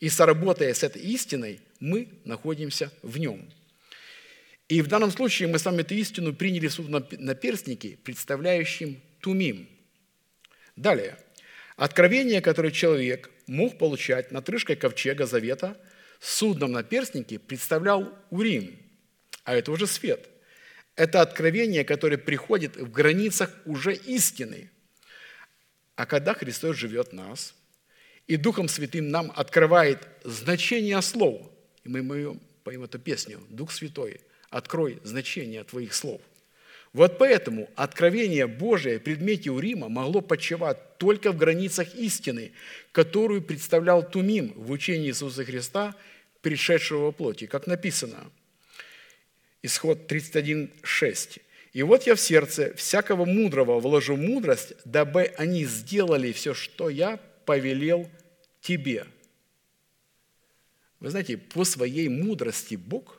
И 0.00 0.08
соработая 0.08 0.74
с 0.74 0.82
этой 0.82 1.02
истиной, 1.02 1.60
мы 1.78 2.08
находимся 2.24 2.90
в 3.02 3.18
нем. 3.18 3.48
И 4.68 4.82
в 4.82 4.86
данном 4.86 5.10
случае 5.10 5.48
мы 5.48 5.58
с 5.58 5.64
вами 5.64 5.80
эту 5.80 5.94
истину 5.94 6.34
приняли 6.34 6.68
в 6.68 6.72
суд 6.72 6.88
на 6.88 7.34
перстнике, 7.34 7.98
представляющим 8.04 9.00
Тумим. 9.20 9.68
Далее. 10.76 11.16
Откровение, 11.76 12.40
которое 12.40 12.70
человек 12.70 13.30
мог 13.46 13.78
получать 13.78 14.30
над 14.30 14.44
крышкой 14.44 14.76
ковчега 14.76 15.26
завета, 15.26 15.80
судном 16.20 16.72
на 16.72 16.82
перстнике 16.82 17.38
представлял 17.38 18.12
Урим, 18.30 18.76
а 19.44 19.54
это 19.54 19.72
уже 19.72 19.86
свет– 19.86 20.28
это 20.98 21.20
откровение, 21.20 21.84
которое 21.84 22.18
приходит 22.18 22.76
в 22.76 22.90
границах 22.90 23.54
уже 23.64 23.94
истины. 23.94 24.68
А 25.94 26.06
когда 26.06 26.34
Христос 26.34 26.76
живет 26.76 27.10
в 27.10 27.12
нас, 27.12 27.54
и 28.26 28.36
Духом 28.36 28.68
Святым 28.68 29.08
нам 29.10 29.32
открывает 29.36 30.08
значение 30.24 31.00
слов, 31.00 31.48
и 31.84 31.88
мы 31.88 32.40
поем 32.64 32.82
эту 32.82 32.98
песню, 32.98 33.40
Дух 33.48 33.70
Святой, 33.70 34.20
открой 34.50 34.98
значение 35.04 35.64
Твоих 35.64 35.94
слов. 35.94 36.20
Вот 36.92 37.18
поэтому 37.18 37.68
откровение 37.76 38.46
Божие 38.46 38.98
в 38.98 39.02
предмете 39.02 39.50
Урима 39.50 39.88
могло 39.88 40.20
почивать 40.20 40.96
только 40.98 41.32
в 41.32 41.36
границах 41.36 41.94
истины, 41.94 42.52
которую 42.92 43.42
представлял 43.42 44.08
Тумим 44.08 44.52
в 44.56 44.70
учении 44.70 45.08
Иисуса 45.08 45.44
Христа, 45.44 45.94
пришедшего 46.40 47.06
во 47.06 47.12
плоти. 47.12 47.46
Как 47.46 47.66
написано– 47.66 48.30
Исход 49.62 50.10
31.6. 50.10 51.40
«И 51.72 51.82
вот 51.82 52.04
я 52.04 52.14
в 52.14 52.20
сердце 52.20 52.74
всякого 52.74 53.24
мудрого 53.24 53.80
вложу 53.80 54.16
мудрость, 54.16 54.74
дабы 54.84 55.24
они 55.36 55.64
сделали 55.64 56.32
все, 56.32 56.54
что 56.54 56.88
я 56.88 57.18
повелел 57.44 58.08
тебе». 58.60 59.06
Вы 61.00 61.10
знаете, 61.10 61.36
по 61.36 61.64
своей 61.64 62.08
мудрости 62.08 62.74
Бог 62.76 63.17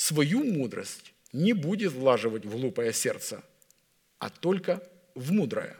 свою 0.00 0.44
мудрость 0.44 1.12
не 1.32 1.52
будет 1.52 1.92
влаживать 1.92 2.46
в 2.46 2.50
глупое 2.50 2.92
сердце, 2.92 3.42
а 4.18 4.30
только 4.30 4.82
в 5.14 5.30
мудрое. 5.30 5.76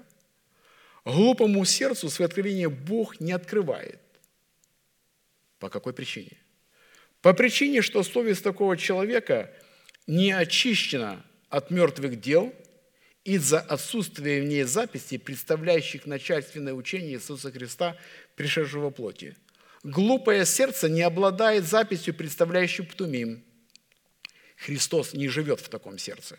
Глупому 1.07 1.64
сердцу 1.64 2.11
свое 2.11 2.27
откровение 2.27 2.68
Бог 2.68 3.18
не 3.18 3.33
открывает. 3.33 3.99
По 5.59 5.71
какой 5.71 5.95
причине? 5.95 6.37
По 7.23 7.33
причине, 7.33 7.81
что 7.81 8.03
совесть 8.03 8.45
такого 8.45 8.77
человека 8.77 9.51
не 10.07 10.33
очищена 10.33 11.25
от 11.49 11.71
мертвых 11.71 12.21
дел 12.21 12.53
из-за 13.25 13.61
отсутствия 13.61 14.43
в 14.43 14.45
ней 14.45 14.64
записей, 14.64 15.18
представляющих 15.18 16.05
начальственное 16.05 16.75
учение 16.75 17.14
Иисуса 17.14 17.51
Христа, 17.51 17.97
пришедшего 18.37 18.91
плоти. 18.91 19.35
Глупое 19.83 20.45
сердце 20.45 20.91
не 20.91 21.01
обладает 21.01 21.64
записью, 21.64 22.12
представляющей 22.12 22.83
Птумим. 22.83 23.45
Христос 24.61 25.15
не 25.15 25.29
живет 25.29 25.61
в 25.61 25.69
таком 25.69 25.99
сердце. 25.99 26.39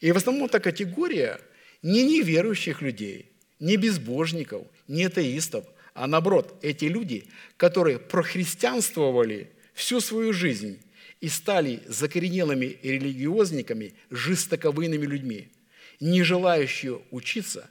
И 0.00 0.10
в 0.12 0.16
основном 0.16 0.46
эта 0.46 0.60
категория 0.60 1.40
не 1.82 2.02
неверующих 2.02 2.82
людей, 2.82 3.32
не 3.60 3.76
безбожников, 3.76 4.66
не 4.88 5.04
атеистов, 5.04 5.64
а 5.94 6.06
наоборот, 6.06 6.58
эти 6.62 6.86
люди, 6.86 7.28
которые 7.56 7.98
прохристианствовали 7.98 9.52
всю 9.74 10.00
свою 10.00 10.32
жизнь 10.32 10.82
и 11.20 11.28
стали 11.28 11.82
закоренелыми 11.86 12.78
религиозниками, 12.82 13.94
жестоковыйными 14.10 15.06
людьми, 15.06 15.48
не 16.00 16.22
желающие 16.22 17.00
учиться 17.10 17.70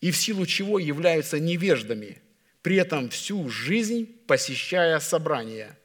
и 0.00 0.10
в 0.10 0.16
силу 0.16 0.46
чего 0.46 0.78
являются 0.78 1.38
невеждами, 1.38 2.22
при 2.62 2.76
этом 2.76 3.10
всю 3.10 3.48
жизнь 3.50 4.06
посещая 4.26 4.98
собрания. 5.00 5.78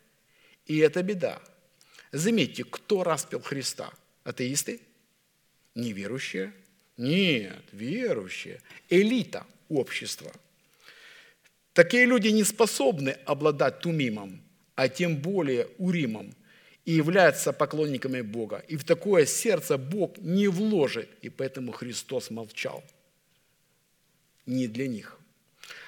И 0.68 0.78
это 0.78 1.04
беда. 1.04 1.42
Заметьте, 2.16 2.64
кто 2.64 3.04
распил 3.04 3.42
Христа? 3.42 3.92
Атеисты? 4.24 4.80
Неверующие? 5.76 6.54
Нет, 6.96 7.66
верующие. 7.74 8.62
Элита 8.90 9.46
общества. 9.68 10.32
Такие 11.74 12.06
люди 12.06 12.30
не 12.30 12.46
способны 12.46 13.18
обладать 13.26 13.82
тумимом, 13.82 14.42
а 14.76 14.88
тем 14.88 15.18
более 15.18 15.68
уримом, 15.78 16.34
и 16.86 16.94
являются 16.94 17.52
поклонниками 17.52 18.22
Бога. 18.22 18.64
И 18.70 18.78
в 18.78 18.86
такое 18.86 19.26
сердце 19.26 19.78
Бог 19.78 20.18
не 20.20 20.48
вложит, 20.48 21.10
и 21.22 21.28
поэтому 21.28 21.74
Христос 21.74 22.30
молчал. 22.30 22.82
Не 24.46 24.70
для 24.70 24.88
них. 24.88 25.20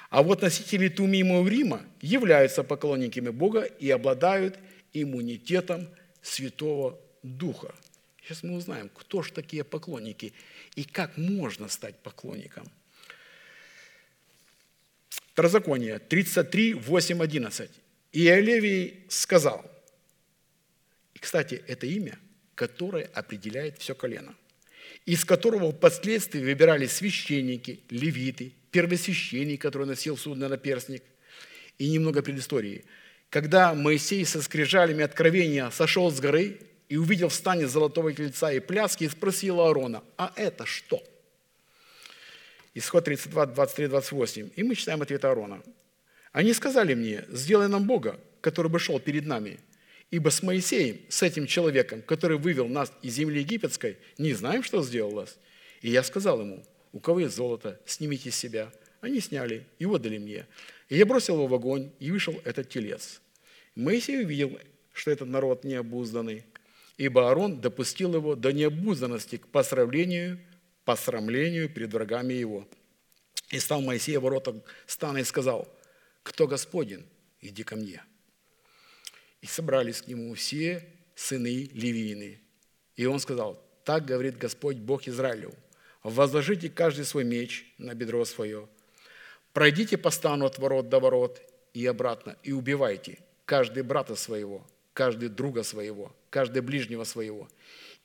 А 0.09 0.23
вот 0.23 0.41
носители 0.41 0.89
Тумима 0.89 1.37
и 1.37 1.43
Урима 1.43 1.85
являются 2.01 2.65
поклонниками 2.65 3.29
Бога 3.29 3.61
и 3.61 3.89
обладают 3.89 4.59
иммунитетом 4.91 5.87
Святого 6.27 6.99
Духа. 7.23 7.73
Сейчас 8.21 8.43
мы 8.43 8.55
узнаем, 8.55 8.89
кто 8.89 9.21
же 9.21 9.31
такие 9.31 9.63
поклонники 9.63 10.33
и 10.75 10.83
как 10.83 11.17
можно 11.17 11.69
стать 11.69 11.97
поклонником. 11.99 12.69
Второзаконие 15.09 15.99
33, 15.99 16.73
8, 16.73 17.23
11. 17.23 17.71
И 18.11 18.23
Левий 18.23 19.05
сказал, 19.07 19.69
и, 21.13 21.19
кстати, 21.19 21.63
это 21.67 21.87
имя, 21.87 22.19
которое 22.55 23.05
определяет 23.05 23.77
все 23.77 23.95
колено, 23.95 24.35
из 25.05 25.23
которого 25.23 25.71
впоследствии 25.71 26.41
выбирались 26.41 26.93
священники, 26.93 27.79
левиты, 27.89 28.53
первосвященник, 28.71 29.61
который 29.61 29.87
носил 29.87 30.17
судно 30.17 30.49
на 30.49 30.57
перстник. 30.57 31.03
И 31.77 31.89
немного 31.89 32.23
предыстории. 32.23 32.85
Когда 33.29 33.73
Моисей 33.73 34.25
со 34.25 34.41
скрижалями 34.41 35.03
откровения 35.03 35.69
сошел 35.69 36.09
с 36.11 36.19
горы 36.19 36.59
и 36.87 36.95
увидел 36.95 37.29
в 37.29 37.33
стане 37.33 37.67
золотого 37.67 38.11
кольца 38.11 38.51
и 38.51 38.59
пляски, 38.59 39.03
и 39.03 39.09
спросил 39.09 39.59
Аарона, 39.59 40.03
а 40.17 40.31
это 40.35 40.65
что? 40.65 41.03
Исход 42.73 43.05
32, 43.05 43.47
23, 43.47 43.87
28. 43.87 44.49
И 44.55 44.63
мы 44.63 44.75
читаем 44.75 45.01
ответ 45.01 45.25
Аарона. 45.25 45.61
Они 46.31 46.53
сказали 46.53 46.93
мне, 46.93 47.25
сделай 47.29 47.67
нам 47.67 47.85
Бога, 47.85 48.19
который 48.41 48.69
бы 48.69 48.79
шел 48.79 48.99
перед 48.99 49.25
нами. 49.25 49.59
Ибо 50.09 50.29
с 50.29 50.41
Моисеем, 50.41 51.01
с 51.09 51.21
этим 51.21 51.47
человеком, 51.47 52.01
который 52.01 52.37
вывел 52.37 52.69
нас 52.69 52.93
из 53.01 53.15
земли 53.15 53.39
египетской, 53.39 53.97
не 54.17 54.33
знаем, 54.33 54.63
что 54.63 54.81
сделал 54.83 55.11
нас. 55.11 55.37
И 55.81 55.89
я 55.89 56.01
сказал 56.03 56.39
ему, 56.39 56.63
у 56.93 56.99
кого 56.99 57.19
есть 57.19 57.35
золото, 57.35 57.79
снимите 57.85 58.31
с 58.31 58.35
себя. 58.35 58.71
Они 59.01 59.19
сняли 59.19 59.65
и 59.79 59.85
отдали 59.85 60.17
мне. 60.17 60.45
И 60.89 60.97
я 60.97 61.05
бросил 61.05 61.35
его 61.35 61.47
в 61.47 61.53
огонь, 61.53 61.91
и 61.99 62.11
вышел 62.11 62.39
этот 62.45 62.69
телец. 62.69 63.21
Моисей 63.75 64.23
увидел, 64.23 64.57
что 64.93 65.11
этот 65.11 65.27
народ 65.27 65.63
необузданный, 65.63 66.45
ибо 66.97 67.29
Аарон 67.29 67.61
допустил 67.61 68.15
его 68.15 68.35
до 68.35 68.51
необузданности 68.51 69.37
к 69.37 69.47
посрамлению, 69.47 70.39
посрамлению 70.85 71.69
перед 71.69 71.93
врагами 71.93 72.33
его. 72.33 72.67
И 73.49 73.59
стал 73.59 73.81
Моисей 73.81 74.17
в 74.17 74.21
воротах 74.21 74.55
стана 74.85 75.19
и 75.19 75.23
сказал, 75.23 75.67
кто 76.23 76.47
Господен, 76.47 77.05
иди 77.41 77.63
ко 77.63 77.75
мне. 77.75 78.03
И 79.41 79.45
собрались 79.45 80.01
к 80.01 80.07
нему 80.07 80.33
все 80.33 80.83
сыны 81.15 81.69
Левины. 81.73 82.41
И 82.95 83.05
он 83.05 83.19
сказал, 83.19 83.63
так 83.85 84.05
говорит 84.05 84.37
Господь 84.37 84.77
Бог 84.77 85.07
Израилев, 85.07 85.53
возложите 86.03 86.69
каждый 86.69 87.05
свой 87.05 87.23
меч 87.23 87.73
на 87.77 87.93
бедро 87.93 88.25
свое, 88.25 88.67
пройдите 89.57 89.97
по 89.97 90.11
стану 90.11 90.45
от 90.45 90.59
ворот 90.59 90.87
до 90.87 90.99
ворот 90.99 91.41
и 91.73 91.83
обратно, 91.87 92.37
и 92.43 92.51
убивайте 92.51 93.17
каждый 93.45 93.81
брата 93.81 94.15
своего, 94.15 94.63
каждый 94.93 95.29
друга 95.29 95.63
своего, 95.63 96.15
каждый 96.29 96.61
ближнего 96.61 97.05
своего. 97.05 97.49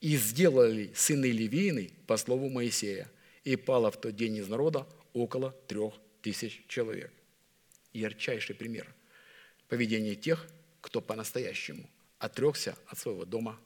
И 0.01 0.17
сделали 0.17 0.91
сыны 0.95 1.27
Левины 1.27 1.91
по 2.07 2.17
слову 2.17 2.49
Моисея, 2.49 3.07
и 3.45 3.57
пало 3.57 3.91
в 3.91 4.01
тот 4.01 4.17
день 4.17 4.37
из 4.37 4.49
народа 4.49 4.87
около 5.13 5.51
трех 5.67 5.93
тысяч 6.23 6.65
человек. 6.69 7.13
Ярчайший 7.93 8.55
пример 8.55 8.87
поведения 9.69 10.15
тех, 10.15 10.47
кто 10.81 11.03
по-настоящему 11.03 11.87
отрекся 12.19 12.79
от 12.87 12.99
своего 12.99 13.27
дома, 13.27 13.61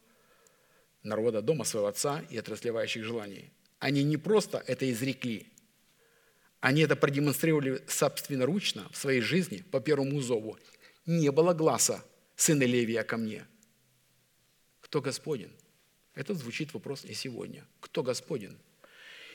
народа, 1.04 1.40
дома 1.40 1.62
своего 1.62 1.86
отца 1.86 2.24
и 2.30 2.36
от 2.36 2.48
расливающих 2.48 3.04
желаний. 3.04 3.48
Они 3.78 4.02
не 4.02 4.16
просто 4.16 4.60
это 4.66 4.90
изрекли, 4.90 5.46
они 6.66 6.82
это 6.82 6.96
продемонстрировали 6.96 7.80
собственноручно 7.86 8.88
в 8.90 8.96
своей 8.96 9.20
жизни 9.20 9.62
по 9.70 9.78
первому 9.78 10.20
зову. 10.20 10.58
Не 11.06 11.30
было 11.30 11.54
глаза 11.54 12.02
сына 12.34 12.64
Левия 12.64 13.04
ко 13.04 13.16
мне. 13.16 13.44
Кто 14.80 15.00
Господен? 15.00 15.52
Это 16.16 16.34
звучит 16.34 16.74
вопрос 16.74 17.04
и 17.04 17.14
сегодня. 17.14 17.64
Кто 17.78 18.02
Господен? 18.02 18.58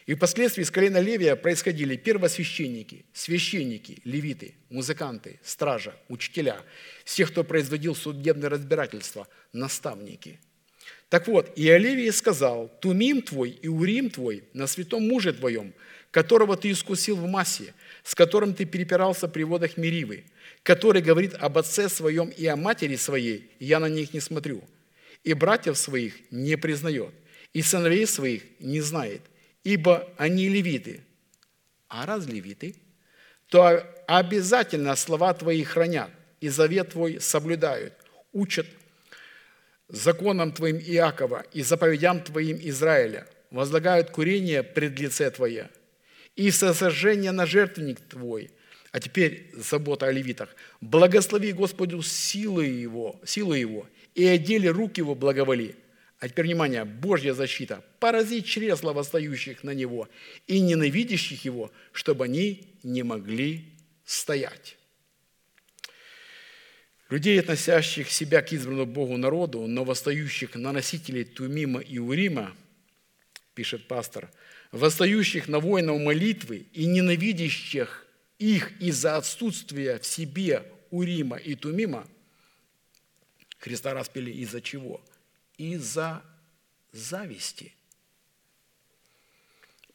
И 0.08 0.14
впоследствии 0.14 0.64
из 0.64 0.72
колена 0.72 0.98
Левия 0.98 1.38
происходили 1.38 1.96
первосвященники, 1.96 3.06
священники, 3.14 4.02
левиты, 4.04 4.56
музыканты, 4.70 5.40
стража, 5.42 5.96
учителя, 6.10 6.62
все, 7.06 7.26
кто 7.26 7.46
производил 7.46 7.96
судебное 7.96 8.50
разбирательство, 8.50 9.26
наставники– 9.54 10.38
так 11.12 11.28
вот, 11.28 11.52
и 11.58 11.70
Оливий 11.70 12.10
сказал, 12.14 12.70
«Тумим 12.80 13.22
твой 13.22 13.50
и 13.50 13.68
Урим 13.68 14.10
твой 14.10 14.46
на 14.54 14.66
святом 14.66 15.10
муже 15.10 15.34
твоем, 15.34 15.74
которого 16.12 16.58
ты 16.58 16.72
искусил 16.72 17.16
в 17.16 17.28
массе, 17.28 17.74
с 18.04 18.14
которым 18.14 18.54
ты 18.54 18.66
перепирался 18.66 19.28
при 19.28 19.44
водах 19.44 19.78
Меривы, 19.78 20.26
который 20.62 21.02
говорит 21.02 21.34
об 21.36 21.58
отце 21.58 21.90
своем 21.90 22.30
и 22.30 22.46
о 22.46 22.58
матери 22.58 22.98
своей, 22.98 23.50
я 23.60 23.80
на 23.80 23.88
них 23.88 24.14
не 24.14 24.20
смотрю, 24.20 24.62
и 25.24 25.34
братьев 25.34 25.78
своих 25.78 26.14
не 26.30 26.58
признает, 26.58 27.14
и 27.54 27.62
сыновей 27.62 28.06
своих 28.06 28.44
не 28.60 28.82
знает, 28.82 29.22
ибо 29.64 30.10
они 30.18 30.50
левиты. 30.50 31.02
А 31.88 32.06
раз 32.06 32.26
левиты, 32.26 32.76
то 33.48 33.86
обязательно 34.08 34.96
слова 34.96 35.34
твои 35.34 35.64
хранят, 35.64 36.12
и 36.42 36.50
завет 36.50 36.92
твой 36.92 37.22
соблюдают, 37.22 37.94
учат 38.34 38.66
законам 39.88 40.54
Твоим 40.54 40.78
Иакова 40.78 41.46
и 41.54 41.62
заповедям 41.62 42.22
Твоим 42.22 42.58
Израиля, 42.62 43.28
возлагают 43.52 44.10
курение 44.10 44.64
пред 44.64 44.98
лице 45.00 45.30
Твое 45.30 45.70
и 46.42 46.52
сожжение 46.52 47.32
на 47.32 47.46
жертвенник 47.46 48.00
Твой. 48.02 48.52
А 48.92 49.00
теперь 49.00 49.52
забота 49.56 50.08
о 50.08 50.12
левитах. 50.12 50.56
Благослови 50.82 51.54
Господу 51.54 52.02
силу 52.02 52.62
Его, 52.62 53.22
силу 53.26 53.54
Его 53.54 53.88
и 54.16 54.26
одели 54.26 54.68
руки 54.68 55.00
Его 55.00 55.16
благоволи. 55.16 55.76
А 56.20 56.28
теперь, 56.28 56.46
внимание, 56.46 56.84
Божья 56.84 57.34
защита. 57.34 57.84
Порази 58.00 58.42
чресла 58.42 58.94
восстающих 58.94 59.64
на 59.64 59.72
Него 59.72 60.10
и 60.48 60.60
ненавидящих 60.60 61.46
Его, 61.46 61.72
чтобы 61.94 62.26
они 62.26 62.76
не 62.84 63.04
могли 63.04 63.74
стоять. 64.04 64.78
Людей, 67.10 67.40
относящих 67.40 68.10
себя 68.10 68.42
к 68.42 68.52
избранному 68.52 68.92
Богу 68.92 69.18
народу, 69.18 69.68
но 69.68 69.84
восстающих 69.84 70.56
на 70.56 70.72
носителей 70.72 71.24
Тумима 71.24 71.82
и 71.82 71.98
Урима, 71.98 72.56
пишет 73.54 73.88
пастор, 73.88 74.30
восстающих 74.72 75.48
на 75.48 75.60
воинов 75.60 76.00
молитвы 76.00 76.66
и 76.74 76.86
ненавидящих 76.86 78.08
их 78.40 78.80
из-за 78.82 79.18
отсутствия 79.18 80.00
в 80.00 80.06
себе 80.06 80.64
Урима 80.90 81.38
и 81.38 81.56
Тумима, 81.56 82.08
Христа 83.60 83.94
распили 83.94 84.32
из-за 84.32 84.62
чего? 84.62 85.02
Из-за 85.58 86.24
зависти. 86.92 87.74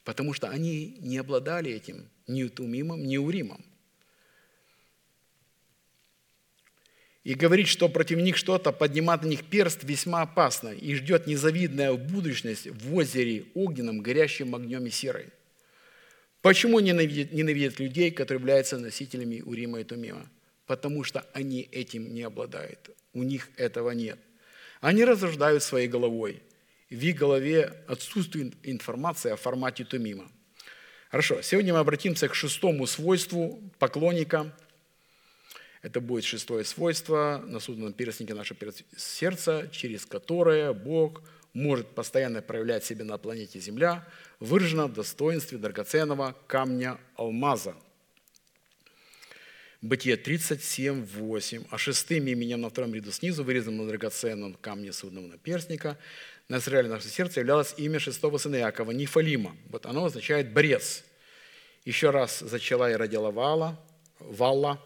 Потому 0.04 0.32
что 0.32 0.48
они 0.48 0.96
не 1.00 1.18
обладали 1.18 1.70
этим 1.72 2.08
ни 2.28 2.44
Тумимом, 2.44 3.04
ни 3.04 3.16
Уримом– 3.16 3.64
и 7.26 7.34
говорить, 7.34 7.66
что 7.66 7.88
против 7.88 8.18
них 8.18 8.36
что-то, 8.36 8.70
поднимать 8.70 9.22
на 9.22 9.26
них 9.26 9.42
перст 9.42 9.82
весьма 9.82 10.22
опасно 10.22 10.68
и 10.68 10.94
ждет 10.94 11.26
незавидная 11.26 11.92
будущность 11.94 12.68
в 12.68 12.94
озере 12.94 13.46
огненном, 13.54 14.00
горящим 14.00 14.54
огнем 14.54 14.86
и 14.86 14.90
серой. 14.90 15.30
Почему 16.40 16.78
ненавидят, 16.78 17.32
ненавидят 17.32 17.80
людей, 17.80 18.12
которые 18.12 18.38
являются 18.38 18.78
носителями 18.78 19.42
Урима 19.44 19.80
и 19.80 19.84
Тумима? 19.84 20.30
Потому 20.66 21.02
что 21.02 21.26
они 21.32 21.68
этим 21.72 22.14
не 22.14 22.22
обладают. 22.22 22.90
У 23.12 23.24
них 23.24 23.48
этого 23.56 23.90
нет. 23.90 24.20
Они 24.80 25.04
рассуждают 25.04 25.64
своей 25.64 25.88
головой. 25.88 26.44
В 26.90 27.02
их 27.02 27.16
голове 27.16 27.72
отсутствует 27.88 28.54
информация 28.62 29.32
о 29.32 29.36
формате 29.36 29.84
Тумима. 29.84 30.30
Хорошо, 31.10 31.42
сегодня 31.42 31.72
мы 31.72 31.80
обратимся 31.80 32.28
к 32.28 32.36
шестому 32.36 32.86
свойству 32.86 33.60
поклонника– 33.80 34.54
это 35.82 36.00
будет 36.00 36.24
шестое 36.24 36.64
свойство 36.64 37.42
на 37.46 37.60
судном 37.60 37.92
перстнике 37.92 38.34
нашего 38.34 38.58
сердца, 38.96 39.68
через 39.72 40.06
которое 40.06 40.72
Бог 40.72 41.22
может 41.52 41.88
постоянно 41.88 42.42
проявлять 42.42 42.84
себя 42.84 43.04
на 43.04 43.18
планете 43.18 43.58
Земля, 43.60 44.06
выражено 44.40 44.86
в 44.86 44.92
достоинстве 44.92 45.58
драгоценного 45.58 46.36
камня 46.46 46.98
алмаза. 47.16 47.74
Бытие 49.80 50.16
37, 50.16 51.04
8. 51.04 51.64
А 51.70 51.78
шестым 51.78 52.26
именем 52.26 52.60
на 52.60 52.70
втором 52.70 52.94
ряду 52.94 53.12
снизу, 53.12 53.44
вырезанным 53.44 53.84
на 53.84 53.88
драгоценном 53.88 54.54
камне 54.54 54.92
судного 54.92 55.26
наперстника, 55.26 55.98
на 56.48 56.58
Израиле 56.58 56.88
наше 56.88 57.08
сердце 57.08 57.40
являлось 57.40 57.74
имя 57.76 57.98
шестого 57.98 58.38
сына 58.38 58.56
Якова, 58.56 58.90
Нифалима. 58.90 59.56
Вот 59.68 59.86
оно 59.86 60.04
означает 60.04 60.52
«борец». 60.52 61.04
Еще 61.84 62.10
раз 62.10 62.40
зачала 62.40 62.90
и 62.90 62.96
родила 62.96 63.30
Вала, 63.30 63.80
Валла, 64.18 64.80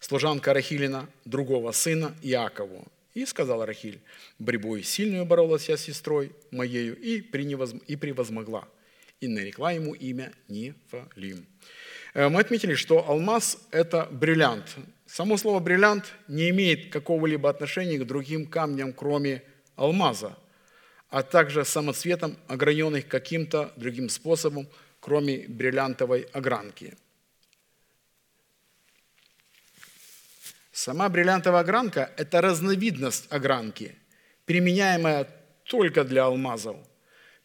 служанка 0.00 0.52
Рахилина, 0.52 1.08
другого 1.24 1.72
сына 1.72 2.14
Иакову. 2.22 2.86
И 3.14 3.24
сказала 3.24 3.64
Рахиль, 3.64 4.00
борьбой 4.38 4.82
сильную 4.82 5.24
боролась 5.24 5.68
я 5.68 5.76
с 5.76 5.82
сестрой 5.82 6.32
моею 6.50 6.98
и, 6.98 7.18
и 7.18 7.96
превозмогла. 7.96 8.68
И 9.20 9.28
нарекла 9.28 9.72
ему 9.72 9.94
имя 9.94 10.32
Нифалим. 10.48 11.46
Э, 12.12 12.28
мы 12.28 12.40
отметили, 12.40 12.74
что 12.74 13.08
алмаз– 13.08 13.58
это 13.70 14.06
бриллиант. 14.10 14.76
Само 15.06 15.38
слово 15.38 15.60
«бриллиант» 15.60 16.12
не 16.28 16.50
имеет 16.50 16.92
какого-либо 16.92 17.48
отношения 17.48 17.98
к 17.98 18.06
другим 18.06 18.44
камням, 18.44 18.92
кроме 18.92 19.42
алмаза, 19.76 20.36
а 21.08 21.22
также 21.22 21.64
самоцветом, 21.64 22.36
ограненных 22.48 23.08
каким-то 23.08 23.72
другим 23.76 24.10
способом, 24.10 24.68
кроме 25.00 25.46
бриллиантовой 25.48 26.26
огранки– 26.32 26.94
Сама 30.76 31.08
бриллиантовая 31.08 31.60
огранка– 31.60 32.12
это 32.18 32.42
разновидность 32.42 33.32
огранки, 33.32 33.96
применяемая 34.44 35.26
только 35.64 36.04
для 36.04 36.24
алмазов. 36.24 36.76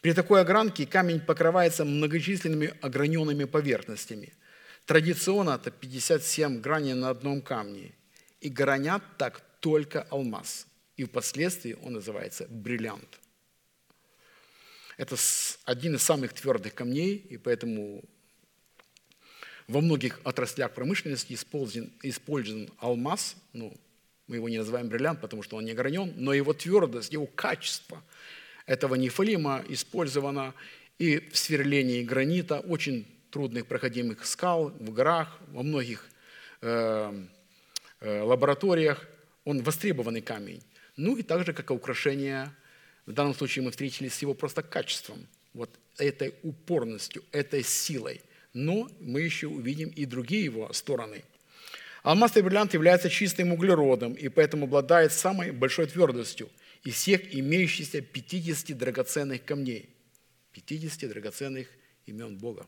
При 0.01 0.11
такой 0.11 0.41
огранке 0.41 0.85
камень 0.85 1.21
покрывается 1.21 1.85
многочисленными 1.85 2.73
ограненными 2.81 3.45
поверхностями. 3.45 4.33
Традиционно 4.85 5.51
это 5.51 5.71
57 5.71 6.59
граней 6.59 6.93
на 6.93 7.09
одном 7.09 7.41
камне. 7.41 7.93
И 8.41 8.49
гранят 8.49 9.01
так 9.17 9.41
только 9.61 10.01
алмаз. 10.09 10.67
И 10.97 11.05
впоследствии 11.05 11.77
он 11.83 11.93
называется 11.93 12.47
бриллиант. 12.49 13.21
Это 14.97 15.15
один 15.63 15.95
из 15.95 16.03
самых 16.03 16.33
твердых 16.33 16.75
камней, 16.75 17.15
и 17.15 17.37
поэтому 17.37 18.03
во 19.71 19.79
многих 19.79 20.19
отраслях 20.25 20.73
промышленности 20.73 21.33
использован, 21.33 21.91
использован 22.03 22.69
алмаз, 22.77 23.37
ну, 23.53 23.73
мы 24.27 24.35
его 24.35 24.49
не 24.49 24.57
называем 24.57 24.89
бриллиант, 24.89 25.21
потому 25.21 25.43
что 25.43 25.55
он 25.55 25.65
не 25.65 25.71
огранен, 25.71 26.13
но 26.17 26.33
его 26.33 26.53
твердость, 26.53 27.13
его 27.13 27.25
качество 27.25 28.03
этого 28.65 28.95
нефалима 28.95 29.63
использовано 29.69 30.53
и 30.99 31.19
в 31.19 31.37
сверлении 31.37 32.03
гранита, 32.03 32.59
очень 32.59 33.07
трудных 33.29 33.65
проходимых 33.65 34.25
скал, 34.25 34.69
в 34.77 34.91
горах, 34.91 35.39
во 35.47 35.63
многих 35.63 36.05
э, 36.61 37.25
э, 38.01 38.21
лабораториях. 38.21 39.07
Он 39.45 39.63
востребованный 39.63 40.21
камень. 40.21 40.61
Ну 40.97 41.15
и 41.15 41.23
также 41.23 41.53
как 41.53 41.71
украшение, 41.71 42.51
в 43.05 43.13
данном 43.13 43.33
случае 43.33 43.63
мы 43.63 43.71
встретились 43.71 44.15
с 44.15 44.21
его 44.21 44.33
просто 44.33 44.63
качеством, 44.63 45.25
вот 45.53 45.69
этой 45.97 46.35
упорностью, 46.43 47.23
этой 47.31 47.63
силой– 47.63 48.21
но 48.53 48.89
мы 48.99 49.21
еще 49.21 49.47
увидим 49.47 49.89
и 49.89 50.05
другие 50.05 50.43
его 50.43 50.71
стороны. 50.73 51.23
Алмаз 52.03 52.35
и 52.35 52.41
бриллиант 52.41 52.73
является 52.73 53.09
чистым 53.09 53.53
углеродом 53.53 54.13
и 54.13 54.27
поэтому 54.27 54.65
обладает 54.65 55.13
самой 55.13 55.51
большой 55.51 55.85
твердостью 55.87 56.49
из 56.83 56.95
всех 56.95 57.33
имеющихся 57.35 58.01
50 58.01 58.77
драгоценных 58.77 59.45
камней. 59.45 59.89
50 60.53 61.09
драгоценных 61.09 61.67
имен 62.07 62.37
Бога. 62.37 62.65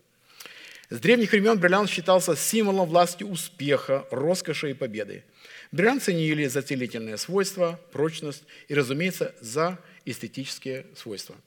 С 0.90 1.00
древних 1.00 1.32
времен 1.32 1.60
бриллиант 1.60 1.90
считался 1.90 2.36
символом 2.36 2.88
власти 2.88 3.24
успеха, 3.24 4.08
роскоши 4.12 4.72
и 4.72 4.74
победы. 4.74 5.24
Бриллиант 5.72 6.04
ценили 6.04 6.46
за 6.46 6.62
целительные 6.62 7.18
свойства, 7.18 7.80
прочность 7.92 8.44
и, 8.68 8.76
разумеется, 8.76 9.34
за 9.42 9.80
эстетические 10.06 10.86
свойства– 10.96 11.36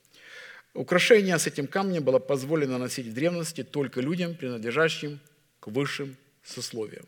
Украшение 0.77 1.39
с 1.39 1.47
этим 1.47 1.67
камнем 1.67 2.05
было 2.05 2.19
позволено 2.19 2.77
носить 2.77 3.07
в 3.07 3.15
древности 3.15 3.65
только 3.65 4.03
людям, 4.03 4.35
принадлежащим 4.35 5.21
к 5.59 5.69
высшим 5.69 6.17
сословиям. 6.45 7.07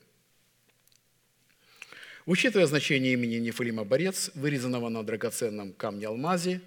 Учитывая 2.25 2.67
значение 2.67 3.13
имени 3.13 3.37
Нефилима 3.37 3.85
Борец, 3.85 4.31
вырезанного 4.35 4.89
на 4.89 5.03
драгоценном 5.05 5.75
камне 5.75 6.07
алмазе, 6.07 6.63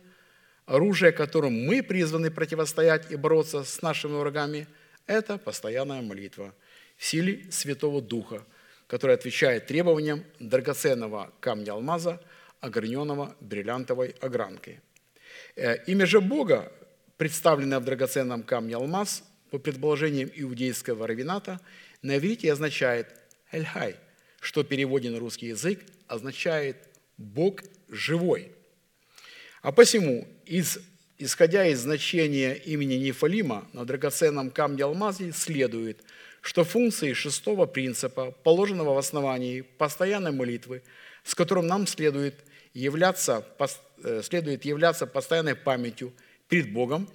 оружие, 0.67 1.11
которым 1.11 1.65
мы 1.65 1.81
призваны 1.81 2.29
противостоять 2.29 3.11
и 3.11 3.15
бороться 3.15 3.63
с 3.63 3.81
нашими 3.81 4.13
врагами, 4.13 4.67
это 5.07 5.39
постоянная 5.39 6.03
молитва 6.03 6.53
в 6.97 7.05
силе 7.05 7.47
Святого 7.49 8.03
Духа, 8.03 8.43
которая 8.85 9.17
отвечает 9.17 9.65
требованиям 9.65 10.23
драгоценного 10.39 11.33
камня 11.39 11.71
алмаза, 11.71 12.21
ограненного 12.59 13.35
бриллиантовой 13.39 14.15
огранкой. 14.21 14.81
Э, 15.55 15.83
имя 15.85 16.05
же 16.05 16.21
Бога 16.21 16.71
представленная 17.21 17.79
в 17.79 17.85
драгоценном 17.85 18.41
камне 18.41 18.75
алмаз, 18.75 19.23
по 19.51 19.59
предположениям 19.59 20.31
иудейского 20.33 21.05
равината, 21.05 21.59
на 22.01 22.17
иврите 22.17 22.51
означает 22.51 23.09
«эльхай», 23.51 23.95
что 24.39 24.61
в 24.61 24.63
переводе 24.63 25.11
на 25.11 25.19
русский 25.19 25.49
язык 25.49 25.81
означает 26.07 26.77
«Бог 27.19 27.61
живой». 27.89 28.51
А 29.61 29.71
посему, 29.71 30.27
из, 30.47 30.79
исходя 31.19 31.67
из 31.67 31.81
значения 31.81 32.55
имени 32.55 32.95
Нефалима 32.95 33.67
на 33.71 33.85
драгоценном 33.85 34.49
камне 34.49 34.83
алмазе, 34.83 35.31
следует, 35.31 36.01
что 36.41 36.63
функции 36.63 37.13
шестого 37.13 37.67
принципа, 37.67 38.31
положенного 38.31 38.95
в 38.95 38.97
основании 38.97 39.61
постоянной 39.61 40.31
молитвы, 40.31 40.81
с 41.23 41.35
которым 41.35 41.67
нам 41.67 41.85
следует 41.85 42.33
являться, 42.73 43.45
э, 44.03 44.21
следует 44.23 44.65
являться 44.65 45.05
постоянной 45.05 45.53
памятью– 45.53 46.11
перед 46.51 46.73
Богом, 46.73 47.07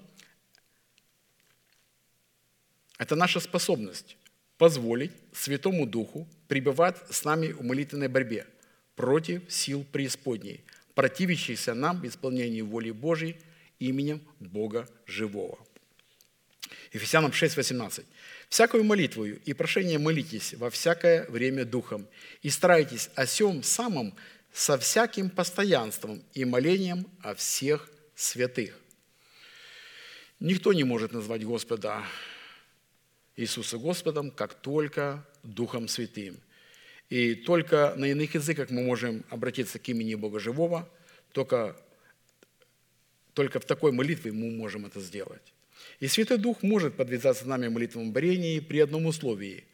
это 2.96 3.16
наша 3.16 3.38
способность 3.38 4.16
позволить 4.56 5.12
Святому 5.34 5.86
Духу 5.86 6.26
пребывать 6.48 6.96
с 7.10 7.22
нами 7.22 7.48
в 7.52 7.62
молитвенной 7.62 8.08
борьбе 8.08 8.46
против 8.94 9.42
сил 9.52 9.84
преисподней, 9.92 10.64
противящихся 10.94 11.74
нам 11.74 12.06
исполнению 12.06 12.64
воли 12.64 12.90
Божьей 12.92 13.36
именем 13.78 14.22
Бога 14.40 14.88
Живого. 15.04 15.58
Ефесянам 16.94 17.30
6:18. 17.30 18.06
«Всякую 18.48 18.84
молитвою 18.84 19.38
и 19.44 19.52
прошение 19.52 19.98
молитесь 19.98 20.54
во 20.54 20.70
всякое 20.70 21.26
время 21.28 21.66
Духом, 21.66 22.08
и 22.40 22.48
старайтесь 22.48 23.10
о 23.14 23.26
сем 23.26 23.62
самом 23.62 24.14
со 24.54 24.78
всяким 24.78 25.28
постоянством 25.28 26.22
и 26.32 26.46
молением 26.46 27.06
о 27.20 27.34
всех 27.34 27.90
святых». 28.14 28.85
Никто 30.40 30.74
не 30.74 30.84
может 30.84 31.12
назвать 31.12 31.44
Господа 31.44 32.04
Иисуса 33.36 33.78
Господом, 33.78 34.30
как 34.30 34.52
только 34.52 35.26
Духом 35.42 35.88
Святым. 35.88 36.36
И 37.08 37.34
только 37.34 37.94
на 37.96 38.04
иных 38.04 38.34
языках 38.34 38.68
мы 38.68 38.82
можем 38.82 39.24
обратиться 39.30 39.78
к 39.78 39.88
имени 39.88 40.14
Бога 40.14 40.38
Живого, 40.38 40.90
только, 41.32 41.74
только 43.32 43.60
в 43.60 43.64
такой 43.64 43.92
молитве 43.92 44.30
мы 44.30 44.50
можем 44.50 44.84
это 44.84 45.00
сделать. 45.00 45.54
И 46.00 46.06
Святой 46.06 46.36
Дух 46.36 46.62
может 46.62 46.96
подвязаться 46.96 47.44
с 47.44 47.46
нами 47.46 47.68
в 47.68 47.72
молитвенном 47.72 48.12
борении 48.12 48.60
при 48.60 48.80
одном 48.80 49.06
условии, 49.06 49.64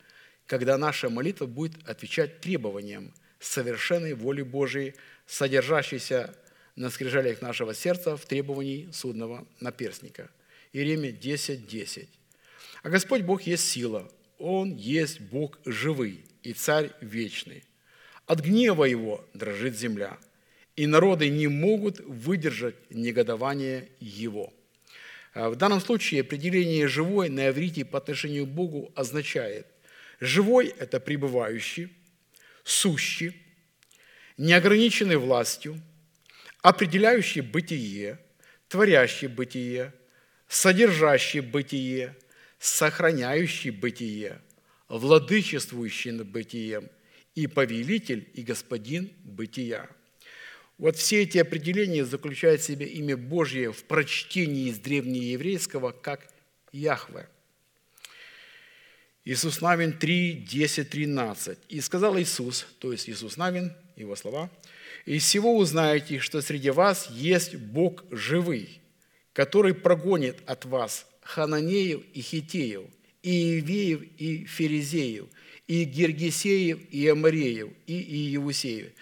когда 0.47 0.78
наша 0.78 1.10
молитва 1.10 1.47
будет 1.47 1.72
отвечать 1.89 2.40
требованиям 2.40 3.12
совершенной 3.40 4.14
воли 4.14 4.43
Божией, 4.43 4.94
содержащейся 5.26 6.36
на 6.76 6.89
скрижалях 6.89 7.43
нашего 7.43 7.74
сердца 7.74 8.16
в 8.16 8.24
требовании 8.26 8.89
судного 8.93 9.44
наперстника– 9.59 10.30
Иеремия 10.72 11.12
10, 11.12 11.66
10. 11.66 12.08
А 12.82 12.88
Господь 12.88 13.22
Бог 13.22 13.42
есть 13.42 13.68
сила, 13.68 14.10
Он 14.38 14.74
есть 14.74 15.20
Бог 15.20 15.58
живый 15.66 16.24
и 16.42 16.54
Царь 16.54 16.90
вечный. 17.00 17.64
От 18.26 18.40
гнева 18.40 18.84
Его 18.84 19.24
дрожит 19.34 19.76
земля, 19.76 20.18
и 20.74 20.86
народы 20.86 21.28
не 21.28 21.46
могут 21.46 22.00
выдержать 22.00 22.76
негодование 22.90 23.88
Его. 24.00 24.52
А 25.34 25.50
в 25.50 25.56
данном 25.56 25.80
случае 25.80 26.22
определение 26.22 26.88
«живой» 26.88 27.28
на 27.28 27.48
иврите 27.48 27.84
по 27.84 27.98
отношению 27.98 28.46
к 28.46 28.50
Богу 28.50 28.92
означает 28.94 29.66
«живой»– 30.20 30.74
это 30.78 31.00
пребывающий, 31.00 31.92
сущий, 32.64 33.36
неограниченный 34.36 35.16
властью, 35.16 35.80
определяющий 36.62 37.40
бытие, 37.40 38.18
творящий 38.68 39.28
бытие, 39.28 39.92
содержащий 40.52 41.40
бытие, 41.40 42.14
сохраняющий 42.58 43.70
бытие, 43.70 44.38
владычествующий 44.88 46.10
над 46.10 46.28
бытием 46.28 46.90
и 47.34 47.46
повелитель 47.46 48.28
и 48.34 48.42
господин 48.42 49.10
бытия. 49.24 49.88
Вот 50.76 50.96
все 50.96 51.22
эти 51.22 51.38
определения 51.38 52.04
заключают 52.04 52.60
в 52.60 52.64
себе 52.64 52.86
имя 52.86 53.16
Божье 53.16 53.72
в 53.72 53.84
прочтении 53.84 54.68
из 54.68 54.78
древнееврейского 54.78 55.92
как 55.92 56.28
Яхве. 56.70 57.30
Иисус 59.24 59.62
Навин 59.62 59.96
3, 59.96 60.34
10, 60.34 60.90
13. 60.90 61.58
«И 61.70 61.80
сказал 61.80 62.18
Иисус, 62.18 62.66
то 62.78 62.92
есть 62.92 63.08
Иисус 63.08 63.38
Навин, 63.38 63.72
его 63.96 64.16
слова, 64.16 64.50
«И 65.06 65.18
всего 65.18 65.56
узнаете, 65.56 66.18
что 66.18 66.42
среди 66.42 66.70
вас 66.70 67.08
есть 67.10 67.54
Бог 67.54 68.04
живый, 68.10 68.81
который 69.32 69.74
прогонит 69.74 70.38
от 70.46 70.64
вас 70.64 71.06
Хананеев 71.22 72.02
и 72.12 72.20
Хитеев, 72.20 72.82
и 73.22 73.60
Ивеев 73.60 74.02
и 74.18 74.44
Ферезеев, 74.44 75.26
и 75.66 75.84
Гергесеев 75.84 76.80
и 76.90 77.09
Амареев, 77.09 77.70
и 77.86 77.94
Иевусеев. 77.94 78.92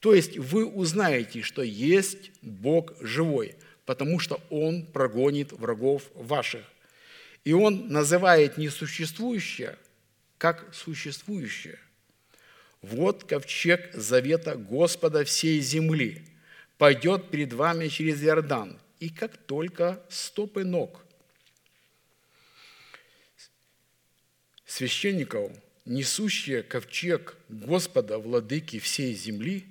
То 0.00 0.14
есть 0.14 0.36
вы 0.38 0.66
узнаете, 0.66 1.42
что 1.42 1.62
есть 1.62 2.30
Бог 2.42 2.92
живой, 3.00 3.54
потому 3.86 4.18
что 4.18 4.40
Он 4.50 4.84
прогонит 4.84 5.52
врагов 5.52 6.02
ваших. 6.14 6.64
И 7.44 7.52
Он 7.52 7.88
называет 7.88 8.58
несуществующее 8.58 9.76
как 10.38 10.74
существующее. 10.74 11.78
Вот 12.82 13.24
ковчег 13.24 13.94
завета 13.94 14.56
Господа 14.56 15.24
всей 15.24 15.60
земли 15.60 16.22
пойдет 16.76 17.30
перед 17.30 17.54
вами 17.54 17.88
через 17.88 18.22
Иордан, 18.22 18.78
и 19.00 19.08
как 19.08 19.36
только 19.36 20.02
стопы 20.08 20.64
ног 20.64 21.04
священников, 24.74 25.52
несущие 25.84 26.62
ковчег 26.62 27.36
Господа, 27.48 28.18
владыки 28.18 28.80
всей 28.80 29.14
земли, 29.14 29.66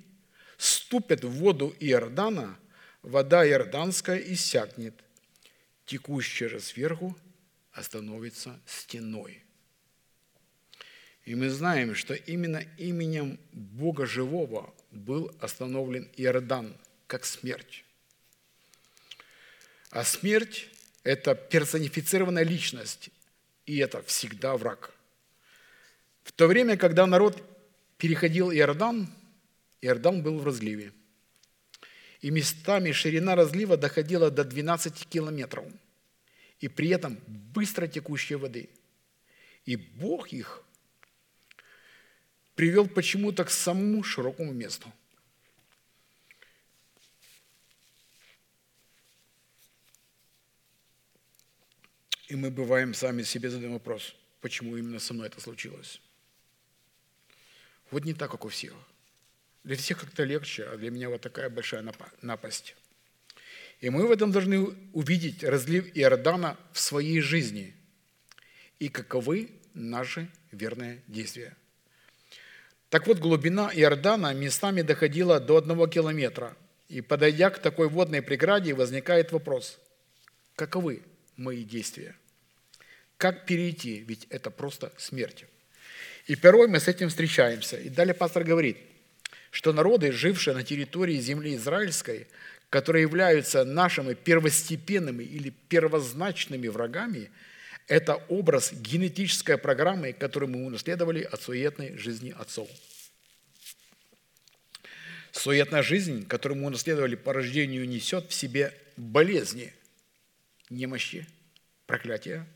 ступят 0.56 1.24
в 1.24 1.30
воду 1.30 1.74
Иордана, 1.78 2.58
вода 3.02 3.46
иорданская 3.46 4.18
иссякнет, 4.18 4.94
текущая 5.84 6.48
же 6.48 6.60
сверху 6.60 7.16
остановится 7.72 8.58
стеной. 8.66 9.42
И 11.26 11.34
мы 11.34 11.50
знаем, 11.50 11.94
что 11.94 12.14
именно 12.14 12.62
именем 12.78 13.38
Бога 13.52 14.06
Живого 14.06 14.74
был 14.90 15.34
остановлен 15.40 16.08
Иордан, 16.16 16.76
как 17.06 17.26
смерть. 17.26 17.84
А 19.94 20.02
смерть– 20.02 20.68
это 21.04 21.36
персонифицированная 21.36 22.42
личность, 22.42 23.10
и 23.64 23.78
это 23.78 24.02
всегда 24.02 24.56
враг. 24.56 24.92
В 26.24 26.32
то 26.32 26.48
время, 26.48 26.76
когда 26.76 27.06
народ 27.06 27.40
переходил 27.96 28.50
Иордан, 28.50 29.06
Иордан 29.82 30.20
был 30.20 30.40
в 30.40 30.44
разливе. 30.44 30.90
И 32.22 32.30
местами 32.30 32.90
ширина 32.90 33.36
разлива 33.36 33.76
доходила 33.76 34.32
до 34.32 34.42
12 34.42 35.06
километров. 35.06 35.64
И 36.58 36.66
при 36.66 36.88
этом 36.88 37.20
быстро 37.28 37.86
текущей 37.86 38.34
воды. 38.34 38.68
И 39.64 39.76
Бог 39.76 40.32
их 40.32 40.64
привел 42.56 42.88
почему-то 42.88 43.44
к 43.44 43.50
самому 43.50 44.02
широкому 44.02 44.52
месту. 44.52 44.92
И 52.34 52.36
мы 52.36 52.50
бываем 52.50 52.94
сами 52.94 53.22
себе 53.22 53.48
задаем 53.48 53.74
вопрос, 53.74 54.16
почему 54.40 54.76
именно 54.76 54.98
со 54.98 55.14
мной 55.14 55.28
это 55.28 55.40
случилось. 55.40 56.00
Вот 57.92 58.04
не 58.04 58.12
так, 58.12 58.28
как 58.28 58.44
у 58.44 58.48
всех. 58.48 58.72
Для 59.62 59.76
всех 59.76 60.00
как-то 60.00 60.24
легче, 60.24 60.64
а 60.64 60.76
для 60.76 60.90
меня 60.90 61.10
вот 61.10 61.20
такая 61.20 61.48
большая 61.48 61.88
напасть. 62.22 62.74
И 63.78 63.88
мы 63.88 64.08
в 64.08 64.10
этом 64.10 64.32
должны 64.32 64.66
увидеть 64.92 65.44
разлив 65.44 65.86
Иордана 65.96 66.58
в 66.72 66.80
своей 66.80 67.20
жизни 67.20 67.72
и 68.80 68.88
каковы 68.88 69.52
наши 69.72 70.28
верные 70.50 71.04
действия. 71.06 71.56
Так 72.88 73.06
вот, 73.06 73.20
глубина 73.20 73.70
Иордана 73.72 74.34
местами 74.34 74.82
доходила 74.82 75.38
до 75.38 75.58
одного 75.58 75.86
километра. 75.86 76.56
И 76.88 77.00
подойдя 77.00 77.50
к 77.50 77.62
такой 77.62 77.88
водной 77.88 78.22
преграде, 78.22 78.74
возникает 78.74 79.30
вопрос, 79.30 79.78
каковы 80.56 81.04
мои 81.36 81.62
действия? 81.62 82.16
Как 83.16 83.46
перейти? 83.46 84.00
Ведь 84.00 84.26
это 84.30 84.50
просто 84.50 84.92
смерть. 84.98 85.44
И 86.26 86.36
порой 86.36 86.68
мы 86.68 86.80
с 86.80 86.88
этим 86.88 87.08
встречаемся. 87.08 87.76
И 87.76 87.88
далее 87.88 88.14
пастор 88.14 88.44
говорит, 88.44 88.78
что 89.50 89.72
народы, 89.72 90.10
жившие 90.10 90.54
на 90.54 90.64
территории 90.64 91.16
земли 91.18 91.54
израильской, 91.54 92.26
которые 92.70 93.02
являются 93.02 93.64
нашими 93.64 94.14
первостепенными 94.14 95.22
или 95.22 95.50
первозначными 95.50 96.68
врагами, 96.68 97.30
это 97.86 98.16
образ 98.28 98.72
генетической 98.72 99.58
программы, 99.58 100.12
которую 100.12 100.50
мы 100.50 100.66
унаследовали 100.66 101.22
от 101.22 101.42
суетной 101.42 101.96
жизни 101.98 102.34
отцов. 102.36 102.68
Суетная 105.32 105.82
жизнь, 105.82 106.26
которую 106.26 106.60
мы 106.60 106.68
унаследовали 106.68 107.14
по 107.14 107.32
рождению, 107.32 107.86
несет 107.86 108.30
в 108.30 108.34
себе 108.34 108.72
болезни, 108.96 109.72
немощи, 110.70 111.26
проклятия, 111.86 112.46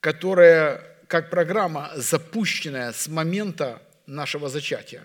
которая 0.00 0.86
как 1.06 1.30
программа, 1.30 1.90
запущенная 1.96 2.92
с 2.92 3.08
момента 3.08 3.82
нашего 4.06 4.48
зачатия. 4.48 5.04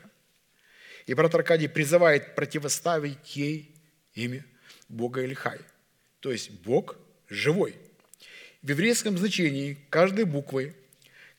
И 1.06 1.14
брат 1.14 1.36
Аркадий 1.36 1.68
призывает 1.68 2.36
противоставить 2.36 3.36
ей 3.36 3.76
имя 4.14 4.46
Бога 4.90 5.24
Илихай. 5.24 5.60
То 6.20 6.32
есть 6.32 6.52
Бог 6.52 6.96
живой. 7.30 7.76
В 8.62 8.70
еврейском 8.70 9.18
значении 9.18 9.78
каждой 9.90 10.26
буквы, 10.26 10.76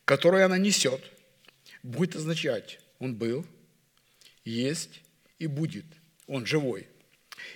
которую 0.04 0.44
она 0.44 0.58
несет, 0.58 1.00
будет 1.82 2.16
означать 2.16 2.78
«Он 2.98 3.14
был, 3.14 3.44
есть 4.44 5.02
и 5.38 5.46
будет». 5.46 5.84
Он 6.26 6.44
живой. 6.44 6.88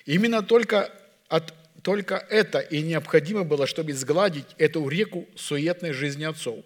Именно 0.07 0.43
только 0.43 0.93
от 1.29 1.53
только 1.83 2.17
это 2.31 2.59
и 2.59 2.83
необходимо 2.83 3.45
было, 3.45 3.67
чтобы 3.67 3.93
сгладить 3.93 4.47
эту 4.59 4.87
реку 4.89 5.29
суетной 5.37 5.93
жизни 5.93 6.25
отцов. 6.25 6.65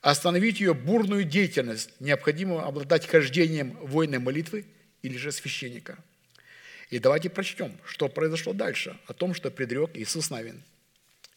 Остановить 0.00 0.60
ее 0.60 0.72
бурную 0.72 1.24
деятельность 1.24 1.90
необходимо 2.00 2.64
обладать 2.64 3.06
хождением 3.06 3.76
воинной 3.82 4.18
молитвы 4.18 4.64
или 5.02 5.16
же 5.16 5.32
священника. 5.32 5.98
И 6.90 6.98
давайте 6.98 7.28
прочтем, 7.28 7.76
что 7.84 8.08
произошло 8.08 8.52
дальше, 8.52 8.98
о 9.06 9.12
том, 9.12 9.34
что 9.34 9.50
предрек 9.50 9.90
Иисус 9.94 10.30
Навин. 10.30 10.62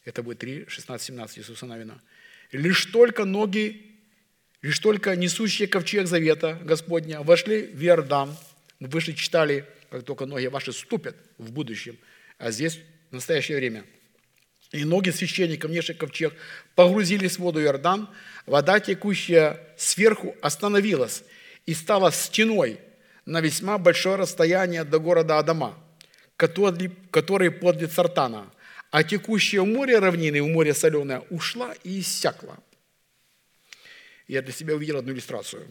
Это 0.04 0.22
будет 0.22 0.38
3, 0.38 0.66
16, 0.68 1.06
17 1.06 1.38
Иисуса 1.38 1.66
Навина. 1.66 2.00
«Лишь 2.52 2.86
только 2.86 3.24
ноги, 3.24 3.96
лишь 4.62 4.78
только 4.78 5.16
несущие 5.16 5.68
ковчег 5.68 6.06
завета 6.06 6.58
Господня 6.62 7.22
вошли 7.22 7.62
в 7.66 7.82
Иордан». 7.82 8.36
Мы 8.80 8.88
вышли, 8.88 9.12
читали, 9.12 9.64
как 9.90 10.04
только 10.04 10.26
ноги 10.26 10.46
ваши 10.46 10.72
ступят 10.72 11.16
в 11.38 11.50
будущем– 11.52 11.98
а 12.38 12.50
здесь 12.50 12.78
в 13.10 13.14
настоящее 13.14 13.58
время. 13.58 13.84
И 14.72 14.84
ноги 14.84 15.10
священника, 15.10 15.68
внешний 15.68 15.94
ковчег, 15.94 16.34
погрузились 16.74 17.36
в 17.36 17.38
воду 17.40 17.62
Иордан, 17.62 18.08
вода, 18.46 18.80
текущая 18.80 19.60
сверху, 19.76 20.34
остановилась 20.42 21.22
и 21.64 21.74
стала 21.74 22.10
стеной 22.10 22.80
на 23.24 23.40
весьма 23.40 23.78
большое 23.78 24.16
расстояние 24.16 24.84
до 24.84 24.98
города 24.98 25.38
Адама, 25.38 25.78
который, 26.36 26.90
который 27.10 27.50
подле 27.50 27.86
Цартана, 27.86 28.50
а 28.90 29.02
текущее 29.02 29.64
море 29.64 29.98
равнины, 29.98 30.42
в 30.42 30.48
море 30.48 30.74
соленое, 30.74 31.20
ушла 31.30 31.74
и 31.84 32.00
иссякла. 32.00 32.58
Я 34.26 34.42
для 34.42 34.52
себя 34.52 34.74
увидел 34.74 34.98
одну 34.98 35.12
иллюстрацию, 35.12 35.66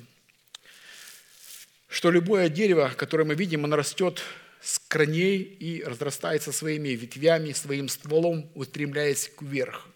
что 1.90 2.12
любое 2.12 2.50
дерево, 2.50 2.92
которое 2.96 3.24
мы 3.26 3.36
видим, 3.36 3.66
оно 3.66 3.76
растет 3.76 4.24
с 4.64 4.80
корней 4.80 5.40
и 5.42 5.84
разрастается 5.84 6.54
своими 6.54 6.90
ветвями, 6.90 7.52
своим 7.52 7.90
стволом, 7.90 8.50
устремляясь 8.56 9.30
вверх. 9.42 9.90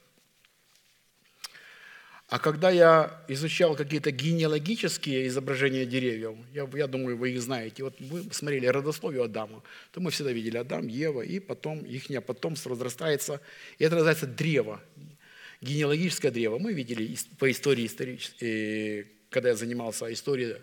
А 2.27 2.39
когда 2.39 2.69
я 2.69 3.23
изучал 3.29 3.77
какие-то 3.77 4.11
генеалогические 4.11 5.27
изображения 5.27 5.85
деревьев, 5.85 6.35
я, 6.53 6.69
я 6.73 6.87
думаю, 6.87 7.15
вы 7.15 7.31
их 7.31 7.41
знаете, 7.41 7.83
вот 7.83 7.97
мы 8.01 8.23
смотрели 8.33 8.65
родословие 8.65 9.23
Адама, 9.23 9.63
то 9.93 10.01
мы 10.01 10.11
всегда 10.11 10.33
видели 10.33 10.57
Адам, 10.57 10.87
Ева, 10.87 11.21
и 11.21 11.39
потом 11.39 11.79
их 11.85 12.07
потомство 12.25 12.71
разрастается, 12.71 13.39
и 13.79 13.85
это 13.85 13.95
называется 13.95 14.27
древо, 14.27 14.81
генеалогическое 15.61 16.29
древо. 16.29 16.59
Мы 16.59 16.73
видели 16.73 17.15
по 17.39 17.49
истории, 17.49 17.85
исторической, 17.85 18.99
э, 18.99 19.05
когда 19.29 19.49
я 19.49 19.55
занимался 19.55 20.11
историей 20.11 20.57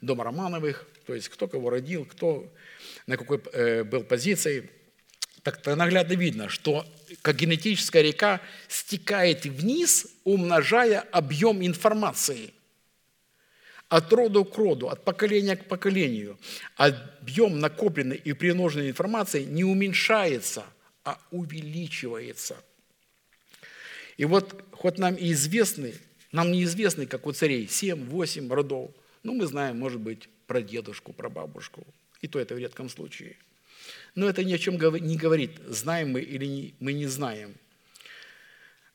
дома 0.00 0.24
Романовых, 0.24 0.88
то 1.06 1.14
есть 1.14 1.28
кто 1.28 1.46
кого 1.46 1.70
родил, 1.70 2.04
кто 2.04 2.52
на 3.06 3.16
какой 3.16 3.40
э, 3.52 3.84
был 3.84 4.04
позиции, 4.04 4.70
так 5.42 5.64
наглядно 5.66 6.14
видно, 6.14 6.48
что 6.48 6.86
как 7.22 7.36
генетическая 7.36 8.02
река 8.02 8.40
стекает 8.68 9.44
вниз, 9.44 10.06
умножая 10.24 11.00
объем 11.00 11.64
информации. 11.64 12.54
от 13.90 14.12
рода 14.12 14.42
к 14.42 14.56
роду, 14.56 14.88
от 14.88 15.04
поколения 15.04 15.56
к 15.56 15.66
поколению, 15.66 16.38
объем 16.76 17.60
накопленной 17.60 18.16
и 18.16 18.32
примноженной 18.32 18.88
информации 18.88 19.44
не 19.44 19.62
уменьшается, 19.62 20.64
а 21.04 21.20
увеличивается. 21.30 22.56
И 24.16 24.24
вот 24.24 24.64
хоть 24.72 24.98
нам 24.98 25.14
и 25.14 25.32
известны, 25.32 25.94
нам 26.32 26.50
неизвестны, 26.50 27.06
как 27.06 27.26
у 27.26 27.32
царей, 27.32 27.66
7-8 27.66 28.52
родов, 28.52 28.90
ну, 29.22 29.34
мы 29.34 29.46
знаем, 29.46 29.78
может 29.78 30.00
быть, 30.00 30.28
про 30.46 30.62
дедушку, 30.62 31.12
про 31.12 31.28
бабушку, 31.28 31.86
и 32.24 32.26
то 32.26 32.38
это 32.40 32.54
в 32.54 32.58
редком 32.58 32.88
случае. 32.88 33.36
Но 34.14 34.26
это 34.26 34.42
ни 34.44 34.54
о 34.54 34.58
чем 34.58 34.74
не 34.74 35.16
говорит, 35.18 35.50
знаем 35.68 36.12
мы 36.12 36.22
или 36.22 36.74
мы 36.80 36.94
не 36.94 37.06
знаем. 37.06 37.54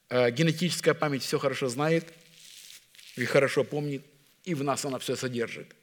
Э, 0.09 0.31
генетическая 0.31 0.95
память 0.95 1.21
все 1.21 1.37
хорошо 1.37 1.69
знает 1.69 2.05
и 3.15 3.25
хорошо 3.25 3.63
помнит, 3.63 4.03
и 4.45 4.55
в 4.55 4.63
нас 4.63 4.83
она 4.83 4.97
все 4.97 5.15
содержит. 5.15 5.75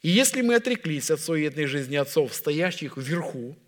И 0.00 0.08
если 0.08 0.40
мы 0.40 0.54
отреклись 0.54 1.10
от 1.10 1.20
суетной 1.20 1.66
жизни 1.66 1.96
отцов, 1.96 2.34
стоящих 2.34 2.96
вверху, 2.96 3.58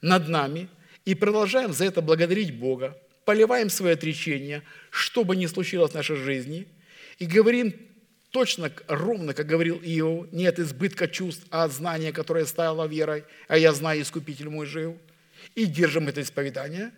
над 0.00 0.28
нами, 0.28 0.68
и 1.04 1.14
продолжаем 1.14 1.74
за 1.74 1.84
это 1.84 2.00
благодарить 2.00 2.54
Бога, 2.54 2.96
поливаем 3.26 3.68
свое 3.68 3.92
отречение, 3.92 4.62
что 4.90 5.24
бы 5.24 5.36
ни 5.36 5.44
случилось 5.44 5.90
в 5.90 5.94
нашей 5.94 6.16
жизни, 6.16 6.66
и 7.18 7.26
говорим 7.26 7.74
точно, 8.30 8.72
ровно, 8.88 9.34
как 9.34 9.46
говорил 9.46 9.80
Иов, 9.82 10.30
не 10.32 10.46
от 10.46 10.58
избытка 10.58 11.08
чувств, 11.08 11.46
а 11.50 11.64
от 11.64 11.72
знания, 11.72 12.12
которое 12.12 12.46
стало 12.46 12.86
верой, 12.86 13.24
а 13.48 13.58
я 13.58 13.72
знаю, 13.72 14.02
Искупитель 14.02 14.48
мой 14.48 14.66
жив, 14.66 14.94
и 15.54 15.66
держим 15.66 16.08
это 16.08 16.22
исповедание, 16.22 16.92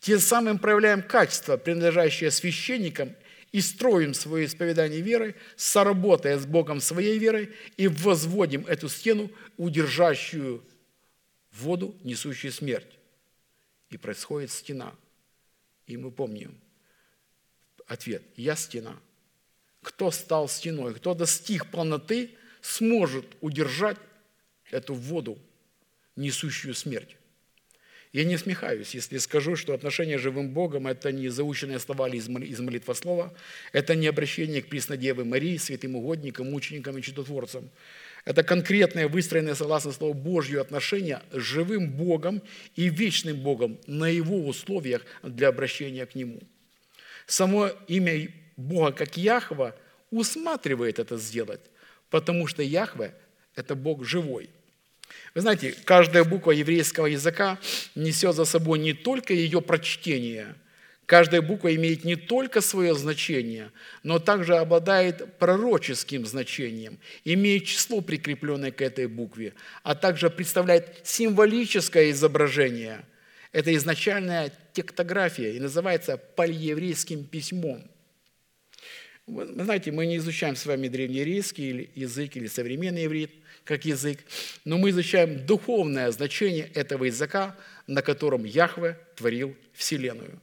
тем 0.00 0.18
самым 0.18 0.58
проявляем 0.58 1.02
качество, 1.02 1.56
принадлежащее 1.56 2.30
священникам– 2.30 3.14
и 3.52 3.60
строим 3.60 4.14
свое 4.14 4.46
исповедание 4.46 5.00
верой, 5.00 5.34
соработая 5.56 6.38
с 6.38 6.46
Богом 6.46 6.80
своей 6.80 7.18
верой 7.18 7.54
и 7.76 7.88
возводим 7.88 8.66
эту 8.66 8.88
стену, 8.88 9.30
удержащую 9.56 10.64
воду, 11.52 11.96
несущую 12.04 12.52
смерть. 12.52 12.98
И 13.90 13.96
происходит 13.96 14.50
стена. 14.50 14.94
И 15.86 15.96
мы 15.96 16.10
помним 16.10 16.60
ответ– 17.86 18.22
я 18.36 18.54
стена. 18.54 18.96
Кто 19.88 20.10
стал 20.10 20.50
стеной, 20.50 20.94
кто 20.94 21.14
достиг 21.14 21.70
полноты, 21.70 22.32
сможет 22.60 23.24
удержать 23.40 23.96
эту 24.70 24.92
воду, 24.92 25.38
несущую 26.14 26.74
смерть. 26.74 27.16
Я 28.12 28.24
не 28.24 28.36
смехаюсь, 28.36 28.94
если 28.94 29.16
скажу, 29.16 29.56
что 29.56 29.72
отношение 29.72 30.18
с 30.18 30.20
живым 30.20 30.50
Богом– 30.50 30.86
это 30.88 31.10
не 31.10 31.30
заученные 31.30 31.78
слова 31.78 32.06
из 32.10 32.28
молитвослова, 32.28 33.34
это 33.72 33.94
не 33.94 34.08
обращение 34.08 34.60
к 34.60 34.68
Преснодеве 34.68 35.24
Марии, 35.24 35.56
святым 35.56 35.96
угодникам, 35.96 36.50
мученикам 36.50 36.98
и 36.98 37.02
чудотворцам. 37.02 37.70
Это 38.26 38.42
конкретное, 38.42 39.08
выстроенное 39.08 39.54
согласно 39.54 39.92
Слову 39.92 40.12
Божье 40.12 40.60
отношение 40.60 41.22
с 41.32 41.38
живым 41.38 41.92
Богом 41.92 42.42
и 42.76 42.90
вечным 42.90 43.38
Богом 43.38 43.80
на 43.86 44.08
Его 44.08 44.46
условиях 44.46 45.06
для 45.22 45.48
обращения 45.48 46.04
к 46.04 46.14
Нему. 46.14 46.40
Само 47.26 47.70
имя 47.86 48.28
Бога, 48.58 48.92
как 48.92 49.16
Яхва, 49.16 49.74
усматривает 50.10 50.98
это 50.98 51.16
сделать, 51.16 51.62
потому 52.10 52.46
что 52.46 52.62
Яхве– 52.62 53.14
это 53.54 53.74
Бог 53.74 54.04
живой– 54.04 54.50
вы 55.34 55.40
знаете, 55.40 55.74
каждая 55.84 56.24
буква 56.24 56.52
еврейского 56.52 57.06
языка 57.06 57.58
несет 57.94 58.34
за 58.34 58.44
собой 58.44 58.78
не 58.78 58.92
только 58.92 59.32
ее 59.32 59.60
прочтение, 59.60 60.54
каждая 61.06 61.42
буква 61.42 61.74
имеет 61.74 62.04
не 62.04 62.16
только 62.16 62.60
свое 62.60 62.94
значение, 62.94 63.70
но 64.02 64.18
также 64.18 64.56
обладает 64.56 65.38
пророческим 65.38 66.26
значением, 66.26 66.98
имеет 67.24 67.64
число, 67.64 68.00
прикрепленное 68.00 68.72
к 68.72 68.82
этой 68.82 69.06
букве, 69.06 69.54
а 69.82 69.94
также 69.94 70.30
представляет 70.30 71.00
символическое 71.04 72.10
изображение. 72.10 73.04
Это 73.52 73.74
изначальная 73.74 74.52
тектография 74.72 75.52
и 75.52 75.60
называется 75.60 76.16
пальеврейским 76.16 77.24
письмом. 77.24 77.82
Вы 79.28 79.64
знаете, 79.64 79.92
мы 79.92 80.06
не 80.06 80.16
изучаем 80.16 80.56
с 80.56 80.66
вами 80.66 80.88
древнееврейский 80.88 81.90
язык 81.94 82.36
или 82.36 82.46
современный 82.46 83.06
иврит– 83.06 83.30
как 83.68 83.84
язык, 83.84 84.18
но 84.64 84.78
мы 84.78 84.90
изучаем 84.90 85.44
духовное 85.44 86.10
значение 86.10 86.70
этого 86.72 87.04
языка, 87.04 87.54
на 87.86 88.00
котором 88.00 88.44
Яхве 88.44 88.98
творил 89.14 89.54
Вселенную. 89.74 90.40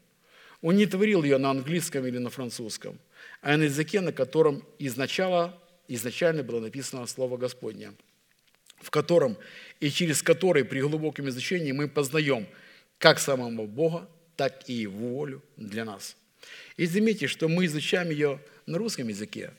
Он 0.61 0.75
не 0.75 0.85
творил 0.85 1.23
ее 1.23 1.39
на 1.39 1.49
английском 1.49 2.05
или 2.05 2.19
на 2.19 2.29
французском, 2.29 2.99
а 3.41 3.57
на 3.57 3.63
языке, 3.63 4.01
на 4.01 4.11
котором 4.11 4.63
изначально, 4.77 5.57
изначально 5.87 6.43
было 6.43 6.59
написано 6.59 7.07
Слово 7.07 7.37
Господне, 7.37 7.93
в 8.79 8.91
котором 8.91 9.37
и 9.79 9.89
через 9.89 10.21
который 10.21 10.63
при 10.63 10.81
глубоком 10.81 11.27
изучении 11.29 11.71
мы 11.71 11.87
познаем 11.87 12.45
как 12.99 13.17
самого 13.17 13.65
Бога, 13.65 14.07
так 14.35 14.69
и 14.69 14.73
Его 14.73 15.07
волю 15.07 15.41
для 15.57 15.83
нас. 15.83 16.15
И 16.77 16.85
заметьте, 16.85 17.25
что 17.25 17.47
мы 17.47 17.65
изучаем 17.65 18.11
ее 18.11 18.39
на 18.65 18.77
русском 18.77 19.07
языке, 19.07 19.51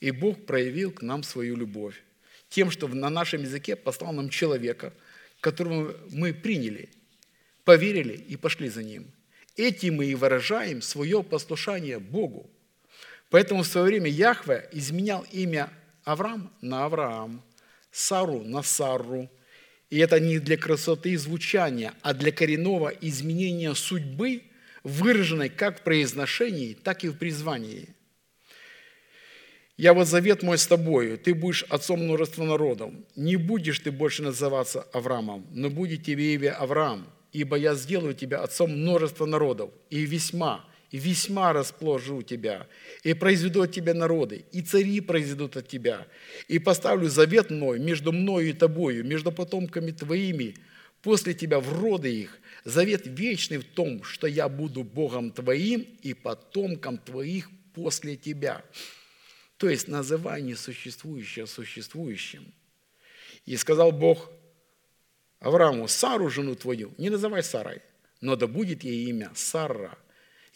и 0.00 0.10
Бог 0.10 0.46
проявил 0.46 0.90
к 0.92 1.02
нам 1.02 1.22
свою 1.22 1.56
любовь 1.56 2.02
тем, 2.52 2.70
что 2.70 2.86
на 2.86 3.08
нашем 3.08 3.42
языке 3.42 3.76
послал 3.76 4.12
нам 4.12 4.28
человека, 4.28 4.92
которого 5.40 5.96
мы 6.10 6.34
приняли, 6.34 6.90
поверили 7.64 8.12
и 8.14 8.36
пошли 8.36 8.68
за 8.68 8.82
ним. 8.82 9.10
Этим 9.56 9.96
мы 9.96 10.06
и 10.06 10.14
выражаем 10.14 10.82
свое 10.82 11.22
послушание 11.22 11.98
Богу. 11.98 12.50
Поэтому 13.30 13.62
в 13.62 13.66
свое 13.66 13.86
время 13.86 14.10
Яхве 14.10 14.68
изменял 14.72 15.24
имя 15.32 15.70
Авраам 16.04 16.52
на 16.60 16.84
Авраам, 16.84 17.42
Сару 17.90 18.42
на 18.44 18.62
Сару. 18.62 19.30
И 19.88 19.98
это 19.98 20.20
не 20.20 20.38
для 20.38 20.58
красоты 20.58 21.10
и 21.10 21.16
звучания, 21.16 21.94
а 22.02 22.12
для 22.12 22.32
коренного 22.32 22.88
изменения 22.88 23.74
судьбы, 23.74 24.42
выраженной 24.82 25.48
как 25.48 25.80
в 25.80 25.82
произношении, 25.82 26.74
так 26.74 27.04
и 27.04 27.08
в 27.08 27.16
призвании– 27.16 27.88
я 29.78 29.94
вот 29.94 30.06
завет 30.06 30.42
мой 30.42 30.58
с 30.58 30.66
тобою, 30.66 31.18
ты 31.18 31.34
будешь 31.34 31.64
отцом 31.64 32.04
множества 32.04 32.44
народов. 32.44 32.92
Не 33.16 33.36
будешь 33.36 33.78
ты 33.78 33.90
больше 33.90 34.22
называться 34.22 34.82
Авраамом, 34.92 35.46
но 35.50 35.70
будет 35.70 36.04
тебе 36.04 36.34
имя 36.34 36.52
Авраам, 36.52 37.06
ибо 37.32 37.56
я 37.56 37.74
сделаю 37.74 38.14
тебя 38.14 38.42
отцом 38.42 38.70
множества 38.70 39.24
народов, 39.24 39.70
и 39.88 40.04
весьма, 40.04 40.64
и 40.90 40.98
весьма 40.98 41.54
расположу 41.54 42.22
тебя, 42.22 42.66
и 43.02 43.14
произведу 43.14 43.62
от 43.62 43.72
тебя 43.72 43.94
народы, 43.94 44.44
и 44.52 44.60
цари 44.60 45.00
произведут 45.00 45.56
от 45.56 45.68
тебя, 45.68 46.06
и 46.48 46.58
поставлю 46.58 47.08
завет 47.08 47.50
мой 47.50 47.78
между 47.78 48.12
мною 48.12 48.50
и 48.50 48.52
тобою, 48.52 49.04
между 49.06 49.32
потомками 49.32 49.90
твоими, 49.90 50.54
после 51.00 51.32
тебя 51.32 51.60
в 51.60 51.80
роды 51.80 52.14
их, 52.14 52.38
завет 52.64 53.06
вечный 53.06 53.56
в 53.56 53.64
том, 53.64 54.04
что 54.04 54.26
я 54.26 54.50
буду 54.50 54.84
Богом 54.84 55.30
твоим 55.30 55.86
и 56.02 56.12
потомком 56.12 56.98
твоих 56.98 57.48
после 57.74 58.16
тебя». 58.16 58.62
То 59.62 59.68
есть 59.68 59.86
называй 59.86 60.42
несуществующее 60.42 61.46
существующим. 61.46 62.52
И 63.46 63.56
сказал 63.56 63.92
Бог 63.92 64.28
Аврааму, 65.38 65.86
Сару, 65.86 66.28
жену 66.28 66.56
твою, 66.56 66.92
не 66.98 67.10
называй 67.10 67.44
Сарой, 67.44 67.80
но 68.20 68.34
да 68.34 68.48
будет 68.48 68.82
ей 68.82 69.08
имя 69.08 69.30
Сара. 69.36 69.96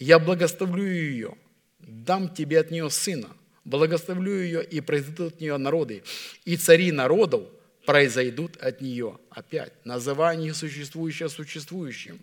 Я 0.00 0.18
благословлю 0.18 0.90
ее, 0.90 1.38
дам 1.78 2.34
тебе 2.34 2.58
от 2.58 2.72
нее 2.72 2.90
сына, 2.90 3.28
благословлю 3.64 4.42
ее 4.42 4.64
и 4.64 4.80
произойдут 4.80 5.34
от 5.34 5.40
нее 5.40 5.56
народы, 5.56 6.02
и 6.44 6.56
цари 6.56 6.90
народов 6.90 7.44
произойдут 7.86 8.56
от 8.56 8.80
нее. 8.80 9.20
Опять, 9.30 9.72
называй 9.84 10.36
несуществующее 10.36 11.28
существующим. 11.28 12.20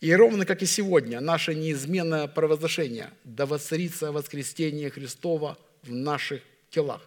И 0.00 0.14
ровно 0.14 0.46
как 0.46 0.62
и 0.62 0.66
сегодня, 0.66 1.18
наше 1.18 1.52
неизменное 1.52 2.28
провозглашение– 2.28 3.10
да 3.24 3.44
воцарится 3.44 4.12
воскресение 4.12 4.88
Христова– 4.88 5.58
в 5.82 5.92
наших 5.92 6.42
телах. 6.70 7.02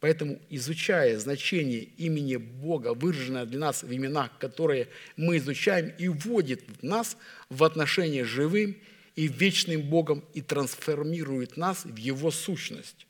Поэтому, 0.00 0.38
изучая 0.50 1.18
значение 1.18 1.80
имени 1.80 2.36
Бога, 2.36 2.94
выраженное 2.94 3.46
для 3.46 3.58
нас 3.58 3.82
в 3.82 3.92
именах, 3.92 4.30
которые 4.38 4.88
мы 5.16 5.38
изучаем, 5.38 5.92
и 5.98 6.08
вводит 6.08 6.82
нас 6.82 7.16
в 7.48 7.64
отношения 7.64 8.24
с 8.24 8.28
живым 8.28 8.76
и 9.14 9.26
вечным 9.26 9.82
Богом 9.82 10.22
и 10.34 10.42
трансформирует 10.42 11.56
нас 11.56 11.84
в 11.84 11.96
Его 11.96 12.30
сущность. 12.30 13.06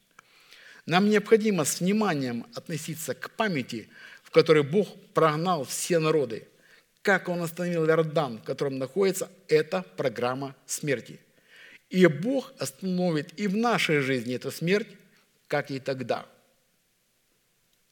Нам 0.87 1.11
необходимо 1.11 1.65
с 1.65 1.81
вниманием 1.81 2.47
относиться 2.55 3.15
к 3.15 3.31
памяти, 3.33 3.89
в 4.23 4.31
которой 4.31 4.63
Бог 4.63 4.89
прогнал 5.13 5.65
все 5.65 5.99
народы. 5.99 6.47
Как 7.03 7.29
Он 7.29 7.43
остановил 7.43 7.87
Иордан, 7.87 8.39
в 8.39 8.45
котором 8.45 8.79
находится 8.79 9.29
эта 9.49 9.83
программа 9.97 10.55
смерти– 10.67 11.19
и 11.91 12.07
Бог 12.07 12.53
остановит 12.59 13.39
и 13.39 13.47
в 13.47 13.57
нашей 13.57 14.01
жизни 14.01 14.35
эту 14.35 14.51
смерть, 14.51 14.89
как 15.47 15.71
и 15.71 15.79
тогда. 15.79 16.27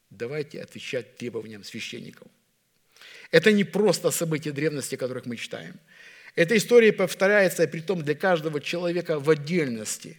Давайте 0.09 0.61
отвечать 0.61 1.17
требованиям 1.17 1.63
священников. 1.63 2.27
Это 3.31 3.51
не 3.51 3.63
просто 3.63 4.11
события 4.11 4.51
древности, 4.51 4.95
о 4.95 4.97
которых 4.97 5.25
мы 5.25 5.37
читаем. 5.37 5.79
Эта 6.35 6.57
история 6.57 6.91
повторяется, 6.91 7.67
при 7.67 7.79
том 7.79 8.03
для 8.03 8.15
каждого 8.15 8.59
человека 8.59 9.19
в 9.19 9.29
отдельности. 9.29 10.17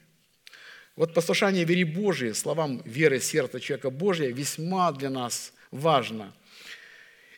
Вот 0.96 1.12
послушание 1.12 1.64
вере 1.64 1.84
Божией, 1.84 2.32
словам 2.32 2.82
веры 2.86 3.20
сердца 3.20 3.60
человека 3.60 3.90
Божия 3.90 4.32
весьма 4.32 4.92
для 4.92 5.10
нас 5.10 5.52
важно. 5.70 6.34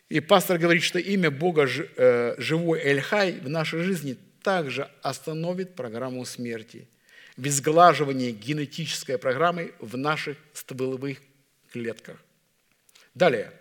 И 0.09 0.21
пастор 0.21 0.59
говорит, 0.59 0.85
что 0.85 1.01
имя 1.01 1.31
Бога 1.31 1.69
э, 1.69 2.35
живой 2.39 2.81
Эльхай 2.81 3.33
в 3.41 3.49
нашей 3.49 3.83
жизни 3.83 4.17
также 4.49 4.89
остановит 5.03 5.75
программу 5.75 6.25
смерти, 6.25 6.89
в 7.37 7.47
изглаживании 7.47 8.31
генетической 8.31 9.19
программы 9.19 9.75
в 9.79 9.99
наших 9.99 10.39
стволовых 10.55 11.19
клетках. 11.71 12.17
Далее. 13.15 13.53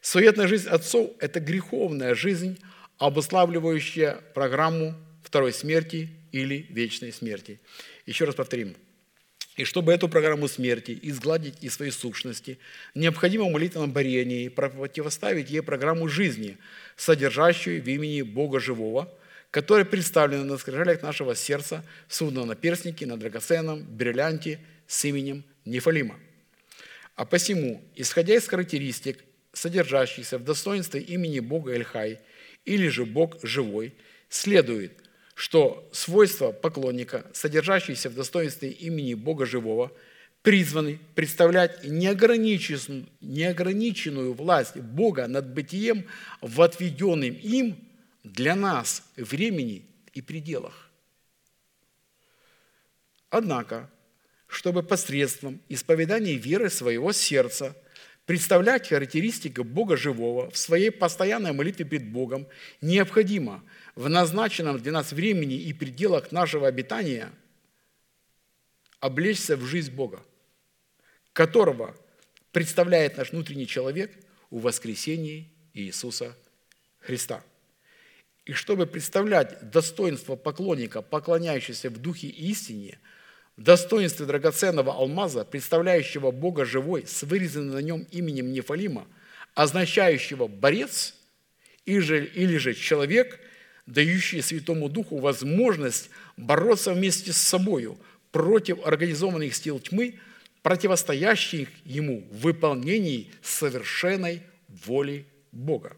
Суетная 0.00 0.48
жизнь 0.48 0.68
отцов– 0.68 1.12
это 1.20 1.38
греховная 1.38 2.16
жизнь, 2.16 2.58
обуславливающая 2.98 4.16
программу 4.34 4.96
второй 5.22 5.52
смерти 5.52 6.08
или 6.32 6.66
вечной 6.68 7.12
смерти. 7.12 7.60
Еще 8.04 8.24
раз 8.24 8.34
повторим. 8.34 8.74
И 9.56 9.62
чтобы 9.62 9.92
эту 9.92 10.08
программу 10.08 10.48
смерти 10.48 10.98
изгладить 11.00 11.62
из 11.62 11.74
своей 11.74 11.92
сущности, 11.92 12.58
необходимо 12.96 13.44
в 13.44 13.52
молитвенном 13.52 13.92
борении 13.92 14.48
противоставить 14.48 15.48
ей 15.48 15.62
программу 15.62 16.08
жизни, 16.08 16.58
содержащую 16.96 17.80
в 17.80 17.86
имени 17.86 18.22
Бога 18.22 18.58
Живого, 18.58 19.16
которая 19.54 19.84
представлена 19.84 20.42
на 20.42 20.58
скрижалях 20.58 21.02
нашего 21.02 21.36
сердца, 21.36 21.84
судно 22.08 22.44
на 22.44 22.56
перстнике, 22.56 23.06
на 23.06 23.16
драгоценном 23.16 23.84
бриллианте 23.84 24.58
с 24.88 25.04
именем 25.04 25.44
Нефалима. 25.64 26.18
А 27.14 27.24
посему, 27.24 27.80
исходя 27.94 28.34
из 28.34 28.48
характеристик, 28.48 29.24
содержащихся 29.52 30.38
в 30.38 30.44
достоинстве 30.44 31.02
имени 31.02 31.38
Бога 31.38 31.70
Эльхай, 31.70 32.18
или 32.64 32.88
же 32.88 33.04
Бог 33.06 33.36
Живой, 33.44 33.94
следует– 34.28 34.92
что 35.36 35.88
свойства 35.92 36.50
поклонника, 36.50 37.24
содержащиеся 37.32 38.08
в 38.08 38.14
достоинстве 38.14 38.70
имени 38.70 39.14
Бога 39.14 39.46
Живого, 39.46 39.92
призваны 40.42 40.98
представлять 41.14 41.84
неограниченную, 41.84 43.06
неограниченную 43.20 44.32
власть 44.32 44.76
Бога 44.76 45.28
над 45.28 45.52
бытием 45.52 46.06
в 46.40 46.60
отведенном 46.60 47.34
им 47.34 47.76
для 48.24 48.56
нас 48.56 49.04
времени 49.16 49.86
и 50.12 50.20
пределах. 50.20 50.90
Однако, 53.30 53.90
чтобы 54.48 54.82
посредством 54.82 55.60
исповедания 55.68 56.34
веры 56.34 56.70
своего 56.70 57.12
сердца 57.12 57.76
представлять 58.26 58.88
характеристики 58.88 59.60
Бога 59.60 59.96
живого 59.96 60.50
в 60.50 60.58
своей 60.58 60.90
постоянной 60.90 61.52
молитве 61.52 61.84
перед 61.84 62.10
Богом, 62.10 62.48
необходимо– 62.80 63.62
в 63.94 64.08
назначенном 64.08 64.78
для 64.78 64.92
нас 64.92 65.12
времени 65.12 65.56
и 65.56 65.72
пределах 65.72 66.32
нашего 66.32 66.66
обитания 66.66 67.32
облечься 69.00 69.56
в 69.56 69.64
жизнь 69.64 69.92
Бога, 69.92 70.22
которого 71.32 71.96
представляет 72.52 73.16
наш 73.16 73.30
внутренний 73.32 73.66
человек 73.66 74.12
в 74.50 74.62
воскресении 74.62 75.52
Иисуса 75.74 76.36
Христа. 77.00 77.42
И 78.44 78.52
чтобы 78.52 78.86
представлять 78.86 79.70
достоинство 79.70 80.36
поклонника, 80.36 81.00
поклоняющегося 81.00 81.88
в 81.88 81.98
духе 81.98 82.28
истине, 82.28 82.98
в 83.56 83.62
достоинстве 83.62 84.26
драгоценного 84.26 84.92
алмаза, 84.92 85.44
представляющего 85.44 86.30
Бога 86.30 86.64
живой, 86.64 87.06
с 87.06 87.22
вырезанным 87.22 87.74
на 87.74 87.78
нем 87.78 88.06
именем 88.10 88.52
Нефалима, 88.52 89.06
означающего 89.54 90.46
«борец» 90.48 91.14
или 91.86 92.56
же, 92.58 92.74
«человек», 92.74 93.40
дающие 93.86 94.42
Святому 94.42 94.88
Духу 94.88 95.18
возможность 95.18 96.10
бороться 96.36 96.92
вместе 96.92 97.32
с 97.32 97.36
собою 97.36 97.98
против 98.32 98.84
организованных 98.84 99.54
сил 99.54 99.78
тьмы, 99.78 100.18
противостоящих 100.62 101.68
ему 101.84 102.26
в 102.30 102.40
выполнении 102.40 103.30
совершенной 103.42 104.42
воли 104.68 105.26
Бога. 105.52 105.96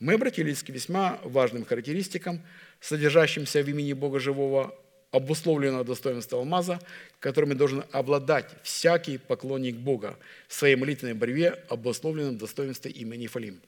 Мы 0.00 0.14
обратились 0.14 0.62
к 0.62 0.68
весьма 0.68 1.20
важным 1.24 1.64
характеристикам, 1.64 2.40
содержащимся 2.80 3.62
в 3.62 3.68
имени 3.68 3.92
Бога 3.94 4.20
Живого, 4.20 4.78
обусловленного 5.10 5.84
достоинства 5.84 6.38
алмаза, 6.38 6.80
которыми 7.18 7.54
должен 7.54 7.84
обладать 7.92 8.50
всякий 8.62 9.18
поклонник 9.18 9.76
Бога 9.76 10.18
в 10.46 10.54
своей 10.54 10.76
молитвенной 10.76 11.14
борьбе, 11.14 11.64
обусловленном 11.68 12.38
достоинстве 12.38 12.90
имени 12.90 13.26
Фалим. 13.26 13.60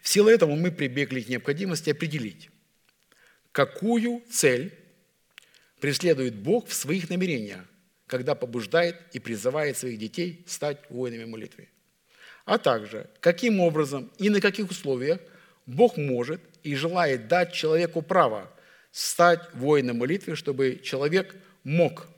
В 0.00 0.08
силу 0.08 0.28
этого 0.28 0.54
мы 0.54 0.72
прибегли 0.72 1.20
к 1.20 1.28
необходимости 1.28 1.90
определить, 1.90 2.50
какую 3.52 4.22
цель 4.30 4.72
преследует 5.80 6.34
Бог 6.34 6.66
в 6.66 6.74
своих 6.74 7.10
намерениях, 7.10 7.64
когда 8.06 8.34
побуждает 8.34 8.96
и 9.12 9.18
призывает 9.18 9.76
своих 9.76 9.98
детей 9.98 10.44
стать 10.46 10.78
воинами 10.90 11.26
молитвы. 11.26 11.68
А 12.44 12.58
также, 12.58 13.08
каким 13.20 13.60
образом 13.60 14.10
и 14.18 14.30
на 14.30 14.40
каких 14.40 14.70
условиях 14.70 15.20
Бог 15.66 15.96
может 15.96 16.40
и 16.62 16.74
желает 16.74 17.28
дать 17.28 17.52
человеку 17.52 18.02
право 18.02 18.50
стать 18.90 19.40
воином 19.54 19.98
молитвы, 19.98 20.34
чтобы 20.36 20.80
человек 20.82 21.34
мог 21.64 22.08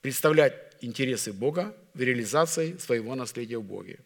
представлять 0.00 0.54
интересы 0.80 1.32
Бога 1.32 1.76
в 1.94 2.00
реализации 2.00 2.76
своего 2.78 3.14
наследия 3.14 3.58
в 3.58 3.62
Боге. 3.62 4.00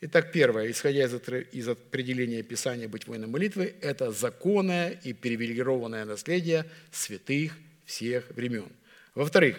Итак, 0.00 0.32
первое, 0.32 0.68
исходя 0.70 1.04
из 1.04 1.68
определения 1.68 2.42
Писания 2.42 2.88
«быть 2.88 3.06
воином 3.06 3.30
молитвы», 3.30 3.76
это 3.80 4.10
законное 4.10 4.90
и 4.90 5.12
привилегированное 5.12 6.04
наследие 6.04 6.64
святых 6.90 7.52
всех 7.84 8.28
времен. 8.30 8.72
Во-вторых, 9.14 9.58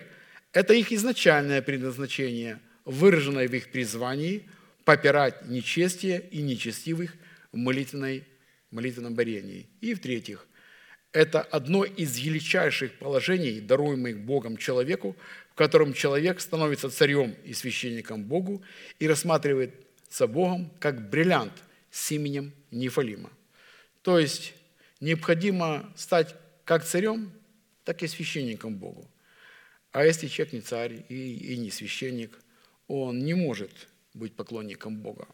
это 0.51 0.73
их 0.73 0.91
изначальное 0.91 1.61
предназначение, 1.61 2.59
выраженное 2.85 3.47
в 3.47 3.53
их 3.53 3.71
призвании 3.71 4.49
попирать 4.85 5.47
нечестие 5.47 6.21
и 6.31 6.41
нечестивых 6.41 7.15
в 7.51 7.57
молитвенной, 7.57 8.25
молитвенном 8.71 9.15
борении. 9.15 9.67
И 9.81 9.93
в-третьих, 9.93 10.45
это 11.11 11.41
одно 11.41 11.85
из 11.85 12.17
величайших 12.17 12.97
положений, 12.97 13.61
даруемых 13.61 14.19
Богом 14.19 14.57
человеку, 14.57 15.15
в 15.51 15.55
котором 15.55 15.93
человек 15.93 16.41
становится 16.41 16.89
царем 16.89 17.35
и 17.45 17.53
священником 17.53 18.23
Богу 18.23 18.63
и 18.99 19.07
рассматривает 19.07 19.73
за 20.09 20.27
Богом, 20.27 20.71
как 20.79 21.09
бриллиант 21.09 21.53
с 21.91 22.11
именем 22.11 22.51
Нефалима. 22.71 23.29
То 24.01 24.19
есть 24.19 24.53
необходимо 24.99 25.93
стать 25.95 26.35
как 26.65 26.83
царем, 26.83 27.31
так 27.83 28.01
и 28.01 28.07
священником 28.07 28.75
Богу. 28.75 29.09
А 29.91 30.05
если 30.05 30.27
человек 30.27 30.53
не 30.53 30.61
царь 30.61 31.05
и, 31.09 31.53
и 31.53 31.57
не 31.57 31.69
священник, 31.69 32.39
он 32.87 33.19
не 33.19 33.33
может 33.33 33.71
быть 34.13 34.35
поклонником 34.35 34.97
Бога. 34.97 35.27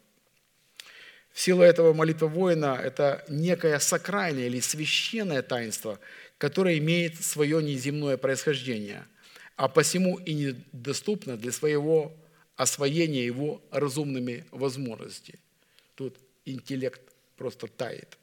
В 1.31 1.39
силу 1.39 1.61
этого 1.61 1.93
молитва 1.93 2.27
воина– 2.27 2.79
это 2.83 3.23
некое 3.29 3.79
сакральное 3.79 4.47
или 4.47 4.59
священное 4.59 5.41
таинство, 5.41 5.99
которое 6.37 6.77
имеет 6.79 7.21
свое 7.21 7.61
неземное 7.61 8.17
происхождение, 8.17 9.05
а 9.55 9.67
посему 9.67 10.17
и 10.17 10.33
недоступно 10.33 11.37
для 11.37 11.51
своего 11.51 12.15
освоение 12.55 13.25
его 13.25 13.61
разумными 13.71 14.45
возможностями. 14.51 15.39
Тут 15.95 16.17
интеллект 16.45 17.01
просто 17.37 17.67
тает. 17.67 18.17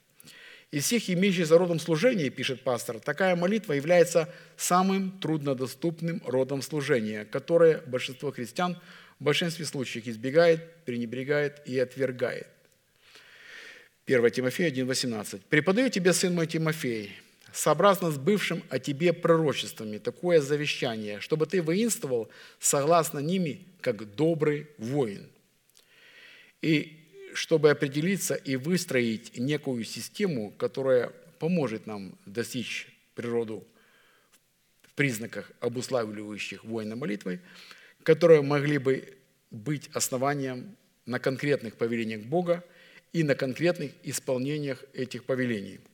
Из 0.73 0.85
всех 0.85 1.09
имеющихся 1.09 1.57
родом 1.57 1.79
служения, 1.79 2.29
пишет 2.29 2.63
пастор, 2.63 2.99
такая 2.99 3.37
молитва 3.37 3.73
является 3.73 4.29
самым 4.57 5.13
труднодоступным 5.21 6.23
родом 6.27 6.61
служения, 6.61 7.25
которое 7.25 7.79
большинство 7.87 8.33
христиан 8.33 8.77
в 9.19 9.25
большинстве 9.25 9.65
случаев 9.65 10.07
избегает, 10.07 10.85
пренебрегает 10.85 11.63
и 11.67 11.79
отвергает. 11.79 12.49
1 14.07 14.31
Тимофея 14.31 14.71
1,18. 14.71 15.43
«Преподаю 15.49 15.91
тебе, 15.91 16.13
сын 16.13 16.35
мой 16.35 16.47
Тимофей, 16.47 17.13
сообразно 17.53 18.11
с 18.11 18.19
бывшим 18.19 18.63
о 18.69 18.79
тебе 18.79 19.13
пророчествами, 19.13 19.99
такое 19.99 20.41
завещание, 20.41 21.21
чтобы 21.21 21.47
ты 21.47 21.63
воинствовал 21.63 22.29
согласно 22.61 23.19
ними, 23.19 23.67
как 23.81 24.15
добрый 24.15 24.69
воин. 24.79 25.29
И 26.63 27.03
чтобы 27.35 27.71
определиться 27.71 28.35
и 28.35 28.57
выстроить 28.57 29.37
некую 29.39 29.85
систему, 29.85 30.51
которая 30.53 31.09
поможет 31.39 31.87
нам 31.87 32.17
достичь 32.27 32.89
природу 33.15 33.67
в 34.83 34.93
признаках, 34.95 35.51
обуславливающих 35.61 36.65
воина 36.65 36.97
молитвы, 36.97 37.41
которые 38.07 38.41
могли 38.41 38.79
бы 38.79 39.19
быть 39.51 39.91
основанием 39.93 40.77
на 41.07 41.19
конкретных 41.19 41.77
повелениях 41.77 42.23
Бога 42.23 42.65
и 43.13 43.23
на 43.23 43.35
конкретных 43.35 43.93
исполнениях 44.05 44.85
этих 44.95 45.25
повелений– 45.25 45.81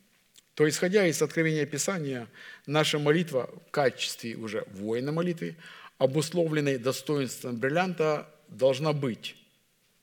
то, 0.55 0.69
исходя 0.69 1.07
из 1.07 1.23
откровения 1.23 1.65
Писания, 1.65 2.29
наша 2.67 2.99
молитва 2.99 3.51
в 3.67 3.71
качестве 3.71 4.37
уже 4.37 4.67
воина 4.73 5.11
молитвы, 5.11 5.57
обусловленной 5.99 6.79
достоинством 6.79 7.57
бриллианта, 7.57 8.29
должна 8.49 8.93
быть 8.93 9.35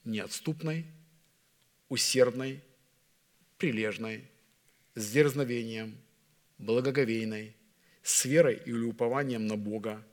неотступной, 0.06 0.88
усердной, 1.88 2.62
прилежной, 3.60 4.24
с 4.96 5.12
дерзновением, 5.12 5.96
благоговейной, 6.58 7.56
с 8.02 8.26
верой 8.26 8.60
или 8.66 8.86
упованием 8.86 9.46
на 9.46 9.56
Бога, 9.56 10.04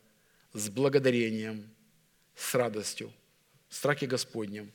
с 0.52 0.68
благодарением, 0.68 1.70
с 2.36 2.54
радостью, 2.54 3.12
в 3.68 3.74
страхе 3.74 4.06
Господнем, 4.06 4.70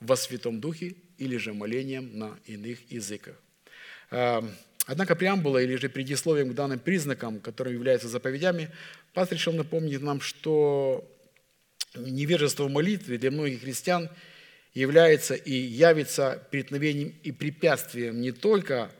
во 0.00 0.16
Святом 0.16 0.60
Духе 0.60 0.96
или 1.18 1.36
же 1.36 1.52
молением 1.52 2.18
на 2.18 2.38
иных 2.46 2.90
языках. 2.90 3.36
А, 4.10 4.44
однако 4.86 5.14
преамбула 5.14 5.58
или 5.58 5.76
же 5.76 5.88
предисловием 5.88 6.50
к 6.50 6.54
данным 6.54 6.80
признакам, 6.80 7.38
которые 7.40 7.74
являются 7.74 8.08
заповедями, 8.08 8.70
пастор 9.12 9.38
решил 9.38 9.52
напомнить 9.52 10.00
нам, 10.00 10.20
что 10.20 11.08
невежество 11.94 12.64
в 12.64 12.70
молитве 12.70 13.18
для 13.18 13.30
многих 13.30 13.60
христиан 13.60 14.08
является 14.74 15.34
и 15.34 15.52
явится 15.52 16.46
преткновением 16.50 17.14
и 17.22 17.30
препятствием 17.30 18.20
не 18.20 18.32
только 18.32 18.90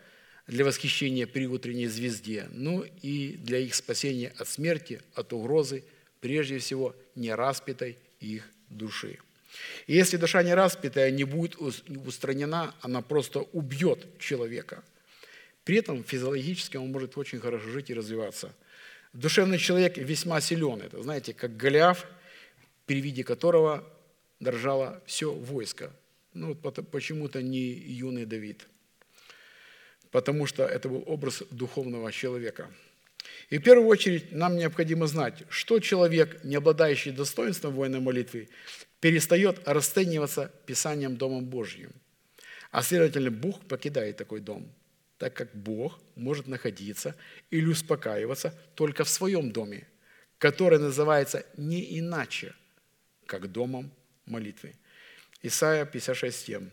для 0.46 0.64
восхищения 0.64 1.26
при 1.26 1.46
утренней 1.46 1.86
звезде, 1.86 2.46
но 2.50 2.84
и 3.00 3.36
для 3.38 3.58
их 3.58 3.74
спасения 3.74 4.32
от 4.36 4.48
смерти, 4.48 5.00
от 5.14 5.32
угрозы, 5.32 5.84
прежде 6.22 6.58
всего, 6.58 6.94
нераспятой 7.16 7.98
их 8.20 8.48
души. 8.70 9.18
И 9.86 9.94
если 9.94 10.16
душа 10.16 10.42
нераспятая 10.42 11.10
не 11.10 11.24
будет 11.24 11.56
устранена, 11.56 12.74
она 12.80 13.02
просто 13.02 13.40
убьет 13.40 14.18
человека. 14.18 14.82
При 15.64 15.76
этом 15.76 16.02
физиологически 16.04 16.76
он 16.76 16.90
может 16.92 17.18
очень 17.18 17.40
хорошо 17.40 17.68
жить 17.68 17.90
и 17.90 17.94
развиваться. 17.94 18.54
Душевный 19.12 19.58
человек 19.58 19.98
весьма 19.98 20.40
силен. 20.40 20.80
Это, 20.80 21.02
знаете, 21.02 21.34
как 21.34 21.56
Голиаф, 21.56 22.06
при 22.86 23.00
виде 23.00 23.24
которого 23.24 23.84
дрожало 24.40 25.02
все 25.06 25.32
войско. 25.32 25.92
Ну, 26.34 26.54
почему-то 26.54 27.42
не 27.42 27.58
юный 27.58 28.26
Давид. 28.26 28.66
Потому 30.12 30.46
что 30.46 30.64
это 30.64 30.88
был 30.88 31.02
образ 31.06 31.42
духовного 31.50 32.12
человека. 32.12 32.70
И 33.50 33.58
в 33.58 33.62
первую 33.62 33.86
очередь 33.86 34.32
нам 34.32 34.56
необходимо 34.56 35.06
знать, 35.06 35.42
что 35.48 35.78
человек, 35.78 36.42
не 36.44 36.56
обладающий 36.56 37.12
достоинством 37.12 37.74
воинной 37.74 38.00
молитвы, 38.00 38.48
перестает 39.00 39.60
расцениваться 39.66 40.50
Писанием 40.64 41.16
Домом 41.16 41.44
Божьим. 41.44 41.92
А 42.70 42.82
следовательно, 42.82 43.30
Бог 43.30 43.66
покидает 43.66 44.16
такой 44.16 44.40
дом, 44.40 44.72
так 45.18 45.34
как 45.34 45.54
Бог 45.54 46.00
может 46.14 46.46
находиться 46.46 47.14
или 47.50 47.66
успокаиваться 47.66 48.58
только 48.74 49.04
в 49.04 49.08
своем 49.08 49.52
доме, 49.52 49.86
который 50.38 50.78
называется 50.78 51.44
не 51.56 51.98
иначе, 51.98 52.54
как 53.26 53.52
домом 53.52 53.92
молитвы. 54.24 54.74
Исайя 55.42 55.84
56:7. 55.84 56.70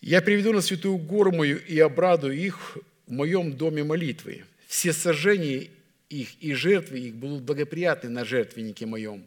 «Я 0.00 0.22
приведу 0.22 0.52
на 0.52 0.62
святую 0.62 0.96
гору 0.96 1.32
мою 1.32 1.58
и 1.58 1.78
обрадую 1.78 2.34
их 2.34 2.78
в 3.06 3.12
моем 3.12 3.52
доме 3.52 3.84
молитвы. 3.84 4.44
Все 4.70 4.92
сожжения 4.92 5.68
их 6.08 6.40
и 6.40 6.54
жертвы 6.54 7.00
их 7.00 7.16
будут 7.16 7.42
благоприятны 7.42 8.08
на 8.08 8.24
жертвеннике 8.24 8.86
моем, 8.86 9.26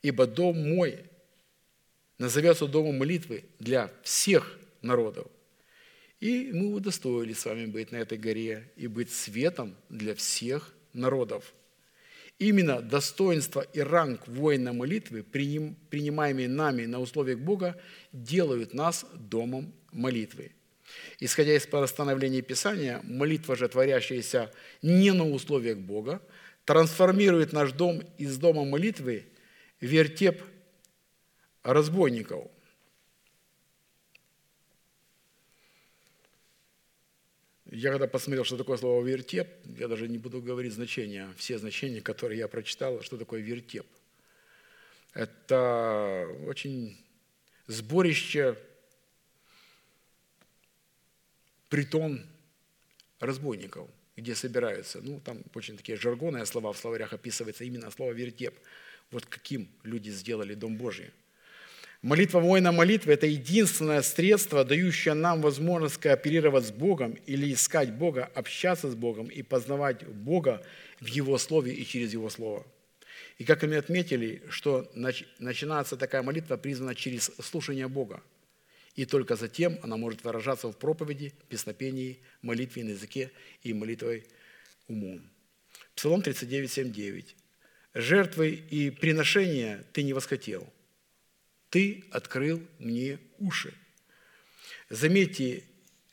ибо 0.00 0.26
дом 0.26 0.66
мой 0.66 1.00
назовется 2.16 2.66
домом 2.66 2.96
молитвы 2.96 3.44
для 3.58 3.92
всех 4.02 4.58
народов. 4.80 5.26
И 6.20 6.52
мы 6.54 6.72
удостоили 6.72 7.34
с 7.34 7.44
вами 7.44 7.66
быть 7.66 7.92
на 7.92 7.96
этой 7.96 8.16
горе 8.16 8.72
и 8.76 8.86
быть 8.86 9.12
светом 9.12 9.76
для 9.90 10.14
всех 10.14 10.72
народов. 10.94 11.52
Именно 12.38 12.80
достоинство 12.80 13.60
и 13.60 13.80
ранг 13.80 14.26
воина 14.26 14.72
молитвы, 14.72 15.22
принимаемые 15.22 16.48
нами 16.48 16.86
на 16.86 16.98
условиях 16.98 17.40
Бога, 17.40 17.78
делают 18.10 18.72
нас 18.72 19.04
домом 19.12 19.74
молитвы. 19.92 20.52
Исходя 21.20 21.54
из 21.54 21.66
постановления 21.66 22.42
Писания, 22.42 23.00
молитва 23.04 23.56
же, 23.56 23.68
творящаяся 23.68 24.52
не 24.82 25.12
на 25.12 25.28
условиях 25.28 25.78
Бога, 25.78 26.22
трансформирует 26.64 27.52
наш 27.52 27.72
дом 27.72 28.02
из 28.18 28.36
дома 28.36 28.64
молитвы 28.64 29.24
в 29.80 29.84
вертеп 29.86 30.42
разбойников. 31.62 32.50
Я 37.70 37.90
когда 37.90 38.06
посмотрел, 38.06 38.44
что 38.44 38.56
такое 38.56 38.78
слово 38.78 39.04
«вертеп», 39.04 39.46
я 39.78 39.88
даже 39.88 40.08
не 40.08 40.16
буду 40.16 40.40
говорить 40.40 40.72
значения, 40.72 41.28
все 41.36 41.58
значения, 41.58 42.00
которые 42.00 42.38
я 42.38 42.48
прочитал, 42.48 43.02
что 43.02 43.18
такое 43.18 43.42
вертеп. 43.42 43.86
Это 45.12 46.26
очень 46.46 46.98
сборище, 47.66 48.56
притон 51.68 52.26
разбойников, 53.20 53.88
где 54.16 54.34
собираются. 54.34 55.00
Ну, 55.02 55.20
там 55.20 55.42
очень 55.54 55.76
такие 55.76 55.96
жаргонные 55.96 56.46
слова 56.46 56.72
в 56.72 56.78
словарях 56.78 57.12
описывается 57.12 57.64
именно 57.64 57.90
слово 57.90 58.12
«вертеп». 58.12 58.58
Вот 59.10 59.26
каким 59.26 59.68
люди 59.84 60.10
сделали 60.10 60.54
Дом 60.54 60.76
Божий– 60.76 61.10
Молитва 62.02 62.38
воина 62.38 62.70
молитвы– 62.70 63.12
это 63.14 63.26
единственное 63.26 64.02
средство, 64.02 64.64
дающее 64.64 65.14
нам 65.14 65.42
возможность 65.42 65.96
кооперировать 65.96 66.66
с 66.66 66.70
Богом 66.70 67.18
или 67.26 67.52
искать 67.52 67.92
Бога, 67.92 68.30
общаться 68.36 68.88
с 68.88 68.94
Богом 68.94 69.26
и 69.26 69.42
познавать 69.42 70.06
Бога 70.06 70.64
в 71.00 71.06
Его 71.06 71.36
Слове 71.38 71.72
и 71.72 71.84
через 71.84 72.12
Его 72.12 72.30
Слово. 72.30 72.64
И 73.38 73.44
как 73.44 73.64
мы 73.64 73.76
отметили, 73.76 74.42
что 74.48 74.88
начинается 74.94 75.96
такая 75.96 76.22
молитва 76.22 76.56
призвана 76.56 76.94
через 76.94 77.32
слушание 77.40 77.88
Бога. 77.88 78.22
И 78.98 79.04
только 79.04 79.36
затем 79.36 79.78
она 79.82 79.96
может 79.96 80.24
выражаться 80.24 80.66
в 80.66 80.76
проповеди, 80.76 81.32
песнопении, 81.48 82.18
молитве 82.42 82.82
на 82.82 82.90
языке 82.90 83.30
и 83.62 83.72
молитвой 83.72 84.26
умом. 84.88 85.22
Псалом 85.94 86.20
39, 86.20 86.68
7, 86.68 86.90
9. 86.90 87.36
«Жертвы 87.94 88.50
и 88.50 88.90
приношения 88.90 89.84
ты 89.92 90.02
не 90.02 90.12
восхотел, 90.14 90.68
ты 91.70 92.06
открыл 92.10 92.60
мне 92.80 93.20
уши. 93.38 93.72
Заметьте, 94.90 95.62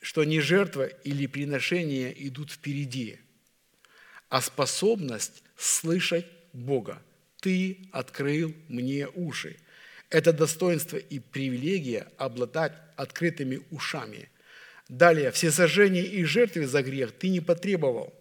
что 0.00 0.22
не 0.22 0.38
жертва 0.38 0.86
или 0.86 1.26
приношение 1.26 2.14
идут 2.28 2.52
впереди, 2.52 3.18
а 4.28 4.40
способность 4.40 5.42
слышать 5.56 6.26
Бога. 6.52 7.02
Ты 7.40 7.88
открыл 7.90 8.54
мне 8.68 9.08
уши. 9.08 9.56
Это 10.10 10.32
достоинство 10.32 10.96
и 10.96 11.18
привилегия 11.18 12.08
обладать 12.16 12.72
открытыми 12.96 13.60
ушами. 13.70 14.30
Далее, 14.88 15.30
все 15.32 15.50
сожжения 15.50 16.02
и 16.02 16.24
жертвы 16.24 16.66
за 16.66 16.82
грех 16.82 17.12
ты 17.12 17.28
не 17.28 17.40
потребовал. 17.40 18.14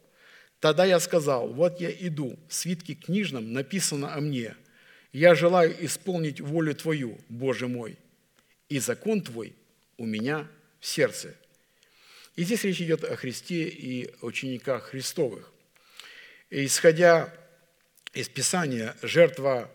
Тогда 0.60 0.86
я 0.86 1.00
сказал, 1.00 1.48
вот 1.54 1.80
я 1.80 1.92
иду, 1.92 2.40
в 2.48 2.54
свитке 2.54 2.96
книжном 2.96 3.54
написано 3.54 4.14
о 4.14 4.22
мне– 4.22 4.56
я 5.16 5.34
желаю 5.34 5.74
исполнить 5.86 6.42
волю 6.42 6.76
Твою, 6.76 7.18
Боже 7.30 7.70
мой, 7.70 7.98
и 8.68 8.80
закон 8.80 9.22
Твой 9.22 9.56
у 9.98 10.06
меня 10.06 10.46
в 10.82 10.86
сердце. 10.86 11.34
И 12.36 12.44
здесь 12.44 12.66
речь 12.66 12.82
идет 12.82 13.06
о 13.06 13.16
Христе 13.16 13.64
и 13.70 14.14
учениках 14.20 14.90
Христовых. 14.90 15.54
И 16.50 16.66
исходя 16.66 17.34
из 18.12 18.28
Писания, 18.28 18.94
жертва 19.02 19.72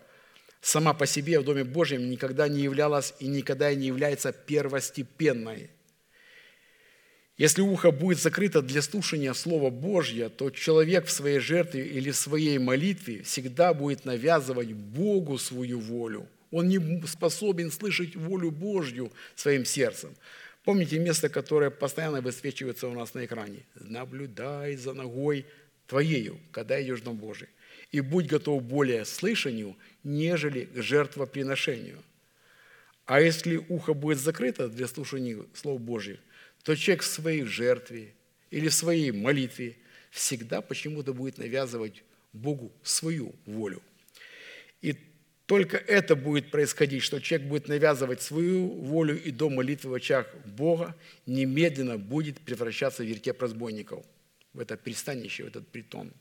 сама 0.60 0.94
по 0.94 1.06
себе 1.06 1.40
в 1.40 1.44
Доме 1.44 1.64
Божьем 1.64 2.10
никогда 2.10 2.48
не 2.48 2.60
являлась 2.60 3.14
и 3.18 3.26
никогда 3.26 3.74
не 3.74 3.86
является 3.86 4.32
первостепенной– 4.32 5.70
если 7.40 7.62
ухо 7.62 7.90
будет 7.90 8.18
закрыто 8.18 8.60
для 8.60 8.82
слушания 8.82 9.32
Слова 9.32 9.70
Божьего, 9.70 10.28
то 10.28 10.50
человек 10.50 11.06
в 11.06 11.10
своей 11.10 11.38
жертве 11.38 11.86
или 11.86 12.10
в 12.10 12.16
своей 12.16 12.58
молитве 12.58 13.22
всегда 13.22 13.72
будет 13.72 14.04
навязывать 14.04 14.74
Богу 14.74 15.38
свою 15.38 15.80
волю. 15.80 16.28
Он 16.50 16.68
не 16.68 17.06
способен 17.06 17.70
слышать 17.70 18.14
волю 18.14 18.50
Божью 18.50 19.10
своим 19.36 19.64
сердцем. 19.64 20.14
Помните 20.64 20.98
место, 20.98 21.30
которое 21.30 21.70
постоянно 21.70 22.20
высвечивается 22.20 22.88
у 22.88 22.92
нас 22.92 23.14
на 23.14 23.24
экране? 23.24 23.60
«Наблюдай 23.74 24.76
за 24.76 24.92
ногой 24.92 25.46
твоею, 25.86 26.38
когда 26.50 26.82
идешь 26.82 27.00
Дом 27.00 27.16
Божий, 27.16 27.48
и 27.90 28.02
будь 28.02 28.26
готов 28.26 28.62
более 28.62 29.06
слышанию, 29.06 29.76
нежели 30.04 30.64
к 30.64 30.82
жертвоприношению». 30.82 32.02
А 33.10 33.20
если 33.20 33.56
ухо 33.56 33.92
будет 33.92 34.18
закрыто 34.18 34.68
для 34.68 34.86
слушания 34.86 35.44
Слов 35.52 35.80
Божьих, 35.80 36.20
то 36.62 36.76
человек 36.76 37.02
в 37.02 37.06
своей 37.06 37.42
жертве 37.42 38.14
или 38.52 38.68
в 38.68 38.74
своей 38.74 39.10
молитве 39.10 39.76
всегда 40.12 40.60
почему-то 40.60 41.12
будет 41.12 41.36
навязывать 41.36 42.04
Богу 42.32 42.70
свою 42.84 43.34
волю. 43.46 43.82
И 44.80 44.94
только 45.46 45.76
это 45.76 46.14
будет 46.14 46.52
происходить, 46.52 47.02
что 47.02 47.18
человек 47.18 47.48
будет 47.48 47.66
навязывать 47.66 48.22
свою 48.22 48.68
волю 48.68 49.20
и 49.20 49.32
до 49.32 49.50
молитвы 49.50 49.90
в 49.90 49.94
очах 49.94 50.32
Бога, 50.44 50.94
немедленно 51.26 51.98
будет 51.98 52.38
превращаться 52.38 53.02
в 53.02 53.06
вертеп 53.06 53.42
разбойников, 53.42 54.04
в 54.52 54.60
это 54.60 54.76
пристанище, 54.76 55.42
в 55.42 55.46
этот 55.48 55.66
притон. 55.66 56.12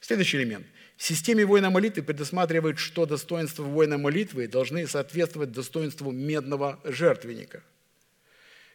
Следующий 0.00 0.36
элемент. 0.36 0.66
В 1.00 1.02
системе 1.02 1.46
воина 1.46 1.70
молитвы 1.70 2.02
предусматривает, 2.02 2.78
что 2.78 3.06
достоинства 3.06 3.62
воина 3.62 3.96
молитвы 3.96 4.46
должны 4.46 4.86
соответствовать 4.86 5.50
достоинству 5.50 6.10
медного 6.10 6.78
жертвенника. 6.84 7.62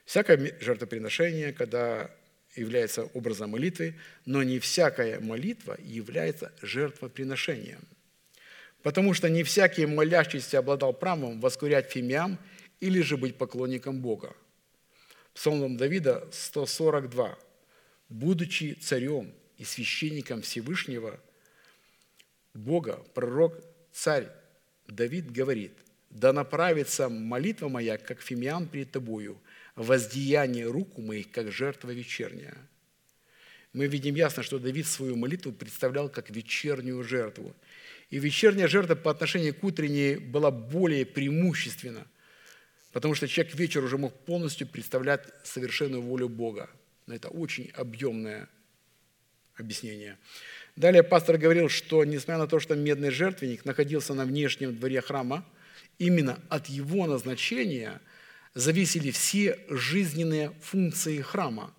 Всякое 0.06 0.60
жертвоприношение, 0.60 1.54
когда 1.54 2.10
является 2.56 3.04
образом 3.14 3.52
молитвы, 3.52 3.94
но 4.26 4.42
не 4.42 4.58
всякая 4.58 5.20
молитва 5.20 5.78
является 5.80 6.52
жертвоприношением. 6.64 7.82
Потому 8.82 9.14
что 9.14 9.30
не 9.30 9.44
всякий 9.44 9.86
молящийся 9.86 10.58
обладал 10.58 10.94
правом 10.94 11.40
воскурять 11.40 11.92
фимиам 11.92 12.40
или 12.80 13.02
же 13.02 13.18
быть 13.18 13.38
поклонником 13.38 14.02
Бога. 14.02 14.36
Псалмом 15.36 15.78
Давида 15.78 16.28
142. 16.32 17.38
«Будучи 18.10 18.74
царем 18.82 19.32
и 19.60 19.64
священником 19.64 20.42
Всевышнего, 20.42 21.20
Бога, 22.56 23.06
пророк, 23.14 23.54
царь 23.92 24.32
Давид 24.88 25.32
говорит, 25.32 25.74
«Да 26.10 26.32
направится 26.32 27.10
молитва 27.10 27.68
моя, 27.68 27.98
как 27.98 28.22
фимиам 28.22 28.68
перед 28.68 28.92
тобою, 28.92 29.38
воздеяние 29.76 30.66
руку 30.66 31.02
моих, 31.02 31.32
как 31.32 31.52
жертва 31.52 31.92
вечерняя». 31.92 32.56
Мы 33.74 33.88
видим 33.88 34.16
ясно, 34.16 34.42
что 34.42 34.58
Давид 34.58 34.88
свою 34.88 35.18
молитву 35.18 35.52
представлял 35.52 36.08
как 36.08 36.30
вечернюю 36.30 37.04
жертву. 37.04 37.54
И 38.10 38.20
вечерняя 38.20 38.70
жертва 38.70 38.96
по 38.96 39.12
отношению 39.12 39.54
к 39.54 39.62
утренней 39.66 40.16
была 40.16 40.50
более 40.50 41.06
преимущественна, 41.06 42.08
потому 42.94 43.16
что 43.16 43.28
человек 43.28 43.54
вечер 43.56 43.84
уже 43.84 43.98
мог 43.98 44.18
полностью 44.24 44.66
представлять 44.66 45.26
совершенную 45.44 46.02
волю 46.02 46.30
Бога. 46.30 46.70
Но 47.06 47.16
это 47.16 47.28
очень 47.28 47.70
объемное 47.74 48.48
объяснение. 49.56 50.18
Далее 50.76 51.04
пастор 51.04 51.38
говорил, 51.38 51.70
что 51.70 52.04
несмотря 52.04 52.38
на 52.38 52.48
то, 52.48 52.60
что 52.60 52.76
медный 52.76 53.10
жертвенник 53.10 53.64
находился 53.64 54.14
на 54.14 54.26
внешнем 54.26 54.76
дворе 54.76 55.00
храма, 55.00 55.46
именно 56.00 56.38
от 56.50 56.68
его 56.68 57.08
назначения 57.08 58.02
зависели 58.56 59.12
все 59.12 59.58
жизненные 59.70 60.52
функции 60.62 61.22
храма. 61.22 61.74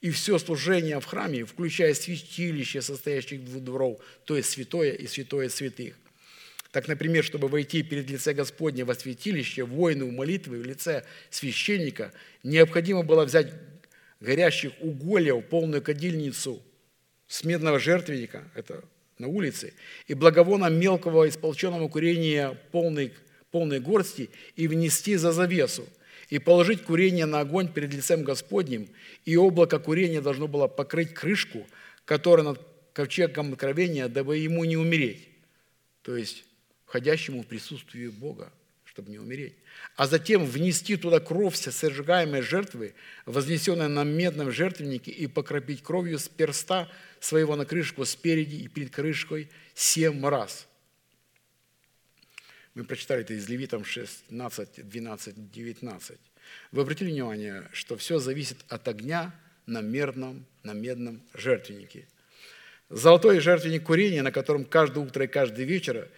И 0.00 0.10
все 0.10 0.38
служение 0.38 0.98
в 0.98 1.04
храме, 1.04 1.44
включая 1.44 1.94
святилище, 1.94 2.82
состоящее 2.82 3.38
из 3.38 3.48
двух 3.48 3.62
дворов, 3.62 4.00
то 4.24 4.36
есть 4.36 4.50
святое 4.50 4.92
и 4.92 5.06
святое 5.06 5.48
святых. 5.48 5.94
Так, 6.72 6.88
например, 6.88 7.22
чтобы 7.22 7.46
войти 7.46 7.84
перед 7.84 8.10
лице 8.10 8.32
Господня 8.32 8.84
во 8.84 8.96
святилище, 8.96 9.62
воину 9.62 10.10
молитвы 10.10 10.58
в 10.58 10.66
лице 10.66 11.04
священника, 11.30 12.12
необходимо 12.42 13.04
было 13.04 13.24
взять 13.24 13.52
горящих 14.18 14.72
угольев, 14.80 15.44
полную 15.44 15.80
кадильницу– 15.80 16.60
с 17.32 17.44
медного 17.44 17.78
жертвенника, 17.78 18.44
это 18.54 18.84
на 19.16 19.26
улице, 19.26 19.72
и 20.06 20.12
благовона 20.12 20.68
мелкого 20.68 21.26
исполченного 21.26 21.88
курения 21.88 22.58
полной, 22.72 23.14
полной 23.50 23.80
горсти 23.80 24.28
и 24.54 24.68
внести 24.68 25.16
за 25.16 25.32
завесу, 25.32 25.88
и 26.28 26.38
положить 26.38 26.82
курение 26.82 27.24
на 27.24 27.40
огонь 27.40 27.72
перед 27.72 27.94
лицем 27.94 28.22
Господним, 28.22 28.86
и 29.24 29.34
облако 29.34 29.78
курения 29.78 30.20
должно 30.20 30.46
было 30.46 30.68
покрыть 30.68 31.14
крышку, 31.14 31.66
которая 32.04 32.44
над 32.44 32.60
ковчегом 32.92 33.54
откровения, 33.54 34.08
дабы 34.08 34.36
ему 34.36 34.64
не 34.64 34.76
умереть, 34.76 35.26
то 36.02 36.14
есть 36.14 36.44
входящему 36.84 37.44
в 37.44 37.46
присутствие 37.46 38.10
Бога, 38.10 38.52
чтобы 38.92 39.10
не 39.10 39.18
умереть 39.18 39.54
а 39.96 40.06
затем 40.06 40.44
внести 40.44 40.96
туда 40.96 41.20
кровь 41.20 41.56
сожигаемой 41.56 42.42
жертвы, 42.42 42.94
вознесенной 43.26 43.88
на 43.88 44.04
медном 44.04 44.50
жертвеннике, 44.50 45.10
и 45.10 45.26
покропить 45.26 45.82
кровью 45.82 46.18
с 46.18 46.28
перста 46.28 46.90
своего 47.20 47.56
на 47.56 47.66
крышку 47.66 48.04
спереди 48.04 48.56
и 48.56 48.68
перед 48.68 48.90
крышкой 48.90 49.50
семь 49.74 50.24
раз. 50.26 50.66
Мы 52.74 52.84
прочитали 52.84 53.20
это 53.20 53.34
из 53.34 53.48
Левитам 53.48 53.84
16, 53.84 54.88
12, 54.88 55.50
19. 55.50 56.18
Вы 56.72 56.82
обратили 56.82 57.10
внимание, 57.10 57.68
что 57.72 57.96
все 57.96 58.18
зависит 58.18 58.58
от 58.68 58.88
огня 58.88 59.34
на 59.66 59.82
медном, 59.82 60.46
на 60.62 60.72
медном 60.72 61.22
жертвеннике. 61.34 62.06
Золотой 62.88 63.40
жертвенник 63.40 63.84
курения, 63.84 64.22
на 64.22 64.32
котором 64.32 64.64
каждое 64.64 65.04
утро 65.04 65.24
и 65.24 65.28
каждый 65.28 65.64
вечер 65.64 66.08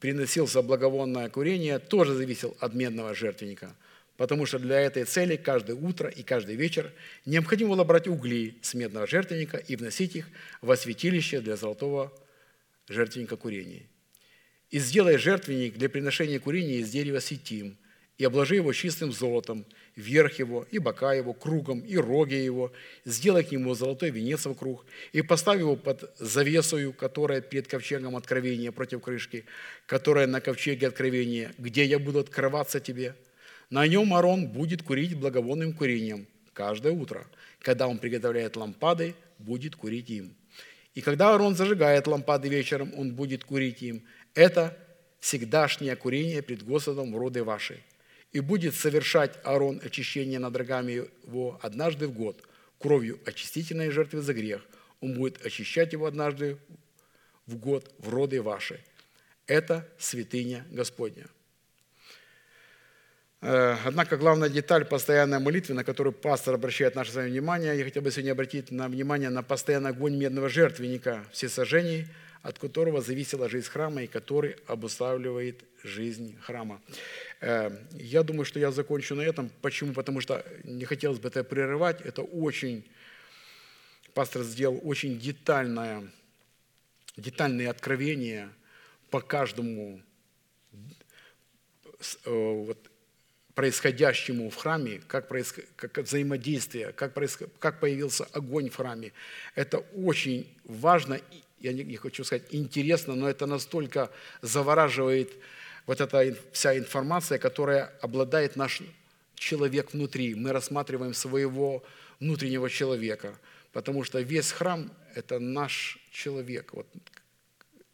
приносился 0.00 0.62
благовонное 0.62 1.28
курение, 1.28 1.78
тоже 1.78 2.14
зависел 2.14 2.56
от 2.60 2.74
медного 2.74 3.14
жертвенника, 3.14 3.74
потому 4.16 4.46
что 4.46 4.58
для 4.58 4.80
этой 4.80 5.04
цели 5.04 5.36
каждое 5.36 5.76
утро 5.76 6.08
и 6.08 6.22
каждый 6.22 6.56
вечер 6.56 6.92
необходимо 7.24 7.70
было 7.70 7.84
брать 7.84 8.08
угли 8.08 8.56
с 8.62 8.74
медного 8.74 9.06
жертвенника 9.06 9.58
и 9.58 9.76
вносить 9.76 10.16
их 10.16 10.28
во 10.60 10.76
святилище 10.76 11.40
для 11.40 11.56
золотого 11.56 12.12
жертвенника 12.88 13.36
курения. 13.36 13.82
«И 14.70 14.78
сделай 14.78 15.16
жертвенник 15.16 15.76
для 15.76 15.88
приношения 15.88 16.40
курения 16.40 16.78
из 16.78 16.90
дерева 16.90 17.20
сетим, 17.20 17.76
и 18.18 18.24
обложи 18.24 18.56
его 18.56 18.72
чистым 18.72 19.12
золотом, 19.12 19.66
верх 19.94 20.38
его, 20.38 20.66
и 20.70 20.78
бока 20.78 21.12
его, 21.12 21.34
кругом, 21.34 21.80
и 21.80 21.96
роги 21.96 22.34
его, 22.34 22.72
сделай 23.04 23.44
к 23.44 23.52
нему 23.52 23.74
золотой 23.74 24.10
венец 24.10 24.46
вокруг, 24.46 24.86
и 25.12 25.22
поставь 25.22 25.58
его 25.58 25.76
под 25.76 26.10
завесою, 26.18 26.92
которая 26.92 27.40
перед 27.40 27.68
ковчегом 27.68 28.16
откровения 28.16 28.72
против 28.72 29.02
крышки, 29.02 29.44
которая 29.86 30.26
на 30.26 30.40
ковчеге 30.40 30.88
откровения, 30.88 31.52
где 31.58 31.84
я 31.84 31.98
буду 31.98 32.20
открываться 32.20 32.80
тебе. 32.80 33.14
На 33.68 33.86
нем 33.86 34.14
Арон 34.14 34.48
будет 34.48 34.82
курить 34.82 35.14
благовонным 35.14 35.72
курением 35.74 36.26
каждое 36.52 36.92
утро. 36.92 37.26
Когда 37.60 37.88
он 37.88 37.98
приготовляет 37.98 38.56
лампады, 38.56 39.14
будет 39.38 39.76
курить 39.76 40.08
им. 40.08 40.34
И 40.94 41.02
когда 41.02 41.34
Арон 41.34 41.54
зажигает 41.54 42.06
лампады 42.06 42.48
вечером, 42.48 42.92
он 42.96 43.14
будет 43.14 43.44
курить 43.44 43.82
им. 43.82 44.04
Это 44.34 44.78
всегдашнее 45.20 45.96
курение 45.96 46.42
пред 46.42 46.62
Господом 46.62 47.12
в 47.12 47.18
роды 47.18 47.42
вашей 47.42 47.82
и 48.36 48.40
будет 48.40 48.74
совершать 48.74 49.38
Аарон 49.44 49.80
очищение 49.82 50.38
над 50.38 50.54
рогами 50.54 51.08
его 51.24 51.58
однажды 51.62 52.06
в 52.06 52.12
год 52.12 52.38
кровью 52.78 53.18
очистительной 53.24 53.88
жертвы 53.88 54.20
за 54.20 54.34
грех. 54.34 54.60
Он 55.00 55.14
будет 55.14 55.46
очищать 55.46 55.94
его 55.94 56.04
однажды 56.04 56.58
в 57.46 57.56
год 57.56 57.90
в 57.96 58.10
роды 58.10 58.42
ваши. 58.42 58.84
Это 59.46 59.88
святыня 59.96 60.66
Господня. 60.70 61.28
Э, 63.40 63.76
однако 63.86 64.18
главная 64.18 64.50
деталь 64.50 64.84
постоянной 64.84 65.38
молитвы, 65.38 65.74
на 65.74 65.82
которую 65.82 66.12
пастор 66.12 66.56
обращает 66.56 66.94
наше 66.94 67.12
с 67.12 67.14
вами 67.14 67.30
внимание, 67.30 67.78
я 67.78 67.84
хотел 67.84 68.02
бы 68.02 68.10
сегодня 68.10 68.32
обратить 68.32 68.70
на 68.70 68.88
внимание 68.88 69.30
на 69.30 69.42
постоянный 69.42 69.90
огонь 69.90 70.14
медного 70.14 70.50
жертвенника 70.50 71.24
всесожжений, 71.32 72.06
от 72.42 72.58
которого 72.58 73.00
зависела 73.00 73.48
жизнь 73.48 73.68
храма 73.70 74.02
и 74.02 74.06
который 74.06 74.56
обуславливает 74.66 75.64
жизнь 75.82 76.36
храма. 76.42 76.82
Э, 77.40 77.70
я 77.92 78.22
думаю, 78.22 78.44
что 78.44 78.58
я 78.58 78.70
закончу 78.70 79.14
на 79.14 79.22
этом. 79.22 79.50
Почему? 79.62 79.92
Потому 79.92 80.20
что 80.20 80.44
не 80.64 80.84
хотелось 80.84 81.18
бы 81.18 81.28
это 81.28 81.44
прерывать. 81.44 82.00
Это 82.00 82.22
очень, 82.22 82.84
пастор 84.14 84.42
сделал 84.42 84.80
очень 84.82 85.18
детальное, 85.18 86.10
детальные 87.16 87.70
откровения 87.70 88.50
по 89.10 89.20
каждому 89.20 90.00
э, 92.24 92.30
вот, 92.30 92.90
происходящему 93.54 94.50
в 94.50 94.56
храме, 94.56 95.00
как, 95.06 95.28
происход... 95.28 95.64
как 95.76 95.98
взаимодействие, 95.98 96.92
как, 96.92 97.14
происход... 97.14 97.50
как 97.58 97.80
появился 97.80 98.24
огонь 98.32 98.68
в 98.70 98.76
храме. 98.76 99.12
Это 99.54 99.78
очень 99.78 100.46
важно, 100.64 101.20
я 101.60 101.72
не, 101.72 101.84
не 101.84 101.96
хочу 101.96 102.24
сказать 102.24 102.44
интересно, 102.50 103.14
но 103.14 103.28
это 103.28 103.46
настолько 103.46 104.10
завораживает 104.42 105.32
вот 105.86 106.00
эта 106.00 106.36
вся 106.52 106.76
информация, 106.76 107.38
которая 107.38 107.92
обладает 108.00 108.56
наш 108.56 108.82
человек 109.34 109.92
внутри. 109.92 110.34
Мы 110.34 110.52
рассматриваем 110.52 111.14
своего 111.14 111.84
внутреннего 112.20 112.68
человека, 112.68 113.38
потому 113.72 114.04
что 114.04 114.20
весь 114.20 114.50
храм– 114.52 114.90
это 115.14 115.38
наш 115.38 115.98
человек. 116.10 116.72
Вот. 116.72 116.86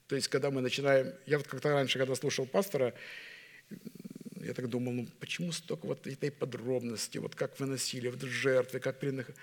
То 0.06 0.16
есть, 0.16 0.28
когда 0.28 0.50
мы 0.50 0.60
начинаем… 0.60 1.12
Я 1.26 1.38
вот 1.38 1.46
как-то 1.46 1.70
раньше, 1.70 1.98
когда 1.98 2.14
слушал 2.14 2.46
пастора, 2.46 2.94
я 4.36 4.54
так 4.54 4.68
думал, 4.68 4.92
ну 4.92 5.08
почему 5.20 5.52
столько 5.52 5.86
вот 5.86 6.06
этой 6.06 6.30
подробности, 6.30 7.18
вот 7.18 7.34
как 7.34 7.58
выносили, 7.60 8.08
вот 8.08 8.22
жертвы, 8.22 8.80
как 8.80 8.98
приносили. 8.98 9.36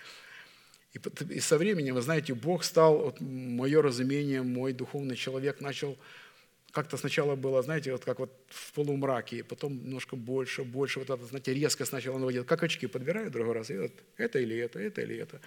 И, 1.30 1.40
со 1.40 1.58
временем, 1.58 1.96
вы 1.96 2.02
знаете, 2.02 2.34
Бог 2.34 2.64
стал, 2.64 2.98
вот, 2.98 3.22
мое 3.22 3.82
разумение, 3.82 4.42
мой 4.42 4.74
духовный 4.74 5.16
человек 5.16 5.62
начал 5.62 5.98
как-то 6.72 6.98
сначала 6.98 7.36
было, 7.36 7.62
знаете, 7.62 7.92
вот 7.92 8.06
как 8.06 8.20
вот 8.20 8.32
в 8.50 8.74
полумраке, 8.74 9.44
потом 9.44 9.78
немножко 9.84 10.16
больше, 10.16 10.64
больше, 10.64 11.00
вот 11.00 11.10
это, 11.10 11.26
знаете, 11.26 11.54
резко 11.54 11.86
сначала 11.86 12.18
наводил, 12.18 12.46
как 12.46 12.64
очки 12.64 12.88
подбираю 12.88 13.32
другой 13.32 13.54
раз, 13.54 13.70
и 13.72 13.78
вот 13.78 13.92
это 14.18 14.40
или 14.40 14.58
это, 14.58 14.80
это 14.80 15.02
или 15.02 15.18
это. 15.18 15.42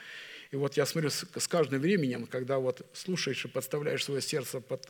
И 0.51 0.57
вот 0.57 0.77
я 0.77 0.87
смотрю, 0.87 1.11
с, 1.11 1.25
с 1.37 1.49
каждым 1.49 1.81
временем, 1.81 2.27
когда 2.27 2.59
вот 2.59 2.87
слушаешь 2.93 3.45
и 3.45 3.49
подставляешь 3.49 4.05
свое 4.05 4.21
сердце 4.21 4.61
под 4.61 4.89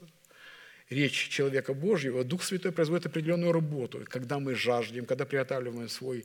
речь 0.91 1.29
человека 1.29 1.75
Божьего, 1.75 2.25
Дух 2.25 2.43
Святой 2.43 2.73
производит 2.73 3.07
определенную 3.07 3.53
работу. 3.53 4.05
Когда 4.09 4.39
мы 4.39 4.55
жаждем, 4.55 5.07
когда 5.07 5.25
приготавливаем 5.25 5.89
свой 5.89 6.25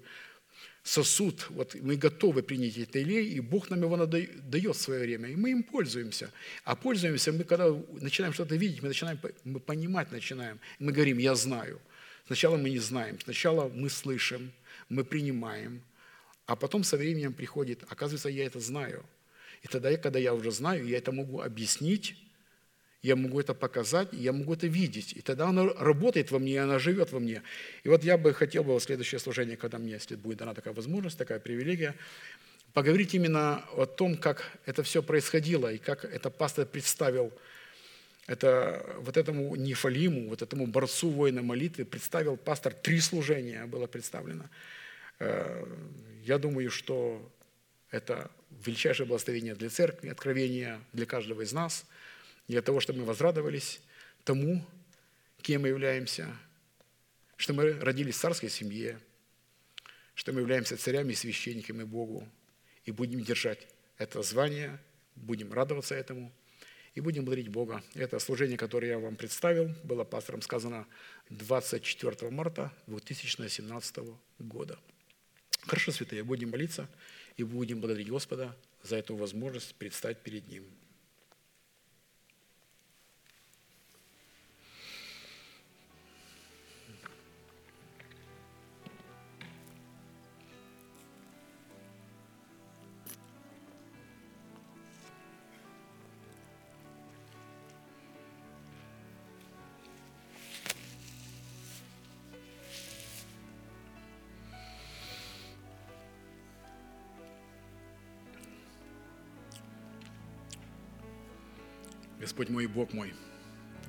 сосуд, 0.84 1.48
вот 1.50 1.76
мы 1.76 1.98
готовы 1.98 2.44
принять 2.44 2.78
этот 2.78 2.96
елей, 2.96 3.28
и 3.28 3.42
Бог 3.42 3.70
нам 3.70 3.82
его 3.82 4.06
дает 4.06 4.76
в 4.76 4.80
свое 4.80 5.02
время, 5.02 5.30
и 5.30 5.36
мы 5.36 5.52
им 5.52 5.64
пользуемся. 5.64 6.32
А 6.64 6.76
пользуемся 6.76 7.34
мы, 7.34 7.44
когда 7.44 7.76
начинаем 8.00 8.34
что-то 8.34 8.56
видеть, 8.56 8.82
мы 8.82 8.88
начинаем 8.88 9.20
мы 9.44 9.60
понимать, 9.60 10.12
начинаем, 10.12 10.60
мы 10.80 10.94
говорим, 10.94 11.18
я 11.18 11.36
знаю. 11.36 11.82
Сначала 12.26 12.58
мы 12.58 12.70
не 12.70 12.80
знаем, 12.80 13.20
сначала 13.22 13.70
мы 13.70 13.90
слышим, 13.90 14.52
мы 14.90 15.04
принимаем, 15.04 15.82
А 16.46 16.56
потом 16.56 16.84
со 16.84 16.96
временем 16.96 17.34
приходит, 17.34 17.84
оказывается, 17.90 18.30
я 18.30 18.46
это 18.46 18.60
знаю. 18.62 19.06
И 19.64 19.68
тогда, 19.68 19.96
когда 19.98 20.20
я 20.20 20.34
уже 20.34 20.52
знаю, 20.52 20.88
я 20.88 20.98
это 20.98 21.12
могу 21.12 21.42
объяснить, 21.42 22.16
я 23.08 23.16
могу 23.16 23.40
это 23.40 23.54
показать, 23.54 24.10
я 24.12 24.34
могу 24.34 24.54
это 24.54 24.68
видеть. 24.68 25.14
И 25.14 25.22
тогда 25.22 25.48
оно 25.48 25.74
работает 25.74 26.32
во 26.32 26.40
мне, 26.40 26.62
оно 26.62 26.78
живет 26.78 27.12
во 27.14 27.20
мне. 27.20 27.42
И 27.84 27.90
вот 27.90 28.04
я 28.04 28.18
бы 28.18 28.34
хотел 28.34 28.64
бы 28.64 28.78
в 28.78 28.84
следующее 28.84 29.20
служение, 29.20 29.56
когда 29.56 29.78
мне, 29.78 29.94
если 29.94 30.16
будет 30.16 30.40
дана 30.40 30.54
такая 30.54 30.74
возможность, 30.74 31.18
такая 31.18 31.40
привилегия, 31.40 31.96
поговорить 32.74 33.14
именно 33.16 33.64
о 33.78 33.86
том, 33.86 34.18
как 34.18 34.60
это 34.66 34.84
все 34.84 35.02
происходило, 35.02 35.72
и 35.72 35.78
как 35.78 36.04
это 36.04 36.30
пастор 36.30 36.66
представил 36.66 37.32
это 38.28 38.86
вот 39.00 39.16
этому 39.16 39.56
Нефалиму, 39.56 40.28
вот 40.28 40.42
этому 40.42 40.68
борцу 40.68 41.10
воина 41.10 41.42
молитвы 41.42 41.86
представил 41.86 42.36
пастор, 42.36 42.74
три 42.74 43.00
служения 43.00 43.66
было 43.68 43.88
представлено. 43.88 44.50
Э, 45.20 45.66
я 46.26 46.38
думаю, 46.38 46.70
что 46.70 47.22
это 47.90 48.30
величайшее 48.66 49.08
благословение 49.08 49.56
для 49.56 49.70
церкви, 49.70 50.10
откровение 50.10 50.82
для 50.92 51.06
каждого 51.06 51.44
из 51.44 51.54
нас, 51.54 51.86
для 52.48 52.62
того, 52.62 52.80
чтобы 52.80 53.00
мы 53.00 53.06
возрадовались 53.06 53.80
тому, 54.24 54.66
кем 55.42 55.64
мы 55.64 55.70
являемся, 55.70 56.36
что 57.36 57.54
мы 57.54 57.74
родились 57.74 58.16
в 58.16 58.20
царской 58.20 58.50
семье, 58.50 59.00
что 60.16 60.34
мы 60.34 60.42
являемся 60.42 60.78
царями 60.78 61.12
и 61.12 61.16
священниками 61.16 61.84
Богу, 61.84 62.28
и 62.86 62.92
будем 62.92 63.22
держать 63.22 63.68
это 63.98 64.22
звание, 64.22 64.80
будем 65.16 65.54
радоваться 65.54 65.96
этому– 65.96 66.32
и 66.98 67.00
будем 67.00 67.26
благодарить 67.26 67.50
Бога. 67.50 67.84
Это 67.94 68.18
служение, 68.18 68.58
которое 68.58 68.88
я 68.88 68.98
вам 68.98 69.16
представил, 69.16 69.72
было 69.84 70.04
пастором 70.04 70.42
сказано 70.42 70.88
24 71.30 72.32
марта 72.32 72.74
2017 72.88 74.00
года. 74.40 74.80
Хорошо, 75.68 75.92
святые, 75.92 76.24
будем 76.24 76.50
молиться 76.50 76.90
и 77.36 77.44
будем 77.44 77.82
благодарить 77.82 78.10
Господа 78.10 78.58
за 78.82 78.96
эту 78.96 79.16
возможность 79.16 79.76
предстать 79.76 80.24
перед 80.24 80.48
Ним. 80.48 80.64
Господь 112.48 112.50
мой 112.50 112.64
и 112.64 112.68
Бог 112.68 112.94
мой, 112.94 113.14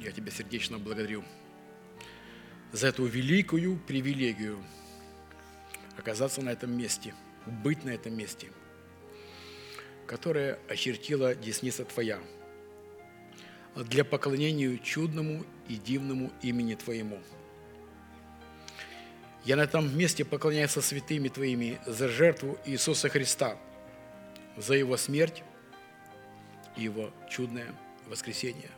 я 0.01 0.11
Тебя 0.11 0.33
сердечно 0.33 0.79
благодарю 0.79 1.25
за 2.73 2.89
эту 2.89 3.07
великую 3.07 3.79
привилегию 3.87 4.59
оказаться 5.97 6.43
на 6.43 6.51
этом 6.51 6.77
месте, 6.77 7.15
быть 7.47 7.85
на 7.85 7.91
этом 7.91 8.17
месте, 8.17 8.49
которое 10.09 10.59
очертила 10.69 11.37
десница 11.37 11.85
Твоя 11.85 12.19
для 13.77 14.05
поклонения 14.05 14.77
чудному 14.79 15.45
и 15.69 15.77
дивному 15.77 16.33
имени 16.43 16.75
Твоему. 16.75 17.21
Я 19.45 19.55
на 19.55 19.63
этом 19.63 19.97
месте 19.97 20.25
поклоняюсь 20.25 20.73
святыми 20.73 21.29
Твоими 21.29 21.79
за 21.87 22.09
жертву 22.09 22.59
Иисуса 22.65 23.09
Христа, 23.09 23.57
за 24.57 24.75
Его 24.75 24.97
смерть 24.97 25.45
и 26.77 26.83
Его 26.83 27.13
чудное 27.31 27.73
воскресения. 28.09 28.71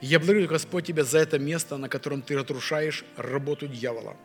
я 0.00 0.18
благодарю, 0.18 0.46
Господь, 0.48 0.86
Тебя 0.86 1.04
за 1.04 1.18
это 1.18 1.38
место, 1.38 1.76
на 1.76 1.88
котором 1.88 2.22
Ты 2.22 2.36
разрушаешь 2.36 3.04
работу 3.16 3.66
дьявола. 3.66 4.16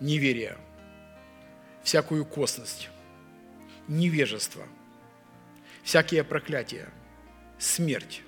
Неверие, 0.00 0.56
всякую 1.82 2.24
косность, 2.24 2.88
невежество, 3.88 4.66
всякие 5.82 6.24
проклятия, 6.24 6.88
смерть, 7.58 8.22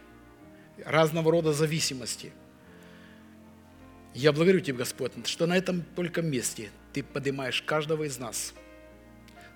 разного 0.85 1.31
рода 1.31 1.53
зависимости. 1.53 2.33
Я 4.15 4.33
благодарю 4.33 4.61
Тебя, 4.61 4.79
Господь, 4.79 5.13
что 5.27 5.47
на 5.47 5.57
этом 5.57 5.83
только 5.95 6.23
месте 6.23 6.71
Ты 6.93 7.03
поднимаешь 7.03 7.63
каждого 7.63 8.05
из 8.05 8.19
нас 8.19 8.55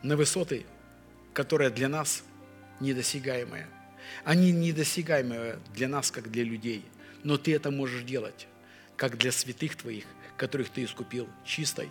на 0.02 0.16
высоты, 0.16 0.66
которые 1.32 1.70
для 1.70 1.88
нас 1.88 2.22
недосягаемые– 2.80 3.66
они 4.24 4.52
недосягаемы 4.52 5.58
для 5.74 5.88
нас, 5.88 6.10
как 6.10 6.30
для 6.30 6.44
людей, 6.44 6.84
но 7.22 7.36
ты 7.36 7.54
это 7.54 7.70
можешь 7.70 8.02
делать, 8.02 8.46
как 8.96 9.18
для 9.18 9.32
святых 9.32 9.76
твоих, 9.76 10.04
которых 10.36 10.70
ты 10.70 10.84
искупил 10.84 11.28
чистой 11.44 11.88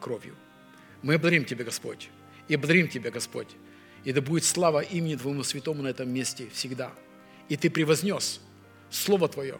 кровью. 0.00 0.36
Мы 1.02 1.14
благодарим 1.14 1.44
Тебя, 1.44 1.64
Господь, 1.64 2.08
и 2.48 2.56
благодарим 2.56 2.88
Тебя, 2.88 3.10
Господь, 3.10 3.48
и 4.04 4.12
да 4.12 4.20
будет 4.20 4.44
слава 4.44 4.80
имени 4.80 5.16
Твоему 5.16 5.42
Святому 5.42 5.82
на 5.82 5.88
этом 5.88 6.08
месте 6.08 6.48
всегда. 6.52 6.92
И 7.48 7.56
Ты 7.56 7.70
превознес 7.70 8.40
Слово 8.90 9.28
Твое 9.28 9.58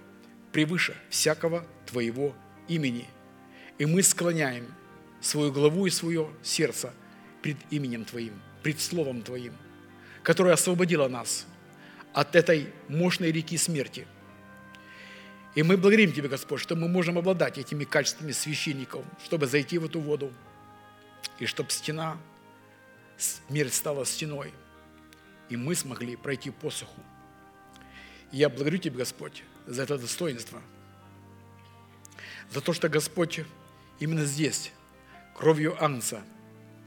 превыше 0.52 0.94
всякого 1.10 1.66
Твоего 1.86 2.34
имени. 2.68 3.06
И 3.78 3.86
мы 3.86 4.02
склоняем 4.02 4.66
свою 5.20 5.52
главу 5.52 5.86
и 5.86 5.90
свое 5.90 6.28
сердце 6.42 6.92
пред 7.42 7.56
именем 7.70 8.04
Твоим, 8.04 8.34
пред 8.62 8.80
Словом 8.80 9.22
Твоим, 9.22 9.54
которое 10.22 10.54
освободило 10.54 11.08
нас 11.08 11.46
от 12.12 12.36
этой 12.36 12.72
мощной 12.88 13.32
реки 13.32 13.56
смерти. 13.56 14.06
И 15.54 15.62
мы 15.62 15.76
благодарим 15.76 16.12
Тебя, 16.12 16.28
Господь, 16.28 16.60
что 16.60 16.76
мы 16.76 16.88
можем 16.88 17.18
обладать 17.18 17.58
этими 17.58 17.84
качествами 17.84 18.32
священников, 18.32 19.04
чтобы 19.24 19.46
зайти 19.46 19.78
в 19.78 19.84
эту 19.84 20.00
воду, 20.00 20.32
и 21.38 21.46
чтобы 21.46 21.70
стена, 21.70 22.16
смерть 23.18 23.74
стала 23.74 24.06
стеной, 24.06 24.52
и 25.48 25.56
мы 25.56 25.74
смогли 25.74 26.16
пройти 26.16 26.50
посуху. 26.50 27.00
И 28.30 28.38
я 28.38 28.48
благодарю 28.48 28.78
Тебя, 28.78 28.98
Господь, 28.98 29.42
за 29.66 29.82
это 29.82 29.98
достоинство, 29.98 30.60
за 32.50 32.60
то, 32.60 32.72
что, 32.72 32.88
Господь, 32.88 33.40
именно 34.00 34.24
здесь, 34.24 34.72
кровью 35.36 35.82
Анца, 35.82 36.22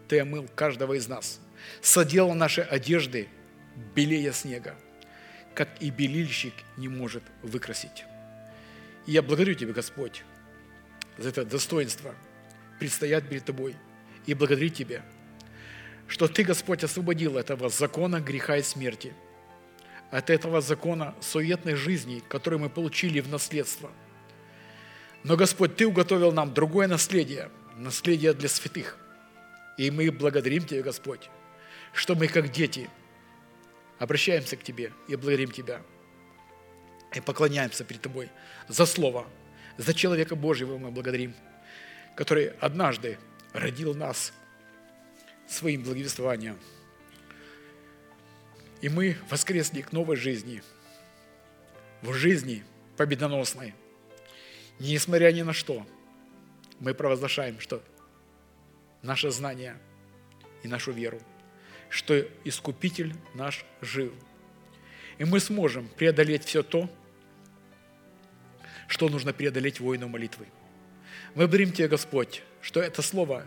Ты 0.07 0.19
омыл 0.19 0.47
каждого 0.55 0.93
из 0.93 1.07
нас, 1.07 1.39
соделал 1.81 2.33
наши 2.33 2.61
одежды 2.61 3.29
белее 3.93 4.33
снега, 4.33 4.75
как 5.55 5.69
и 5.79 5.89
белильщик 5.89 6.53
не 6.77 6.89
может 6.89 7.23
выкрасить. 7.41 8.05
И 9.07 9.13
я 9.13 9.21
благодарю 9.21 9.55
Тебя, 9.55 9.73
Господь, 9.73 10.23
за 11.17 11.29
это 11.29 11.45
достоинство 11.45 12.13
предстоять 12.79 13.29
перед 13.29 13.45
Тобой 13.45 13.75
и 14.25 14.33
благодарить 14.33 14.75
Тебя, 14.75 15.03
что 16.07 16.27
Ты, 16.27 16.43
Господь, 16.43 16.83
освободил 16.83 17.37
этого 17.37 17.69
закона 17.69 18.19
греха 18.19 18.57
и 18.57 18.63
смерти, 18.63 19.13
от 20.11 20.29
этого 20.29 20.61
закона 20.61 21.15
суетной 21.21 21.75
жизни, 21.75 22.21
который 22.27 22.59
мы 22.59 22.69
получили 22.69 23.21
в 23.21 23.29
наследство. 23.29 23.91
Но, 25.23 25.37
Господь, 25.37 25.75
Ты 25.77 25.87
уготовил 25.87 26.31
нам 26.31 26.53
другое 26.53 26.87
наследие, 26.87 27.49
наследие 27.77 28.33
для 28.33 28.49
святых. 28.49 28.97
И 29.77 29.89
мы 29.89 30.11
благодарим 30.11 30.65
Тебя, 30.65 30.83
Господь, 30.83 31.29
что 31.93 32.15
мы, 32.15 32.27
как 32.27 32.51
дети– 32.51 32.89
обращаемся 33.99 34.57
к 34.57 34.63
Тебе 34.63 34.91
и 35.07 35.15
благодарим 35.15 35.51
Тебя. 35.51 35.81
И 37.13 37.21
поклоняемся 37.21 37.83
перед 37.83 38.01
Тобой 38.01 38.29
за 38.67 38.85
Слово, 38.85 39.27
за 39.77 39.93
человека 39.93 40.35
Божьего 40.35 40.77
мы 40.77 40.91
благодарим, 40.91 41.33
который 42.15 42.47
однажды 42.59 43.17
родил 43.53 43.93
нас 43.93 44.33
своим 45.47 45.83
благовествованием. 45.83 46.59
И 48.81 48.89
мы 48.89 49.17
воскресли 49.29 49.81
к 49.81 49.91
новой 49.91 50.15
жизни, 50.15 50.61
в 52.01 52.13
жизни 52.13 52.63
победоносной. 52.97 53.73
Несмотря 54.79 55.31
ни 55.31 55.41
на 55.41 55.53
что, 55.53 55.85
мы 56.79 56.93
провозглашаем, 56.93 57.59
что 57.59 57.81
наше 59.01 59.31
знание 59.31 59.77
и 60.63 60.67
нашу 60.67 60.91
веру– 60.91 61.21
что 61.89 62.25
Искупитель 62.43 63.15
наш 63.33 63.65
жив. 63.81 64.11
И 65.17 65.25
мы 65.25 65.39
сможем 65.39 65.87
преодолеть 65.87 66.43
все 66.43 66.63
то, 66.63 66.89
что 68.87 69.09
нужно 69.09 69.33
преодолеть 69.33 69.79
воину 69.79 70.07
молитвы. 70.07 70.47
Мы 71.33 71.43
благодарим 71.43 71.71
Тебя, 71.71 71.87
Господь, 71.87 72.43
что 72.61 72.81
это 72.81 73.01
Слово, 73.01 73.45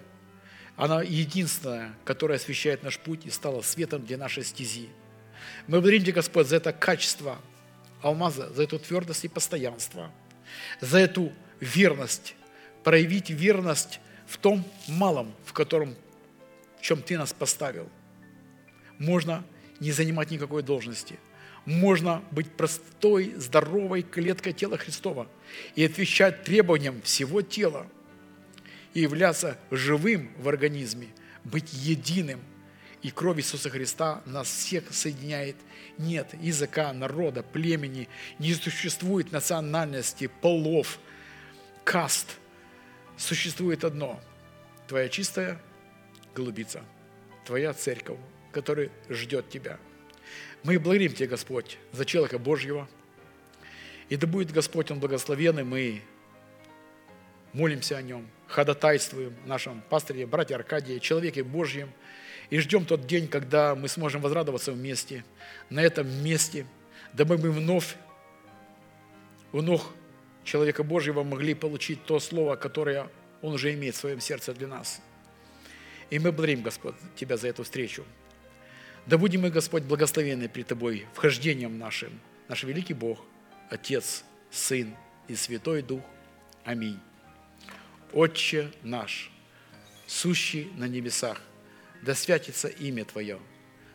оно 0.76 1.02
единственное, 1.02 1.94
которое 2.04 2.34
освещает 2.34 2.82
наш 2.82 2.98
путь 2.98 3.26
и 3.26 3.30
стало 3.30 3.62
светом 3.62 4.04
для 4.04 4.16
нашей 4.16 4.44
стези. 4.44 4.88
Мы 5.66 5.78
благодарим 5.78 6.02
Тебя, 6.02 6.14
Господь, 6.14 6.46
за 6.46 6.56
это 6.56 6.72
качество 6.72 7.38
алмаза, 8.02 8.50
за 8.52 8.62
эту 8.62 8.78
твердость 8.78 9.24
и 9.24 9.28
постоянство, 9.28 10.10
за 10.80 10.98
эту 10.98 11.32
верность, 11.60 12.34
проявить 12.84 13.30
верность 13.30 14.00
в 14.26 14.36
том 14.38 14.64
малом, 14.86 15.34
в 15.44 15.52
котором 15.52 15.96
в 16.78 16.82
чем 16.82 17.02
Ты 17.02 17.18
нас 17.18 17.32
поставил. 17.32 17.88
Можно 18.98 19.44
не 19.80 19.92
занимать 19.92 20.30
никакой 20.30 20.62
должности. 20.62 21.18
Можно 21.64 22.22
быть 22.30 22.50
простой, 22.50 23.34
здоровой 23.36 24.02
клеткой 24.02 24.52
тела 24.52 24.78
Христова 24.78 25.28
и 25.74 25.84
отвечать 25.84 26.44
требованиям 26.44 27.02
всего 27.02 27.42
тела 27.42 27.86
и 28.94 29.00
являться 29.00 29.58
живым 29.70 30.32
в 30.38 30.48
организме, 30.48 31.08
быть 31.44 31.72
единым. 31.72 32.40
И 33.02 33.10
кровь 33.10 33.38
Иисуса 33.38 33.70
Христа 33.70 34.22
нас 34.26 34.48
всех 34.48 34.92
соединяет. 34.92 35.56
Нет 35.98 36.28
языка, 36.40 36.92
народа, 36.92 37.42
племени, 37.42 38.08
не 38.38 38.54
существует 38.54 39.30
национальности, 39.30 40.30
полов, 40.40 40.98
каст. 41.84 42.38
Существует 43.16 43.84
одно– 43.84 44.20
твоя 44.88 45.08
чистая 45.08 45.60
голубица, 46.34 46.82
твоя 47.44 47.74
церковь, 47.74 48.18
которая 48.52 48.90
ждет 49.08 49.48
тебя. 49.48 49.78
Мы 50.62 50.78
благодарим 50.78 51.12
Тебя, 51.12 51.28
Господь, 51.28 51.78
за 51.92 52.04
человека 52.04 52.38
Божьего. 52.38 52.88
И 54.08 54.16
да 54.16 54.26
будет 54.26 54.50
Господь, 54.50 54.90
Он 54.90 55.00
благословенный, 55.00 55.64
мы 55.64 56.02
молимся 57.52 57.96
о 57.96 58.02
Нем, 58.02 58.28
ходатайствуем 58.46 59.34
нашем 59.46 59.82
пасторе, 59.88 60.26
братья 60.26 60.56
Аркадии, 60.56 60.98
человеке 60.98 61.42
Божьем, 61.42 61.92
и 62.50 62.58
ждем 62.58 62.84
тот 62.84 63.06
день, 63.06 63.28
когда 63.28 63.74
мы 63.74 63.88
сможем 63.88 64.22
возрадоваться 64.22 64.72
вместе, 64.72 65.24
на 65.70 65.80
этом 65.80 66.08
месте, 66.24 66.66
дабы 67.12 67.36
мы 67.36 67.50
вновь 67.50 67.96
у 69.52 69.62
ног 69.62 69.82
человека 70.44 70.82
Божьего 70.82 71.22
могли 71.22 71.54
получить 71.54 72.04
то 72.04 72.18
слово, 72.20 72.56
которое 72.56 73.10
Он 73.42 73.54
уже 73.54 73.72
имеет 73.74 73.94
в 73.94 73.98
своем 73.98 74.20
сердце 74.20 74.54
для 74.54 74.66
нас. 74.66 75.00
И 76.10 76.18
мы 76.18 76.32
благодарим, 76.32 76.62
Господь, 76.62 76.94
Тебя 77.16 77.36
за 77.36 77.48
эту 77.48 77.64
встречу. 77.64 78.04
Да 79.08 79.16
будем 79.16 79.40
мы, 79.40 79.50
Господь, 79.50 79.84
благословенны 79.84 80.50
при 80.50 80.62
Тобой 80.62 81.06
вхождением 81.14 81.78
нашим, 81.78 82.20
наш 82.46 82.62
великий 82.62 82.92
Бог, 82.92 83.24
Отец, 83.70 84.22
Сын 84.50 84.94
и 85.28 85.34
Святой 85.34 85.80
Дух. 85.80 86.02
Аминь. 86.62 87.00
Отче 88.12 88.70
наш, 88.82 89.30
сущий 90.06 90.70
на 90.76 90.86
небесах, 90.86 91.40
да 92.02 92.14
святится 92.14 92.68
имя 92.68 93.06
Твое, 93.06 93.38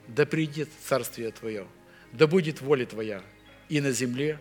да 0.07 0.25
придет 0.25 0.69
Царствие 0.83 1.31
Твое, 1.31 1.67
да 2.11 2.25
будет 2.25 2.61
воля 2.61 2.87
Твоя 2.87 3.21
и 3.69 3.81
на 3.81 3.91
земле, 3.91 4.39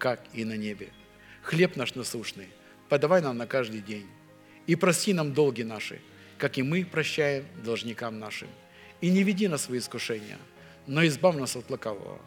как 0.00 0.20
и 0.32 0.44
на 0.44 0.56
небе. 0.56 0.88
Хлеб 1.42 1.76
наш 1.76 1.94
насущный 1.94 2.48
подавай 2.88 3.22
нам 3.22 3.36
на 3.36 3.46
каждый 3.46 3.82
день, 3.82 4.08
и 4.66 4.74
прости 4.74 5.12
нам 5.12 5.32
долги 5.32 5.62
наши, 5.62 6.00
как 6.38 6.58
и 6.58 6.62
мы 6.64 6.84
прощаем 6.84 7.44
должникам 7.62 8.18
нашим. 8.18 8.48
И 9.00 9.10
не 9.10 9.22
веди 9.22 9.48
нас 9.48 9.62
в 9.62 9.64
свои 9.64 9.78
искушения, 9.78 10.38
но 10.86 11.06
избавь 11.06 11.36
нас 11.36 11.56
от 11.56 11.70
лукавого, 11.70 12.18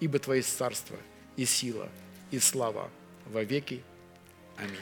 ибо 0.00 0.18
Твое 0.18 0.42
царство 0.42 0.96
и 1.36 1.44
сила 1.44 1.88
и 2.30 2.38
слава 2.38 2.90
во 3.26 3.42
веки. 3.44 3.82
Аминь. 4.56 4.78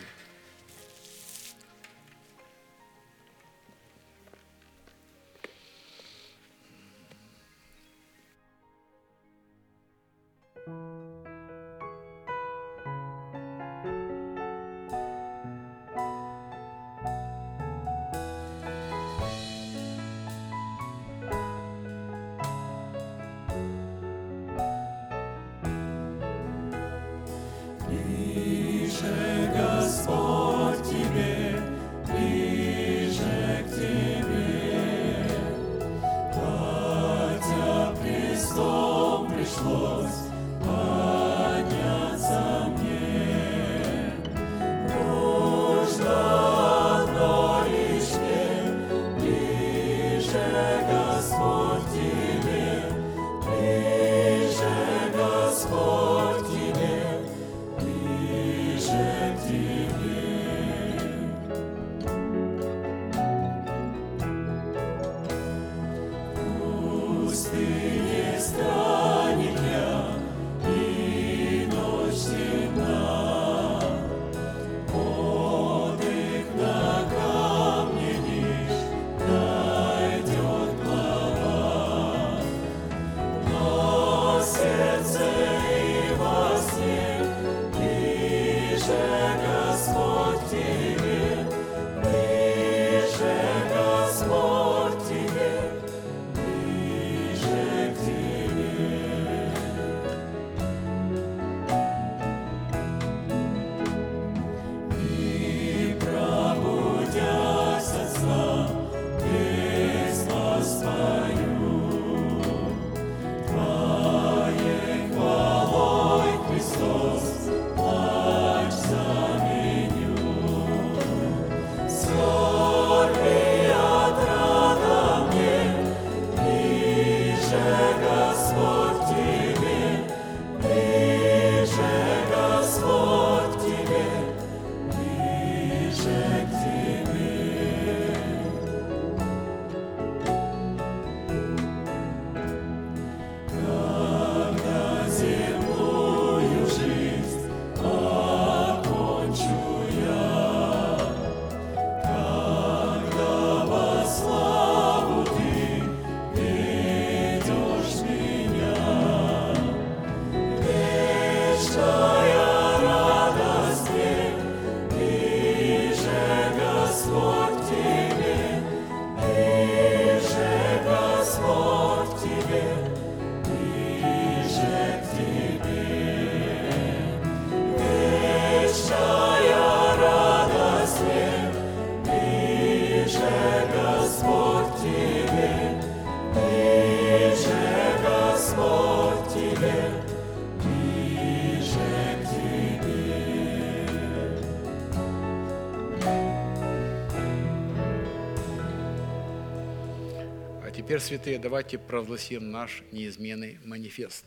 Теперь, 200.93 201.01
святые, 201.01 201.39
давайте 201.39 201.79
провозгласим 201.79 202.51
наш 202.51 202.83
неизменный 202.93 203.59
манифест. 203.65 204.27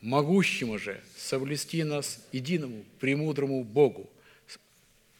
Могущему 0.00 0.78
же 0.78 0.98
соблюсти 1.18 1.84
нас 1.84 2.26
единому, 2.32 2.82
премудрому 2.98 3.62
Богу, 3.62 4.08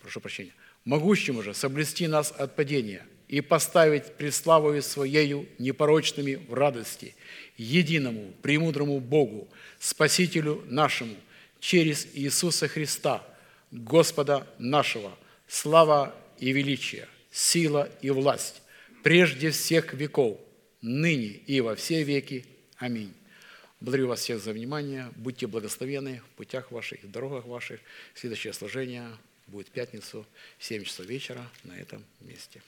прошу 0.00 0.22
прощения, 0.22 0.54
могущему 0.86 1.42
же 1.42 1.52
соблюсти 1.52 2.06
нас 2.06 2.32
от 2.38 2.56
падения 2.56 3.06
и 3.28 3.42
поставить 3.42 4.14
пред 4.14 4.34
славою 4.34 4.82
Своею 4.82 5.46
непорочными 5.58 6.36
в 6.36 6.54
радости, 6.54 7.14
единому, 7.58 8.32
премудрому 8.40 8.98
Богу, 8.98 9.48
Спасителю 9.78 10.64
нашему, 10.68 11.16
через 11.60 12.08
Иисуса 12.14 12.66
Христа, 12.66 13.22
Господа 13.70 14.46
нашего, 14.56 15.12
слава 15.46 16.14
и 16.38 16.50
величие, 16.50 17.08
сила 17.30 17.90
и 18.00 18.08
власть, 18.08 18.62
прежде 19.02 19.50
всех 19.50 19.92
веков, 19.92 20.40
ныне 20.82 21.40
и 21.46 21.60
во 21.60 21.74
все 21.74 22.02
веки. 22.02 22.44
Аминь. 22.76 23.12
Благодарю 23.80 24.08
вас 24.08 24.20
всех 24.20 24.40
за 24.40 24.52
внимание. 24.52 25.10
Будьте 25.16 25.46
благословены 25.46 26.20
в 26.20 26.36
путях 26.36 26.70
ваших, 26.70 27.02
в 27.02 27.10
дорогах 27.10 27.46
ваших. 27.46 27.80
Следующее 28.14 28.52
служение 28.52 29.08
будет 29.46 29.68
в 29.68 29.70
пятницу 29.70 30.26
в 30.58 30.64
7 30.64 30.84
часов 30.84 31.06
вечера 31.06 31.48
на 31.64 31.76
этом 31.76 32.04
месте. 32.20 32.62